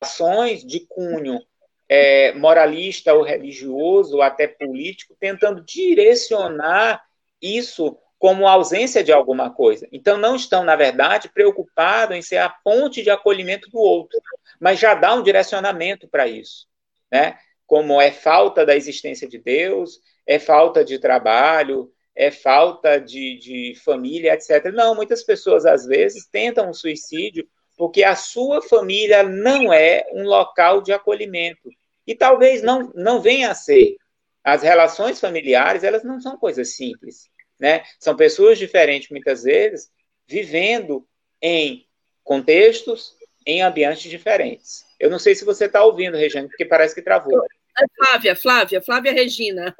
ações 0.00 0.64
de 0.64 0.80
cunho 0.80 1.40
é, 1.88 2.32
moralista 2.32 3.14
ou 3.14 3.22
religioso, 3.22 4.16
ou 4.16 4.22
até 4.22 4.48
político, 4.48 5.16
tentando 5.18 5.62
direcionar 5.62 7.04
isso 7.40 7.96
como 8.18 8.48
ausência 8.48 9.04
de 9.04 9.12
alguma 9.12 9.50
coisa. 9.50 9.86
Então, 9.92 10.16
não 10.16 10.34
estão, 10.34 10.64
na 10.64 10.74
verdade, 10.74 11.28
preocupados 11.28 12.16
em 12.16 12.22
ser 12.22 12.38
a 12.38 12.48
ponte 12.48 13.02
de 13.02 13.10
acolhimento 13.10 13.70
do 13.70 13.78
outro, 13.78 14.18
mas 14.58 14.80
já 14.80 14.94
dá 14.94 15.14
um 15.14 15.22
direcionamento 15.22 16.08
para 16.08 16.26
isso 16.26 16.66
né? 17.14 17.38
Como 17.64 18.00
é 18.00 18.10
falta 18.10 18.66
da 18.66 18.74
existência 18.74 19.28
de 19.28 19.38
Deus, 19.38 20.00
é 20.26 20.36
falta 20.36 20.84
de 20.84 20.98
trabalho, 20.98 21.92
é 22.12 22.28
falta 22.28 22.98
de, 22.98 23.38
de 23.38 23.74
família, 23.84 24.34
etc. 24.34 24.72
Não, 24.74 24.96
muitas 24.96 25.22
pessoas 25.22 25.64
às 25.64 25.86
vezes 25.86 26.26
tentam 26.26 26.68
um 26.68 26.74
suicídio 26.74 27.48
porque 27.76 28.02
a 28.02 28.16
sua 28.16 28.60
família 28.60 29.22
não 29.22 29.72
é 29.72 30.04
um 30.12 30.24
local 30.24 30.82
de 30.82 30.92
acolhimento. 30.92 31.70
E 32.04 32.16
talvez 32.16 32.62
não, 32.62 32.92
não 32.96 33.22
venha 33.22 33.52
a 33.52 33.54
ser. 33.54 33.96
As 34.42 34.62
relações 34.62 35.20
familiares, 35.20 35.84
elas 35.84 36.02
não 36.02 36.20
são 36.20 36.36
coisas 36.36 36.74
simples. 36.74 37.28
Né? 37.60 37.84
São 38.00 38.16
pessoas 38.16 38.58
diferentes, 38.58 39.08
muitas 39.08 39.44
vezes, 39.44 39.88
vivendo 40.26 41.06
em 41.40 41.86
contextos, 42.24 43.14
em 43.46 43.62
ambientes 43.62 44.10
diferentes. 44.10 44.83
Eu 44.98 45.10
não 45.10 45.18
sei 45.18 45.34
se 45.34 45.44
você 45.44 45.66
está 45.66 45.84
ouvindo, 45.84 46.16
Regina, 46.16 46.48
porque 46.48 46.64
parece 46.64 46.94
que 46.94 47.02
travou. 47.02 47.44
É 47.44 47.84
Flávia, 47.96 48.36
Flávia, 48.36 48.82
Flávia 48.82 49.12
Regina. 49.12 49.76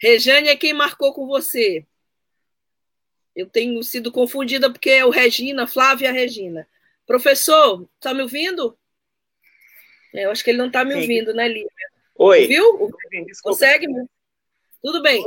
Rejane 0.00 0.48
é 0.48 0.56
quem 0.56 0.72
marcou 0.72 1.12
com 1.12 1.26
você. 1.26 1.84
Eu 3.34 3.46
tenho 3.46 3.82
sido 3.82 4.12
confundida 4.12 4.70
porque 4.70 4.90
é 4.90 5.04
o 5.04 5.10
Regina, 5.10 5.66
Flávia 5.66 6.12
Regina. 6.12 6.68
Professor, 7.06 7.88
está 7.96 8.12
me 8.12 8.22
ouvindo? 8.22 8.76
É, 10.14 10.26
eu 10.26 10.30
acho 10.30 10.42
que 10.44 10.50
ele 10.50 10.58
não 10.58 10.66
está 10.66 10.84
me 10.84 10.94
Sim. 10.94 11.00
ouvindo, 11.00 11.32
né, 11.32 11.48
Lívia? 11.48 11.70
Oi. 12.16 12.46
Viu? 12.46 12.90
Consegue? 13.42 13.86
Tudo 14.82 15.02
bem. 15.02 15.24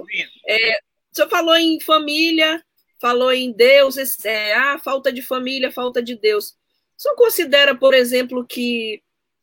É, 0.48 0.78
o 0.78 1.16
senhor 1.16 1.30
falou 1.30 1.56
em 1.56 1.80
família, 1.80 2.64
falou 3.00 3.32
em 3.32 3.52
Deus, 3.52 3.98
é, 4.24 4.54
ah, 4.54 4.78
falta 4.78 5.12
de 5.12 5.22
família, 5.22 5.72
falta 5.72 6.02
de 6.02 6.16
Deus. 6.16 6.56
Senhor 7.02 7.16
considera, 7.16 7.74
por 7.74 7.96
exemplo, 7.96 8.46
que 8.46 9.02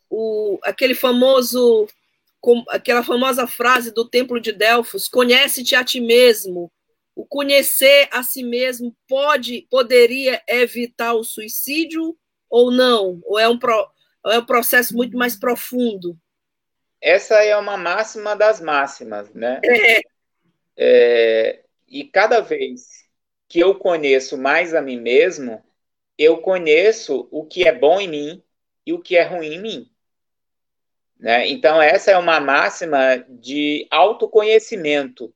o, 0.08 0.60
aquele 0.62 0.94
famoso, 0.94 1.88
com, 2.40 2.64
aquela 2.68 3.02
famosa 3.02 3.48
frase 3.48 3.92
do 3.92 4.08
Templo 4.08 4.40
de 4.40 4.52
Delfos, 4.52 5.08
conhece-te 5.08 5.74
a 5.74 5.82
ti 5.82 6.00
mesmo, 6.00 6.70
o 7.16 7.26
conhecer 7.26 8.08
a 8.12 8.22
si 8.22 8.44
mesmo 8.44 8.96
pode, 9.08 9.66
poderia 9.68 10.40
evitar 10.46 11.14
o 11.14 11.24
suicídio 11.24 12.16
ou 12.48 12.70
não? 12.70 13.20
Ou 13.24 13.40
é 13.40 13.48
um, 13.48 13.58
pro, 13.58 13.90
é 14.26 14.38
um 14.38 14.46
processo 14.46 14.94
muito 14.94 15.18
mais 15.18 15.36
profundo? 15.36 16.16
Essa 17.00 17.42
é 17.42 17.56
uma 17.56 17.76
máxima 17.76 18.36
das 18.36 18.60
máximas, 18.60 19.34
né? 19.34 19.60
É. 19.64 20.00
É, 20.76 21.64
e 21.88 22.04
cada 22.04 22.38
vez 22.38 23.04
que 23.48 23.58
eu 23.58 23.74
conheço 23.74 24.38
mais 24.38 24.72
a 24.72 24.80
mim 24.80 25.00
mesmo, 25.00 25.60
eu 26.18 26.38
conheço 26.38 27.28
o 27.30 27.44
que 27.44 27.66
é 27.66 27.72
bom 27.72 28.00
em 28.00 28.08
mim 28.08 28.42
e 28.84 28.92
o 28.92 29.00
que 29.00 29.16
é 29.16 29.22
ruim 29.22 29.54
em 29.54 29.62
mim. 29.62 29.90
Né? 31.18 31.48
Então, 31.48 31.80
essa 31.80 32.10
é 32.10 32.18
uma 32.18 32.40
máxima 32.40 33.24
de 33.28 33.86
autoconhecimento. 33.90 35.32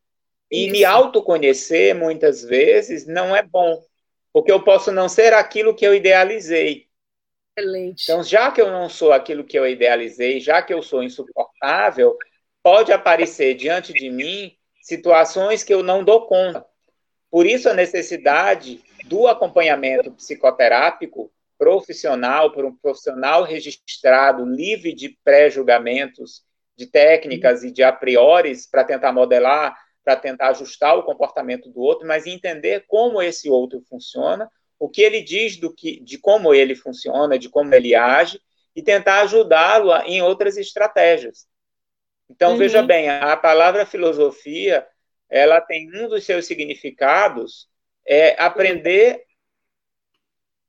E 0.50 0.64
Isso. 0.64 0.72
me 0.72 0.84
autoconhecer, 0.84 1.94
muitas 1.94 2.42
vezes, 2.42 3.06
não 3.06 3.34
é 3.34 3.42
bom, 3.42 3.82
porque 4.32 4.52
eu 4.52 4.62
posso 4.62 4.92
não 4.92 5.08
ser 5.08 5.32
aquilo 5.32 5.74
que 5.74 5.86
eu 5.86 5.94
idealizei. 5.94 6.88
Excelente. 7.56 8.04
Então, 8.04 8.22
já 8.22 8.50
que 8.50 8.60
eu 8.60 8.70
não 8.70 8.88
sou 8.88 9.12
aquilo 9.12 9.44
que 9.44 9.58
eu 9.58 9.66
idealizei, 9.66 10.40
já 10.40 10.62
que 10.62 10.72
eu 10.72 10.82
sou 10.82 11.02
insuportável, 11.02 12.16
pode 12.62 12.92
aparecer 12.92 13.54
diante 13.54 13.92
de 13.92 14.10
mim 14.10 14.56
situações 14.82 15.62
que 15.62 15.72
eu 15.72 15.82
não 15.82 16.04
dou 16.04 16.26
conta. 16.26 16.64
Por 17.30 17.46
isso, 17.46 17.68
a 17.68 17.74
necessidade 17.74 18.82
do 19.04 19.26
acompanhamento 19.26 20.12
psicoterápico 20.12 21.32
profissional, 21.58 22.50
por 22.50 22.64
um 22.64 22.74
profissional 22.74 23.44
registrado, 23.44 24.44
livre 24.44 24.92
de 24.92 25.16
pré-julgamentos, 25.22 26.42
de 26.76 26.86
técnicas 26.86 27.62
e 27.62 27.70
de 27.70 27.82
a 27.82 27.92
priori 27.92 28.52
para 28.70 28.84
tentar 28.84 29.12
modelar, 29.12 29.76
para 30.04 30.16
tentar 30.16 30.48
ajustar 30.48 30.96
o 30.96 31.04
comportamento 31.04 31.70
do 31.70 31.80
outro, 31.80 32.06
mas 32.06 32.26
entender 32.26 32.84
como 32.88 33.22
esse 33.22 33.48
outro 33.48 33.80
funciona, 33.88 34.50
o 34.78 34.88
que 34.88 35.02
ele 35.02 35.22
diz 35.22 35.56
do 35.56 35.72
que, 35.72 36.00
de 36.00 36.18
como 36.18 36.52
ele 36.52 36.74
funciona, 36.74 37.38
de 37.38 37.48
como 37.48 37.72
ele 37.72 37.94
age, 37.94 38.40
e 38.74 38.82
tentar 38.82 39.20
ajudá-lo 39.20 39.94
em 40.06 40.20
outras 40.22 40.56
estratégias. 40.56 41.46
Então, 42.28 42.52
uhum. 42.52 42.56
veja 42.56 42.82
bem, 42.82 43.08
a 43.08 43.36
palavra 43.36 43.86
filosofia, 43.86 44.84
ela 45.30 45.60
tem 45.60 45.88
um 45.94 46.08
dos 46.08 46.24
seus 46.24 46.46
significados 46.46 47.68
é 48.06 48.40
aprender 48.40 49.24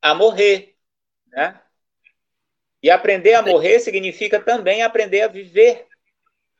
a 0.02 0.14
morrer, 0.14 0.76
né? 1.28 1.60
E 2.82 2.90
aprender 2.92 3.34
a 3.34 3.42
morrer 3.42 3.80
significa 3.80 4.40
também 4.42 4.84
aprender 4.84 5.22
a 5.22 5.28
viver, 5.28 5.88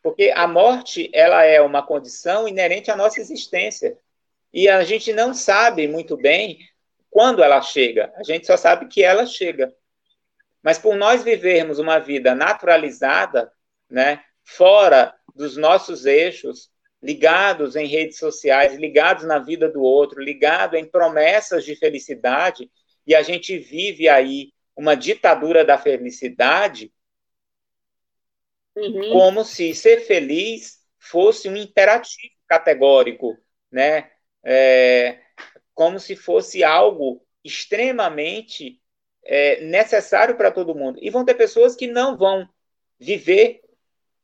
porque 0.02 0.32
a 0.34 0.48
morte 0.48 1.12
ela 1.14 1.44
é 1.44 1.62
uma 1.62 1.86
condição 1.86 2.48
inerente 2.48 2.90
à 2.90 2.96
nossa 2.96 3.20
existência 3.20 3.98
e 4.54 4.70
a 4.70 4.84
gente 4.84 5.12
não 5.12 5.34
sabe 5.34 5.88
muito 5.88 6.16
bem 6.16 6.60
quando 7.10 7.44
ela 7.44 7.62
chega. 7.62 8.14
A 8.16 8.24
gente 8.24 8.48
só 8.48 8.56
sabe 8.56 8.88
que 8.88 9.04
ela 9.04 9.26
chega. 9.26 9.74
Mas 10.62 10.80
por 10.80 10.96
nós 10.96 11.24
vivermos 11.24 11.78
uma 11.78 12.00
vida 12.00 12.34
naturalizada, 12.34 13.52
né, 13.90 14.24
fora 14.44 15.14
dos 15.36 15.58
nossos 15.58 16.06
eixos, 16.06 16.72
ligados 17.04 17.76
em 17.76 17.86
redes 17.86 18.18
sociais, 18.18 18.76
ligados 18.76 19.26
na 19.26 19.38
vida 19.38 19.70
do 19.70 19.82
outro, 19.82 20.24
ligados 20.24 20.80
em 20.80 20.86
promessas 20.86 21.66
de 21.66 21.76
felicidade, 21.76 22.72
e 23.06 23.14
a 23.14 23.22
gente 23.22 23.58
vive 23.58 24.08
aí 24.08 24.54
uma 24.74 24.96
ditadura 24.96 25.66
da 25.66 25.78
felicidade, 25.78 26.94
uhum. 28.74 29.12
como 29.12 29.44
se 29.44 29.76
ser 29.76 30.00
feliz 30.06 30.80
fosse 30.98 31.50
um 31.50 31.58
imperativo 31.58 32.34
categórico, 32.48 33.38
né? 33.70 34.10
É, 34.42 35.20
como 35.74 36.00
se 36.00 36.16
fosse 36.16 36.64
algo 36.64 37.26
extremamente 37.44 38.80
é, 39.26 39.62
necessário 39.62 40.38
para 40.38 40.52
todo 40.52 40.76
mundo. 40.76 41.00
E 41.02 41.10
vão 41.10 41.26
ter 41.26 41.34
pessoas 41.34 41.76
que 41.76 41.88
não 41.88 42.18
vão 42.18 42.48
viver 42.98 43.63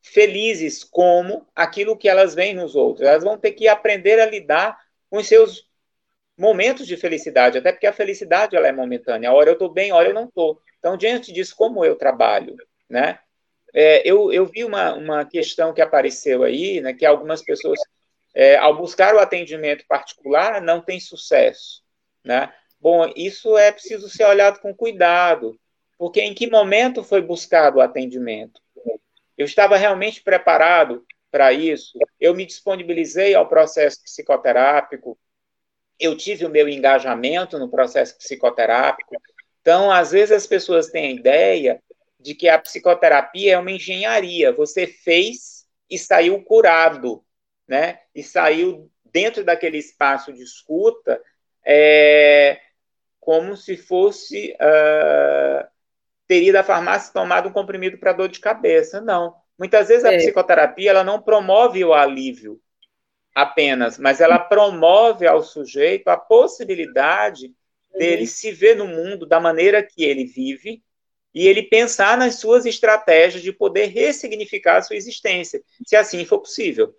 felizes 0.02 0.82
como 0.82 1.46
aquilo 1.54 1.96
que 1.96 2.08
elas 2.08 2.34
veem 2.34 2.54
nos 2.54 2.74
outros. 2.74 3.06
Elas 3.06 3.24
vão 3.24 3.38
ter 3.38 3.52
que 3.52 3.68
aprender 3.68 4.20
a 4.20 4.26
lidar 4.26 4.78
com 5.08 5.18
os 5.18 5.28
seus 5.28 5.68
momentos 6.36 6.86
de 6.86 6.96
felicidade, 6.96 7.58
até 7.58 7.70
porque 7.70 7.86
a 7.86 7.92
felicidade 7.92 8.56
ela 8.56 8.66
é 8.66 8.72
momentânea. 8.72 9.28
A 9.28 9.34
hora 9.34 9.50
eu 9.50 9.54
estou 9.54 9.68
bem, 9.68 9.90
a 9.90 9.96
hora 9.96 10.08
eu 10.08 10.14
não 10.14 10.24
estou. 10.24 10.60
Então, 10.78 10.96
diante 10.96 11.32
disso, 11.32 11.54
como 11.54 11.84
eu 11.84 11.96
trabalho, 11.96 12.56
né? 12.88 13.18
É, 13.74 14.02
eu, 14.08 14.32
eu 14.32 14.46
vi 14.46 14.64
uma, 14.64 14.94
uma 14.94 15.24
questão 15.24 15.72
que 15.72 15.82
apareceu 15.82 16.42
aí, 16.42 16.80
né, 16.80 16.92
que 16.92 17.06
algumas 17.06 17.42
pessoas, 17.42 17.78
é, 18.34 18.56
ao 18.56 18.76
buscar 18.76 19.14
o 19.14 19.20
atendimento 19.20 19.84
particular, 19.86 20.60
não 20.60 20.80
tem 20.80 20.98
sucesso, 20.98 21.82
né? 22.24 22.52
Bom, 22.80 23.12
isso 23.14 23.56
é 23.56 23.70
preciso 23.70 24.08
ser 24.08 24.24
olhado 24.24 24.58
com 24.60 24.74
cuidado, 24.74 25.60
porque 25.98 26.20
em 26.20 26.34
que 26.34 26.50
momento 26.50 27.04
foi 27.04 27.20
buscado 27.20 27.78
o 27.78 27.80
atendimento? 27.80 28.60
Eu 29.40 29.46
estava 29.46 29.78
realmente 29.78 30.22
preparado 30.22 31.02
para 31.30 31.50
isso, 31.50 31.98
eu 32.20 32.34
me 32.34 32.44
disponibilizei 32.44 33.34
ao 33.34 33.48
processo 33.48 34.02
psicoterápico, 34.02 35.18
eu 35.98 36.14
tive 36.14 36.44
o 36.44 36.50
meu 36.50 36.68
engajamento 36.68 37.58
no 37.58 37.70
processo 37.70 38.18
psicoterápico. 38.18 39.16
Então, 39.62 39.90
às 39.90 40.10
vezes 40.10 40.32
as 40.32 40.46
pessoas 40.46 40.88
têm 40.88 41.06
a 41.06 41.18
ideia 41.18 41.82
de 42.18 42.34
que 42.34 42.50
a 42.50 42.58
psicoterapia 42.58 43.54
é 43.54 43.58
uma 43.58 43.70
engenharia. 43.70 44.52
Você 44.52 44.86
fez 44.86 45.66
e 45.88 45.96
saiu 45.98 46.44
curado, 46.44 47.24
né? 47.66 48.00
E 48.14 48.22
saiu 48.22 48.90
dentro 49.06 49.42
daquele 49.42 49.78
espaço 49.78 50.34
de 50.34 50.42
escuta 50.42 51.18
é, 51.64 52.60
como 53.18 53.56
se 53.56 53.74
fosse 53.74 54.54
uh, 54.60 55.66
teria 56.30 56.52
da 56.52 56.62
farmácia 56.62 57.12
tomado 57.12 57.48
um 57.48 57.52
comprimido 57.52 57.98
para 57.98 58.12
dor 58.12 58.28
de 58.28 58.38
cabeça. 58.38 59.00
Não. 59.00 59.34
Muitas 59.58 59.88
vezes 59.88 60.04
a 60.04 60.12
é. 60.12 60.18
psicoterapia 60.18 60.90
ela 60.90 61.02
não 61.02 61.20
promove 61.20 61.84
o 61.84 61.92
alívio 61.92 62.60
apenas, 63.34 63.98
mas 63.98 64.20
ela 64.20 64.38
promove 64.38 65.26
ao 65.26 65.42
sujeito 65.42 66.06
a 66.06 66.16
possibilidade 66.16 67.52
dele 67.98 68.22
uhum. 68.22 68.28
se 68.28 68.52
ver 68.52 68.76
no 68.76 68.86
mundo 68.86 69.26
da 69.26 69.40
maneira 69.40 69.82
que 69.82 70.04
ele 70.04 70.24
vive 70.24 70.80
e 71.34 71.48
ele 71.48 71.64
pensar 71.64 72.16
nas 72.16 72.36
suas 72.36 72.64
estratégias 72.64 73.42
de 73.42 73.52
poder 73.52 73.86
ressignificar 73.86 74.76
a 74.76 74.82
sua 74.82 74.94
existência, 74.94 75.60
se 75.84 75.96
assim 75.96 76.24
for 76.24 76.38
possível. 76.38 76.94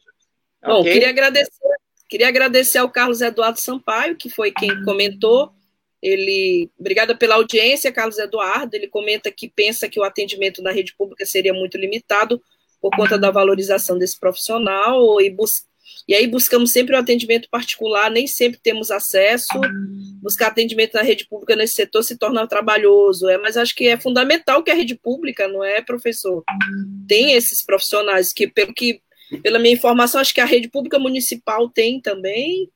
Bom, 0.62 0.82
okay? 0.82 0.92
queria 0.92 1.10
agradecer, 1.10 1.70
queria 2.10 2.28
agradecer 2.28 2.80
ao 2.80 2.92
Carlos 2.92 3.22
Eduardo 3.22 3.62
Sampaio, 3.62 4.18
que 4.18 4.30
foi 4.30 4.52
quem 4.52 4.84
comentou. 4.84 5.54
Ele, 6.02 6.70
obrigada 6.80 7.16
pela 7.16 7.36
audiência, 7.36 7.92
Carlos 7.92 8.18
Eduardo. 8.18 8.76
Ele 8.76 8.88
comenta 8.88 9.32
que 9.32 9.50
pensa 9.50 9.88
que 9.88 10.00
o 10.00 10.04
atendimento 10.04 10.62
na 10.62 10.72
rede 10.72 10.96
pública 10.96 11.26
seria 11.26 11.54
muito 11.54 11.78
limitado 11.78 12.42
por 12.82 12.90
conta 12.96 13.18
da 13.18 13.30
valorização 13.30 13.98
desse 13.98 14.20
profissional 14.20 15.22
e 15.22 15.30
bus 15.30 15.66
e 16.08 16.16
aí 16.16 16.28
buscamos 16.28 16.72
sempre 16.72 16.96
o 16.96 17.00
atendimento 17.00 17.50
particular, 17.50 18.10
nem 18.10 18.28
sempre 18.28 18.60
temos 18.62 18.92
acesso. 18.92 19.60
Buscar 20.22 20.48
atendimento 20.48 20.94
na 20.94 21.02
rede 21.02 21.28
pública 21.28 21.56
nesse 21.56 21.74
setor 21.74 22.04
se 22.04 22.18
torna 22.18 22.48
trabalhoso, 22.48 23.30
é, 23.30 23.38
mas 23.38 23.58
acho 23.58 23.76
que 23.76 23.88
é 23.88 23.98
fundamental 23.98 24.64
que 24.64 24.72
a 24.72 24.76
rede 24.76 24.96
pública, 24.96 25.48
não 25.48 25.64
é, 25.64 25.82
professor? 25.82 26.44
Tem 27.08 27.34
esses 27.34 27.64
profissionais 27.64 28.34
que, 28.34 28.48
pelo 28.48 28.74
que, 28.74 29.02
pela 29.44 29.60
minha 29.60 29.74
informação, 29.74 30.20
acho 30.20 30.34
que 30.34 30.42
a 30.42 30.46
rede 30.46 30.70
pública 30.70 31.00
municipal 31.00 31.70
tem 31.70 32.02
também 32.02 32.70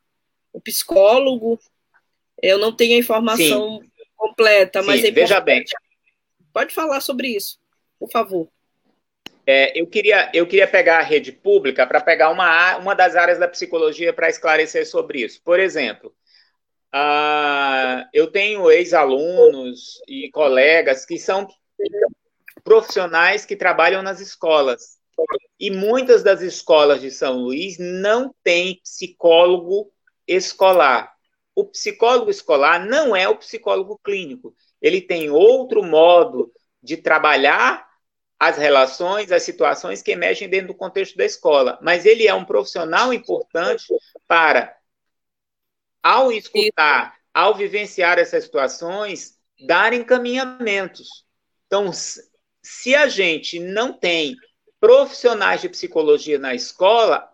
o 0.53 0.61
psicólogo. 0.61 1.59
Eu 2.41 2.57
não 2.57 2.75
tenho 2.75 2.95
a 2.95 2.99
informação 2.99 3.81
Sim. 3.81 3.89
completa, 4.15 4.81
mas 4.83 5.01
Sim, 5.01 5.07
é 5.07 5.11
veja 5.11 5.39
bem. 5.39 5.63
Pode 6.53 6.73
falar 6.73 7.01
sobre 7.01 7.29
isso, 7.29 7.59
por 7.99 8.09
favor. 8.09 8.49
É, 9.47 9.79
eu, 9.79 9.85
queria, 9.85 10.31
eu 10.33 10.47
queria 10.47 10.67
pegar 10.67 10.99
a 10.99 11.03
rede 11.03 11.31
pública 11.31 11.85
para 11.85 12.01
pegar 12.01 12.31
uma, 12.31 12.77
uma 12.77 12.95
das 12.95 13.15
áreas 13.15 13.37
da 13.37 13.47
psicologia 13.47 14.11
para 14.11 14.29
esclarecer 14.29 14.87
sobre 14.87 15.23
isso. 15.23 15.39
Por 15.43 15.59
exemplo, 15.59 16.13
uh, 16.93 18.07
eu 18.11 18.27
tenho 18.31 18.71
ex-alunos 18.71 20.01
e 20.07 20.31
colegas 20.31 21.05
que 21.05 21.19
são 21.19 21.47
profissionais 22.63 23.45
que 23.45 23.55
trabalham 23.55 24.01
nas 24.01 24.19
escolas. 24.19 24.95
E 25.59 25.69
muitas 25.69 26.23
das 26.23 26.41
escolas 26.41 26.99
de 26.99 27.11
São 27.11 27.37
Luís 27.37 27.77
não 27.79 28.33
têm 28.43 28.81
psicólogo 28.81 29.91
escolar. 30.27 31.14
O 31.55 31.63
psicólogo 31.63 32.29
escolar 32.29 32.85
não 32.85 33.15
é 33.15 33.27
o 33.29 33.37
psicólogo 33.37 33.97
clínico. 34.03 34.53
Ele 34.81 35.01
tem 35.01 35.29
outro 35.29 35.81
modo 35.81 36.51
de 36.83 36.97
trabalhar 36.97 37.89
as 38.37 38.57
relações, 38.57 39.31
as 39.31 39.43
situações 39.43 40.01
que 40.01 40.11
emergem 40.11 40.49
dentro 40.49 40.67
do 40.67 40.75
contexto 40.75 41.15
da 41.15 41.25
escola. 41.25 41.79
Mas 41.81 42.05
ele 42.05 42.27
é 42.27 42.33
um 42.33 42.45
profissional 42.45 43.13
importante 43.13 43.85
para, 44.27 44.75
ao 46.03 46.31
escutar, 46.31 47.15
ao 47.33 47.55
vivenciar 47.55 48.19
essas 48.19 48.43
situações, 48.43 49.39
dar 49.65 49.93
encaminhamentos. 49.93 51.25
Então, 51.65 51.91
se 52.61 52.93
a 52.95 53.07
gente 53.07 53.59
não 53.59 53.93
tem 53.93 54.35
profissionais 54.79 55.61
de 55.61 55.69
psicologia 55.69 56.37
na 56.37 56.53
escola, 56.53 57.31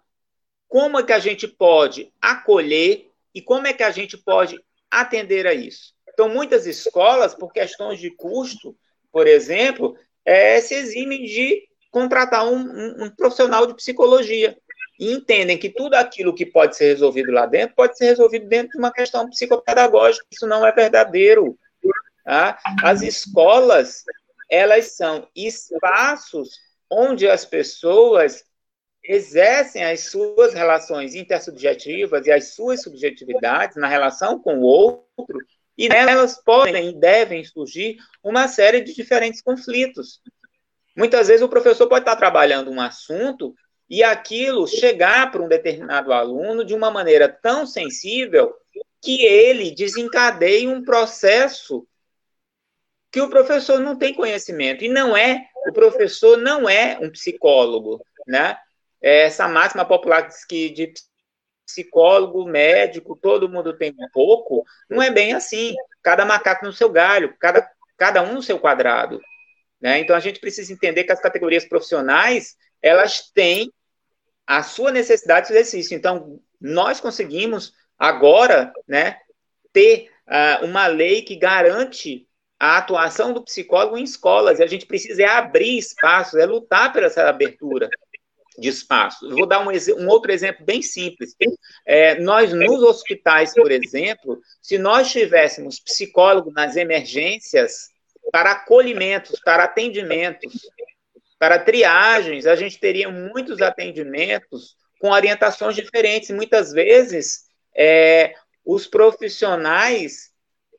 como 0.67 0.99
é 0.99 1.03
que 1.03 1.11
a 1.11 1.19
gente 1.19 1.47
pode 1.47 2.13
acolher 2.21 3.10
e 3.33 3.41
como 3.41 3.67
é 3.67 3.73
que 3.73 3.83
a 3.83 3.91
gente 3.91 4.17
pode 4.17 4.59
atender 4.89 5.47
a 5.47 5.53
isso? 5.53 5.93
Então, 6.13 6.29
muitas 6.29 6.67
escolas, 6.67 7.33
por 7.33 7.51
questões 7.51 7.99
de 7.99 8.11
custo, 8.11 8.75
por 9.11 9.27
exemplo, 9.27 9.95
é, 10.25 10.59
se 10.59 10.75
eximem 10.75 11.23
de 11.23 11.63
contratar 11.89 12.45
um, 12.47 12.57
um, 12.57 13.03
um, 13.05 13.09
profissional 13.09 13.65
de 13.65 13.75
psicologia 13.75 14.57
e 14.99 15.11
entendem 15.11 15.57
que 15.57 15.69
tudo 15.69 15.95
aquilo 15.95 16.33
que 16.33 16.45
pode 16.45 16.77
ser 16.77 16.85
resolvido 16.85 17.31
lá 17.31 17.45
dentro 17.45 17.75
pode 17.75 17.97
ser 17.97 18.05
resolvido 18.05 18.47
dentro 18.47 18.71
de 18.71 18.77
uma 18.77 18.91
questão 18.91 19.29
psicopedagógica. 19.29 20.25
Isso 20.31 20.47
não 20.47 20.65
é 20.65 20.71
verdadeiro. 20.71 21.57
Tá? 22.23 22.59
As 22.83 23.01
escolas, 23.01 24.03
elas 24.49 24.95
são 24.95 25.27
espaços 25.35 26.59
onde 26.89 27.27
as 27.27 27.45
pessoas 27.45 28.43
exercem 29.03 29.83
as 29.83 30.01
suas 30.05 30.53
relações 30.53 31.15
intersubjetivas 31.15 32.27
e 32.27 32.31
as 32.31 32.53
suas 32.53 32.83
subjetividades 32.83 33.75
na 33.77 33.87
relação 33.87 34.39
com 34.39 34.59
o 34.59 34.63
outro 34.63 35.37
e 35.77 35.89
nelas 35.89 36.41
podem 36.43 36.89
e 36.89 36.93
devem 36.93 37.43
surgir 37.43 37.97
uma 38.23 38.47
série 38.47 38.81
de 38.81 38.93
diferentes 38.93 39.41
conflitos. 39.41 40.21
Muitas 40.95 41.27
vezes 41.27 41.41
o 41.41 41.49
professor 41.49 41.87
pode 41.87 42.01
estar 42.01 42.15
trabalhando 42.15 42.69
um 42.69 42.79
assunto 42.79 43.55
e 43.89 44.03
aquilo 44.03 44.67
chegar 44.67 45.31
para 45.31 45.41
um 45.41 45.47
determinado 45.47 46.13
aluno 46.13 46.63
de 46.63 46.73
uma 46.73 46.91
maneira 46.91 47.27
tão 47.27 47.65
sensível 47.65 48.53
que 49.01 49.25
ele 49.25 49.71
desencadeie 49.71 50.67
um 50.67 50.83
processo 50.83 51.87
que 53.11 53.19
o 53.19 53.29
professor 53.29 53.79
não 53.79 53.97
tem 53.97 54.13
conhecimento. 54.13 54.83
E 54.83 54.87
não 54.87 55.17
é, 55.17 55.45
o 55.67 55.73
professor 55.73 56.37
não 56.37 56.69
é 56.69 56.97
um 57.01 57.09
psicólogo, 57.09 58.05
né? 58.25 58.57
Essa 59.01 59.47
máxima 59.47 59.83
popular 59.83 60.29
que 60.47 60.69
de 60.69 60.93
psicólogo, 61.65 62.45
médico, 62.45 63.15
todo 63.15 63.49
mundo 63.49 63.77
tem 63.77 63.91
um 63.97 64.09
pouco, 64.11 64.63
não 64.89 65.01
é 65.01 65.09
bem 65.09 65.33
assim. 65.33 65.73
Cada 66.03 66.25
macaco 66.25 66.65
no 66.65 66.73
seu 66.73 66.89
galho, 66.89 67.35
cada, 67.39 67.67
cada 67.97 68.21
um 68.21 68.33
no 68.33 68.43
seu 68.43 68.59
quadrado. 68.59 69.19
Né? 69.79 69.99
Então 69.99 70.15
a 70.15 70.19
gente 70.19 70.39
precisa 70.39 70.71
entender 70.71 71.03
que 71.05 71.11
as 71.11 71.21
categorias 71.21 71.65
profissionais 71.65 72.55
elas 72.81 73.31
têm 73.33 73.71
a 74.45 74.63
sua 74.63 74.91
necessidade 74.91 75.47
de 75.47 75.53
exercício. 75.53 75.95
Então 75.95 76.39
nós 76.59 76.99
conseguimos 76.99 77.73
agora, 77.97 78.73
né, 78.87 79.17
ter 79.71 80.09
uh, 80.27 80.65
uma 80.65 80.87
lei 80.87 81.21
que 81.21 81.35
garante 81.35 82.27
a 82.59 82.77
atuação 82.77 83.33
do 83.33 83.43
psicólogo 83.43 83.97
em 83.97 84.03
escolas. 84.03 84.59
E 84.59 84.63
a 84.63 84.67
gente 84.67 84.85
precisa 84.85 85.23
é 85.23 85.27
abrir 85.27 85.77
espaços, 85.77 86.35
é 86.35 86.45
lutar 86.45 86.91
por 86.91 87.01
essa 87.01 87.27
abertura 87.27 87.89
de 88.61 88.69
espaço. 88.69 89.27
Vou 89.29 89.47
dar 89.47 89.59
um, 89.59 89.71
um 89.97 90.07
outro 90.07 90.31
exemplo 90.31 90.63
bem 90.63 90.81
simples. 90.81 91.35
É, 91.85 92.19
nós, 92.19 92.53
nos 92.53 92.81
hospitais, 92.83 93.53
por 93.53 93.71
exemplo, 93.71 94.39
se 94.61 94.77
nós 94.77 95.11
tivéssemos 95.11 95.79
psicólogo 95.79 96.51
nas 96.51 96.75
emergências, 96.75 97.89
para 98.31 98.51
acolhimentos, 98.51 99.39
para 99.43 99.63
atendimentos, 99.63 100.53
para 101.39 101.57
triagens, 101.57 102.45
a 102.45 102.55
gente 102.55 102.79
teria 102.79 103.09
muitos 103.09 103.61
atendimentos 103.61 104.75
com 104.99 105.09
orientações 105.09 105.75
diferentes. 105.75 106.29
Muitas 106.29 106.71
vezes, 106.71 107.45
é, 107.75 108.35
os 108.63 108.85
profissionais 108.85 110.29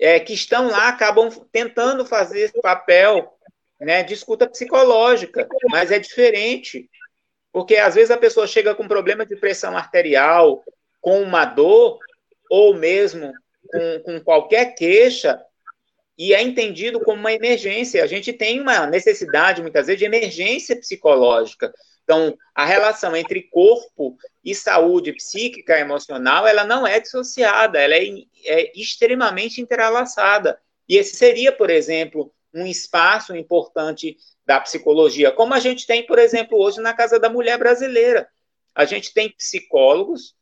é, 0.00 0.20
que 0.20 0.32
estão 0.32 0.68
lá 0.68 0.88
acabam 0.88 1.28
tentando 1.50 2.06
fazer 2.06 2.42
esse 2.42 2.60
papel 2.62 3.32
né, 3.80 4.04
de 4.04 4.14
escuta 4.14 4.48
psicológica, 4.48 5.48
mas 5.68 5.90
é 5.90 5.98
diferente, 5.98 6.88
porque 7.52 7.76
às 7.76 7.94
vezes 7.94 8.10
a 8.10 8.16
pessoa 8.16 8.46
chega 8.46 8.74
com 8.74 8.88
problema 8.88 9.26
de 9.26 9.36
pressão 9.36 9.76
arterial, 9.76 10.64
com 11.00 11.20
uma 11.22 11.44
dor, 11.44 11.98
ou 12.50 12.74
mesmo 12.74 13.32
com, 13.70 14.00
com 14.04 14.20
qualquer 14.20 14.74
queixa, 14.74 15.40
e 16.16 16.34
é 16.34 16.42
entendido 16.42 17.00
como 17.00 17.18
uma 17.18 17.32
emergência. 17.32 18.02
A 18.02 18.06
gente 18.06 18.32
tem 18.32 18.60
uma 18.60 18.86
necessidade, 18.86 19.62
muitas 19.62 19.86
vezes, 19.86 19.98
de 19.98 20.04
emergência 20.04 20.76
psicológica. 20.76 21.72
Então, 22.04 22.36
a 22.54 22.64
relação 22.64 23.16
entre 23.16 23.42
corpo 23.42 24.16
e 24.44 24.54
saúde 24.54 25.12
psíquica 25.12 25.78
emocional, 25.78 26.46
ela 26.46 26.64
não 26.64 26.86
é 26.86 27.00
dissociada, 27.00 27.80
ela 27.80 27.94
é, 27.94 28.06
é 28.46 28.72
extremamente 28.74 29.60
entrelaçada. 29.60 30.58
E 30.88 30.96
esse 30.96 31.16
seria, 31.16 31.52
por 31.52 31.70
exemplo, 31.70 32.32
um 32.54 32.66
espaço 32.66 33.34
importante 33.34 34.16
da 34.44 34.60
psicologia, 34.60 35.30
como 35.32 35.54
a 35.54 35.60
gente 35.60 35.86
tem, 35.86 36.04
por 36.04 36.18
exemplo, 36.18 36.58
hoje 36.58 36.80
na 36.80 36.92
Casa 36.92 37.18
da 37.18 37.30
Mulher 37.30 37.58
Brasileira. 37.58 38.28
A 38.74 38.84
gente 38.84 39.12
tem 39.14 39.30
psicólogos 39.30 40.34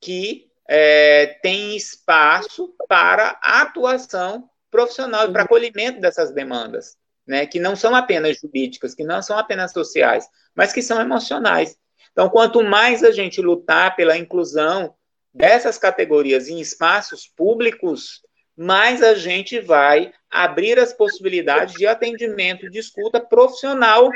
que 0.00 0.48
é, 0.68 1.38
têm 1.42 1.76
espaço 1.76 2.74
para 2.88 3.38
atuação 3.42 4.48
profissional 4.70 5.28
e 5.28 5.32
para 5.32 5.42
acolhimento 5.42 6.00
dessas 6.00 6.30
demandas, 6.32 6.96
né, 7.26 7.46
que 7.46 7.58
não 7.58 7.74
são 7.74 7.94
apenas 7.94 8.38
jurídicas, 8.38 8.94
que 8.94 9.02
não 9.02 9.22
são 9.22 9.38
apenas 9.38 9.72
sociais, 9.72 10.28
mas 10.54 10.72
que 10.72 10.82
são 10.82 11.00
emocionais. 11.00 11.76
Então, 12.12 12.28
quanto 12.28 12.62
mais 12.62 13.02
a 13.02 13.10
gente 13.10 13.40
lutar 13.40 13.96
pela 13.96 14.16
inclusão 14.16 14.94
dessas 15.32 15.78
categorias 15.78 16.48
em 16.48 16.60
espaços 16.60 17.26
públicos, 17.26 18.22
mais 18.58 19.04
a 19.04 19.14
gente 19.14 19.60
vai 19.60 20.12
abrir 20.28 20.80
as 20.80 20.92
possibilidades 20.92 21.74
de 21.74 21.86
atendimento 21.86 22.68
de 22.68 22.80
escuta 22.80 23.20
profissional 23.20 24.10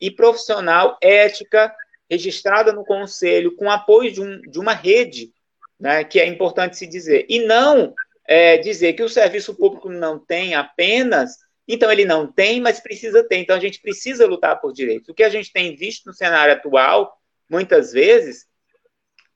e 0.00 0.10
profissional 0.10 0.96
ética, 1.02 1.74
registrada 2.10 2.72
no 2.72 2.82
conselho, 2.82 3.54
com 3.54 3.70
apoio 3.70 4.10
de, 4.10 4.22
um, 4.22 4.40
de 4.40 4.58
uma 4.58 4.72
rede, 4.72 5.34
né, 5.78 6.02
que 6.02 6.18
é 6.18 6.26
importante 6.26 6.78
se 6.78 6.86
dizer. 6.86 7.26
E 7.28 7.44
não 7.44 7.94
é, 8.26 8.56
dizer 8.56 8.94
que 8.94 9.02
o 9.02 9.08
serviço 9.08 9.54
público 9.54 9.90
não 9.90 10.18
tem 10.18 10.54
apenas, 10.54 11.36
então 11.66 11.92
ele 11.92 12.06
não 12.06 12.26
tem, 12.26 12.62
mas 12.62 12.80
precisa 12.80 13.22
ter. 13.22 13.36
Então 13.36 13.54
a 13.54 13.60
gente 13.60 13.82
precisa 13.82 14.26
lutar 14.26 14.58
por 14.62 14.72
direitos. 14.72 15.10
O 15.10 15.14
que 15.14 15.22
a 15.22 15.28
gente 15.28 15.52
tem 15.52 15.76
visto 15.76 16.06
no 16.06 16.14
cenário 16.14 16.54
atual, 16.54 17.20
muitas 17.50 17.92
vezes, 17.92 18.46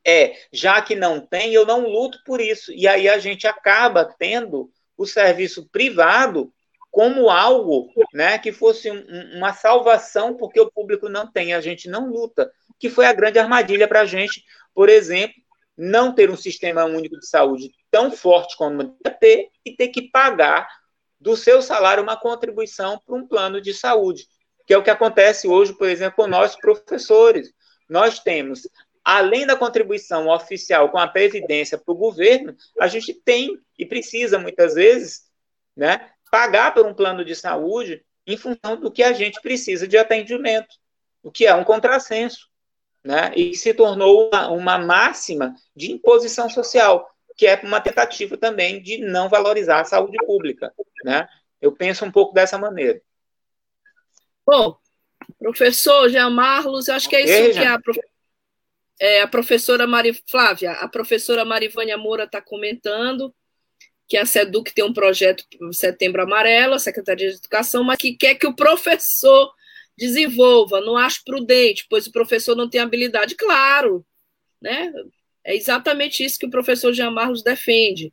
é, 0.04 0.36
já 0.52 0.80
que 0.82 0.94
não 0.94 1.20
tem, 1.20 1.52
eu 1.52 1.64
não 1.64 1.88
luto 1.88 2.18
por 2.24 2.40
isso. 2.40 2.72
E 2.72 2.88
aí 2.88 3.08
a 3.08 3.18
gente 3.18 3.46
acaba 3.46 4.04
tendo 4.04 4.70
o 4.96 5.06
serviço 5.06 5.68
privado 5.70 6.52
como 6.90 7.30
algo 7.30 7.90
né, 8.12 8.38
que 8.38 8.52
fosse 8.52 8.90
um, 8.90 9.36
uma 9.36 9.52
salvação 9.54 10.36
porque 10.36 10.60
o 10.60 10.70
público 10.70 11.08
não 11.08 11.26
tem, 11.26 11.54
a 11.54 11.60
gente 11.60 11.88
não 11.88 12.10
luta, 12.10 12.52
que 12.78 12.90
foi 12.90 13.06
a 13.06 13.12
grande 13.12 13.38
armadilha 13.38 13.88
para 13.88 14.02
a 14.02 14.06
gente, 14.06 14.44
por 14.74 14.88
exemplo, 14.88 15.40
não 15.76 16.14
ter 16.14 16.30
um 16.30 16.36
sistema 16.36 16.84
único 16.84 17.18
de 17.18 17.26
saúde 17.26 17.70
tão 17.90 18.10
forte 18.10 18.56
como 18.56 18.96
ter 19.18 19.48
e 19.64 19.74
ter 19.74 19.88
que 19.88 20.10
pagar 20.10 20.68
do 21.18 21.36
seu 21.36 21.62
salário 21.62 22.02
uma 22.02 22.16
contribuição 22.16 23.00
para 23.06 23.14
um 23.14 23.26
plano 23.26 23.60
de 23.60 23.72
saúde, 23.72 24.26
que 24.66 24.74
é 24.74 24.78
o 24.78 24.82
que 24.82 24.90
acontece 24.90 25.48
hoje, 25.48 25.72
por 25.72 25.88
exemplo, 25.88 26.16
com 26.16 26.26
nós 26.26 26.56
professores. 26.56 27.52
Nós 27.88 28.18
temos 28.18 28.68
além 29.04 29.46
da 29.46 29.56
contribuição 29.56 30.28
oficial 30.28 30.88
com 30.90 30.98
a 30.98 31.08
Previdência 31.08 31.76
para 31.76 31.92
o 31.92 31.96
governo, 31.96 32.56
a 32.78 32.86
gente 32.86 33.12
tem 33.12 33.58
e 33.78 33.84
precisa, 33.84 34.38
muitas 34.38 34.74
vezes, 34.74 35.22
né, 35.76 36.10
pagar 36.30 36.72
por 36.72 36.86
um 36.86 36.94
plano 36.94 37.24
de 37.24 37.34
saúde 37.34 38.04
em 38.26 38.36
função 38.36 38.76
do 38.76 38.90
que 38.90 39.02
a 39.02 39.12
gente 39.12 39.40
precisa 39.40 39.88
de 39.88 39.98
atendimento, 39.98 40.76
o 41.22 41.30
que 41.30 41.46
é 41.46 41.54
um 41.54 41.64
contrassenso. 41.64 42.50
Né, 43.04 43.32
e 43.34 43.52
se 43.56 43.74
tornou 43.74 44.28
uma, 44.28 44.48
uma 44.50 44.78
máxima 44.78 45.56
de 45.74 45.90
imposição 45.90 46.48
social, 46.48 47.10
que 47.36 47.48
é 47.48 47.60
uma 47.64 47.80
tentativa 47.80 48.36
também 48.36 48.80
de 48.80 48.98
não 48.98 49.28
valorizar 49.28 49.80
a 49.80 49.84
saúde 49.84 50.16
pública. 50.24 50.72
Né? 51.04 51.26
Eu 51.60 51.72
penso 51.72 52.04
um 52.04 52.12
pouco 52.12 52.32
dessa 52.32 52.56
maneira. 52.56 53.02
Bom, 54.46 54.76
professor 55.36 56.08
Jean 56.08 56.30
Marlos, 56.30 56.88
acho 56.88 57.08
que 57.08 57.16
é 57.16 57.22
isso 57.22 57.58
que 57.58 57.66
a 57.66 57.80
professora 57.80 58.11
é, 59.02 59.20
a 59.20 59.26
professora 59.26 59.84
Mari 59.84 60.14
Flávia, 60.30 60.74
a 60.74 60.86
professora 60.86 61.44
Marivânia 61.44 61.98
Moura 61.98 62.22
está 62.22 62.40
comentando 62.40 63.34
que 64.06 64.16
a 64.16 64.24
SEDUC 64.24 64.72
tem 64.72 64.84
um 64.84 64.92
projeto 64.92 65.44
Setembro 65.72 66.22
Amarelo, 66.22 66.74
a 66.74 66.78
Secretaria 66.78 67.28
de 67.28 67.34
Educação, 67.34 67.82
mas 67.82 67.96
que 67.98 68.14
quer 68.14 68.36
que 68.36 68.46
o 68.46 68.54
professor 68.54 69.52
desenvolva. 69.98 70.80
Não 70.80 70.96
acho 70.96 71.24
prudente, 71.24 71.84
pois 71.90 72.06
o 72.06 72.12
professor 72.12 72.54
não 72.54 72.70
tem 72.70 72.80
habilidade. 72.80 73.34
Claro, 73.34 74.06
né? 74.60 74.92
É 75.42 75.56
exatamente 75.56 76.24
isso 76.24 76.38
que 76.38 76.46
o 76.46 76.50
professor 76.50 76.92
Jean 76.92 77.10
Marlos 77.10 77.42
defende. 77.42 78.12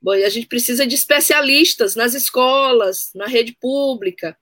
Bom, 0.00 0.12
a 0.12 0.28
gente 0.30 0.46
precisa 0.46 0.86
de 0.86 0.94
especialistas 0.94 1.94
nas 1.94 2.14
escolas, 2.14 3.10
na 3.14 3.26
rede 3.26 3.54
pública. 3.60 4.34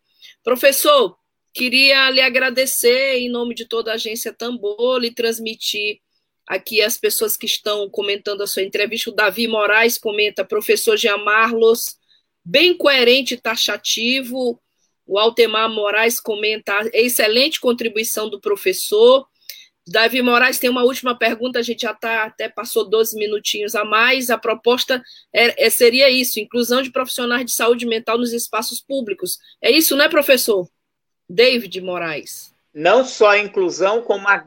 Professor, 0.44 1.18
Queria 1.52 2.10
lhe 2.10 2.20
agradecer 2.20 3.18
em 3.18 3.28
nome 3.28 3.54
de 3.54 3.66
toda 3.66 3.90
a 3.90 3.94
agência 3.94 4.32
Tambor, 4.32 5.04
e 5.04 5.14
transmitir 5.14 6.00
aqui 6.46 6.80
as 6.82 6.96
pessoas 6.96 7.36
que 7.36 7.46
estão 7.46 7.88
comentando 7.90 8.42
a 8.42 8.46
sua 8.46 8.62
entrevista. 8.62 9.10
O 9.10 9.14
Davi 9.14 9.46
Moraes 9.46 9.98
comenta, 9.98 10.44
professor 10.44 10.96
Jean 10.96 11.18
Marlos, 11.18 11.96
bem 12.44 12.76
coerente 12.76 13.34
e 13.34 13.40
taxativo. 13.40 14.60
O 15.06 15.18
Altemar 15.18 15.68
Moraes 15.68 16.20
comenta, 16.20 16.88
excelente 16.92 17.60
contribuição 17.60 18.30
do 18.30 18.40
professor. 18.40 19.26
Davi 19.86 20.22
Moraes 20.22 20.58
tem 20.58 20.70
uma 20.70 20.84
última 20.84 21.18
pergunta, 21.18 21.58
a 21.58 21.62
gente 21.62 21.82
já 21.82 21.92
tá, 21.92 22.24
até 22.24 22.48
passou 22.48 22.88
12 22.88 23.16
minutinhos 23.18 23.74
a 23.74 23.84
mais. 23.84 24.30
A 24.30 24.38
proposta 24.38 25.02
é, 25.34 25.66
é, 25.66 25.70
seria 25.70 26.08
isso: 26.08 26.40
inclusão 26.40 26.82
de 26.82 26.90
profissionais 26.90 27.44
de 27.44 27.52
saúde 27.52 27.84
mental 27.84 28.16
nos 28.16 28.32
espaços 28.32 28.80
públicos. 28.80 29.38
É 29.60 29.70
isso, 29.70 29.96
né, 29.96 30.08
professor? 30.08 30.68
David 31.28 31.80
Moraes. 31.80 32.54
Não 32.74 33.04
só 33.04 33.30
a 33.30 33.38
inclusão, 33.38 34.02
como 34.02 34.28
a 34.28 34.44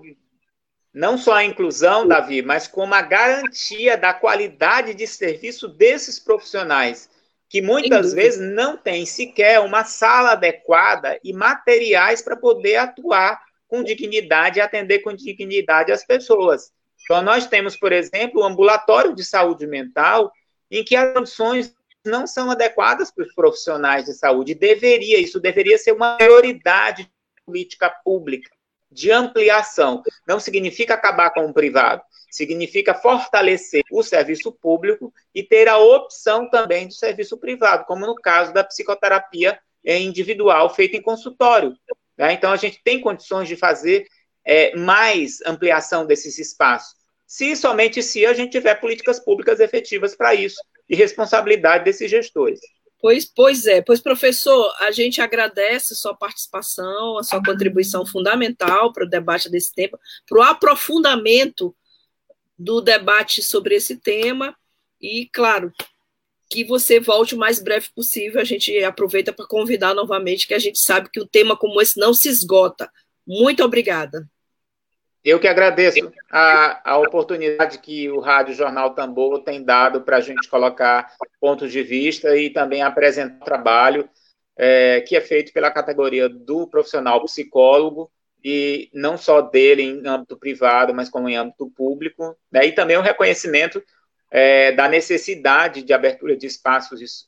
não 0.96 1.18
só 1.18 1.34
a 1.34 1.44
inclusão, 1.44 2.08
Davi, 2.08 2.42
mas 2.42 2.70
como 2.70 2.94
a 2.94 3.02
garantia 3.02 3.98
da 3.98 4.14
qualidade 4.14 4.94
de 4.94 5.06
serviço 5.06 5.68
desses 5.68 6.18
profissionais, 6.18 7.10
que 7.50 7.62
muitas 7.62 8.14
vezes 8.14 8.40
não 8.40 8.78
têm 8.78 9.06
sequer 9.06 9.60
uma 9.60 9.84
sala 9.84 10.32
adequada 10.32 11.20
e 11.22 11.34
materiais 11.34 12.22
para 12.22 12.38
poder 12.38 12.78
atuar 12.78 13.42
com 13.68 13.84
dignidade 13.84 14.60
e 14.60 14.62
atender 14.62 15.00
com 15.00 15.14
dignidade 15.14 15.92
as 15.92 16.06
pessoas. 16.06 16.72
Então, 17.04 17.22
nós 17.22 17.46
temos, 17.46 17.76
por 17.76 17.92
exemplo, 17.92 18.42
o 18.42 18.46
ambulatório 18.46 19.14
de 19.14 19.24
saúde 19.24 19.68
mental, 19.68 20.32
em 20.72 20.82
que 20.82 20.96
as 20.96 21.14
condições 21.14 21.76
não 22.06 22.26
são 22.28 22.50
adequadas 22.52 23.12
para 23.12 23.24
os 23.24 23.34
profissionais 23.34 24.06
de 24.06 24.14
saúde. 24.14 24.54
Deveria, 24.56 25.20
isso 25.20 25.40
deveria 25.40 25.78
ser 25.78 25.92
uma 25.92 26.18
prioridade 26.18 27.04
de 27.04 27.44
política 27.46 27.90
pública, 27.90 28.50
de 28.92 29.12
ampliação. 29.12 30.04
Não 30.28 30.40
significa 30.40 30.94
acabar 30.94 31.32
com 31.32 31.46
o 31.46 31.54
privado, 31.54 32.02
significa 32.32 32.94
fortalecer 32.94 33.84
o 33.92 34.04
serviço 34.04 34.52
público 34.52 35.14
e 35.34 35.44
ter 35.44 35.68
a 35.68 35.78
opção 35.78 36.50
também 36.50 36.88
do 36.88 36.94
serviço 36.94 37.38
privado, 37.38 37.86
como 37.86 38.06
no 38.06 38.16
caso 38.16 38.54
da 38.54 38.64
psicoterapia 38.64 39.60
individual 39.84 40.74
feita 40.74 40.98
em 40.98 41.02
consultório. 41.02 41.74
Né? 42.18 42.34
Então, 42.34 42.52
a 42.52 42.58
gente 42.58 42.82
tem 42.84 43.02
condições 43.02 43.48
de 43.48 43.56
fazer 43.56 44.08
é, 44.44 44.76
mais 44.76 45.42
ampliação 45.46 46.06
desses 46.06 46.38
espaços, 46.40 46.96
se 47.26 47.56
somente 47.56 48.04
se 48.04 48.26
a 48.26 48.34
gente 48.34 48.52
tiver 48.52 48.76
políticas 48.76 49.20
públicas 49.20 49.60
efetivas 49.60 50.16
para 50.16 50.36
isso 50.36 50.62
e 50.90 50.96
responsabilidade 50.96 51.84
desses 51.84 52.10
gestores. 52.10 52.60
Pois, 53.00 53.26
pois 53.26 53.68
é, 53.68 53.82
pois 53.82 54.00
professor, 54.00 54.74
a 54.80 54.90
gente 54.92 55.22
agradece 55.22 55.94
a 55.94 55.96
sua 55.96 56.16
participação, 56.16 57.18
a 57.18 57.24
sua 57.24 57.44
contribuição 57.44 58.06
fundamental 58.06 58.92
para 58.92 59.06
o 59.06 59.10
debate 59.10 59.50
desse 59.50 59.74
tema, 59.74 60.00
para 60.28 60.40
o 60.40 60.42
aprofundamento 60.42 61.76
do 62.58 62.82
debate 62.82 63.44
sobre 63.44 63.76
esse 63.76 63.98
tema 63.98 64.56
e, 65.00 65.30
claro, 65.32 65.72
que 66.50 66.64
você 66.64 67.00
volte 67.00 67.36
o 67.36 67.38
mais 67.38 67.62
breve 67.62 67.90
possível. 67.94 68.40
A 68.40 68.46
gente 68.46 68.76
aproveita 68.84 69.34
para 69.34 69.46
convidar 69.46 69.94
novamente, 69.94 70.48
que 70.48 70.54
a 70.54 70.60
gente 70.60 70.80
sabe 70.80 71.10
que 71.12 71.20
o 71.20 71.28
tema 71.28 71.58
como 71.58 71.82
esse 71.82 72.00
não 72.00 72.14
se 72.14 72.30
esgota. 72.30 72.90
Muito 73.28 73.64
obrigada. 73.64 74.28
Eu 75.26 75.40
que 75.40 75.48
agradeço 75.48 76.14
a, 76.32 76.92
a 76.92 77.00
oportunidade 77.00 77.80
que 77.80 78.08
o 78.12 78.20
Rádio 78.20 78.54
Jornal 78.54 78.94
Tambor 78.94 79.44
tem 79.44 79.64
dado 79.64 80.02
para 80.02 80.18
a 80.18 80.22
gente 80.22 80.48
colocar 80.48 81.16
pontos 81.42 81.72
de 81.72 81.82
vista 81.82 82.38
e 82.38 82.52
também 82.52 82.84
apresentar 82.84 83.42
o 83.42 83.44
trabalho 83.44 84.08
é, 84.56 85.02
que 85.02 85.16
é 85.16 85.22
feito 85.22 85.52
pela 85.52 85.72
categoria 85.72 86.30
do 86.30 86.68
profissional 86.68 87.24
psicólogo 87.24 88.12
e 88.44 88.88
não 88.94 89.18
só 89.18 89.42
dele 89.42 89.82
em 89.82 90.08
âmbito 90.08 90.38
privado, 90.38 90.94
mas 90.94 91.10
como 91.10 91.28
em 91.28 91.36
âmbito 91.36 91.72
público, 91.72 92.38
né, 92.52 92.68
e 92.68 92.72
também 92.72 92.96
o 92.96 93.02
reconhecimento 93.02 93.84
é, 94.30 94.74
da 94.74 94.88
necessidade 94.88 95.82
de 95.82 95.92
abertura 95.92 96.38
de 96.38 96.46
espaços 96.46 97.28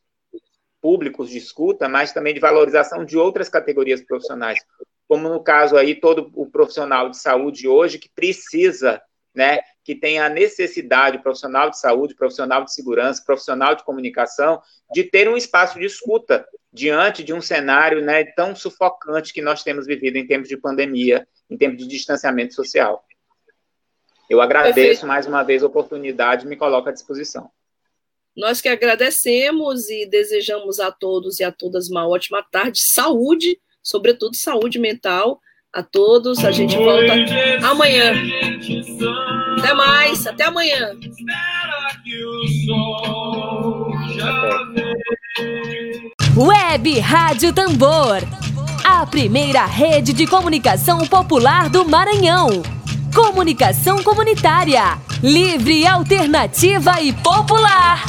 públicos 0.79 1.31
de 1.31 1.39
escuta, 1.39 1.89
mas 1.89 2.13
também 2.13 2.35
de 2.35 2.39
valorização 2.39 3.03
de 3.03 3.17
outras 3.17 3.49
categorias 3.49 4.01
profissionais, 4.01 4.59
como 5.07 5.29
no 5.29 5.41
caso 5.41 5.77
aí 5.77 5.95
todo 5.95 6.29
o 6.35 6.45
profissional 6.45 7.09
de 7.09 7.17
saúde 7.17 7.67
hoje 7.67 7.97
que 7.97 8.09
precisa, 8.09 9.01
né, 9.33 9.59
que 9.83 9.95
tem 9.95 10.19
a 10.19 10.27
necessidade, 10.27 11.19
profissional 11.19 11.69
de 11.69 11.79
saúde, 11.79 12.15
profissional 12.15 12.65
de 12.65 12.73
segurança, 12.73 13.23
profissional 13.25 13.75
de 13.75 13.83
comunicação, 13.83 14.61
de 14.93 15.03
ter 15.03 15.29
um 15.29 15.37
espaço 15.37 15.79
de 15.79 15.85
escuta 15.85 16.45
diante 16.73 17.23
de 17.23 17.33
um 17.33 17.41
cenário 17.41 18.03
né, 18.03 18.25
tão 18.35 18.55
sufocante 18.55 19.33
que 19.33 19.41
nós 19.41 19.63
temos 19.63 19.85
vivido 19.85 20.17
em 20.17 20.27
tempos 20.27 20.49
de 20.49 20.57
pandemia, 20.57 21.27
em 21.49 21.57
tempos 21.57 21.77
de 21.77 21.87
distanciamento 21.87 22.53
social. 22.53 23.05
Eu 24.29 24.41
agradeço 24.41 24.75
Perfeito. 24.75 25.07
mais 25.07 25.25
uma 25.25 25.43
vez 25.43 25.63
a 25.63 25.67
oportunidade 25.67 26.45
e 26.45 26.49
me 26.49 26.57
coloco 26.57 26.89
à 26.89 26.91
disposição. 26.91 27.49
Nós 28.35 28.59
que 28.59 28.69
agradecemos 28.69 29.89
e 29.89 30.05
desejamos 30.05 30.79
a 30.79 30.91
todos 30.91 31.39
e 31.39 31.43
a 31.43 31.51
todas 31.51 31.89
uma 31.89 32.07
ótima 32.07 32.43
tarde, 32.43 32.81
saúde, 32.81 33.59
sobretudo 33.87 34.35
saúde 34.35 34.77
mental 34.77 35.39
a 35.73 35.81
todos. 35.81 36.43
A 36.43 36.51
gente 36.51 36.75
volta 36.75 37.13
amanhã. 37.63 38.13
Até 39.57 39.73
mais, 39.73 40.27
até 40.27 40.43
amanhã. 40.45 40.91
Web 46.35 46.99
Rádio 46.99 47.53
Tambor. 47.53 48.21
A 48.83 49.05
primeira 49.05 49.65
rede 49.65 50.13
de 50.13 50.27
comunicação 50.27 51.05
popular 51.07 51.69
do 51.69 51.87
Maranhão. 51.87 52.61
Comunicação 53.15 54.03
comunitária. 54.03 54.97
Livre, 55.23 55.87
alternativa 55.87 57.01
e 57.01 57.11
popular. 57.13 58.03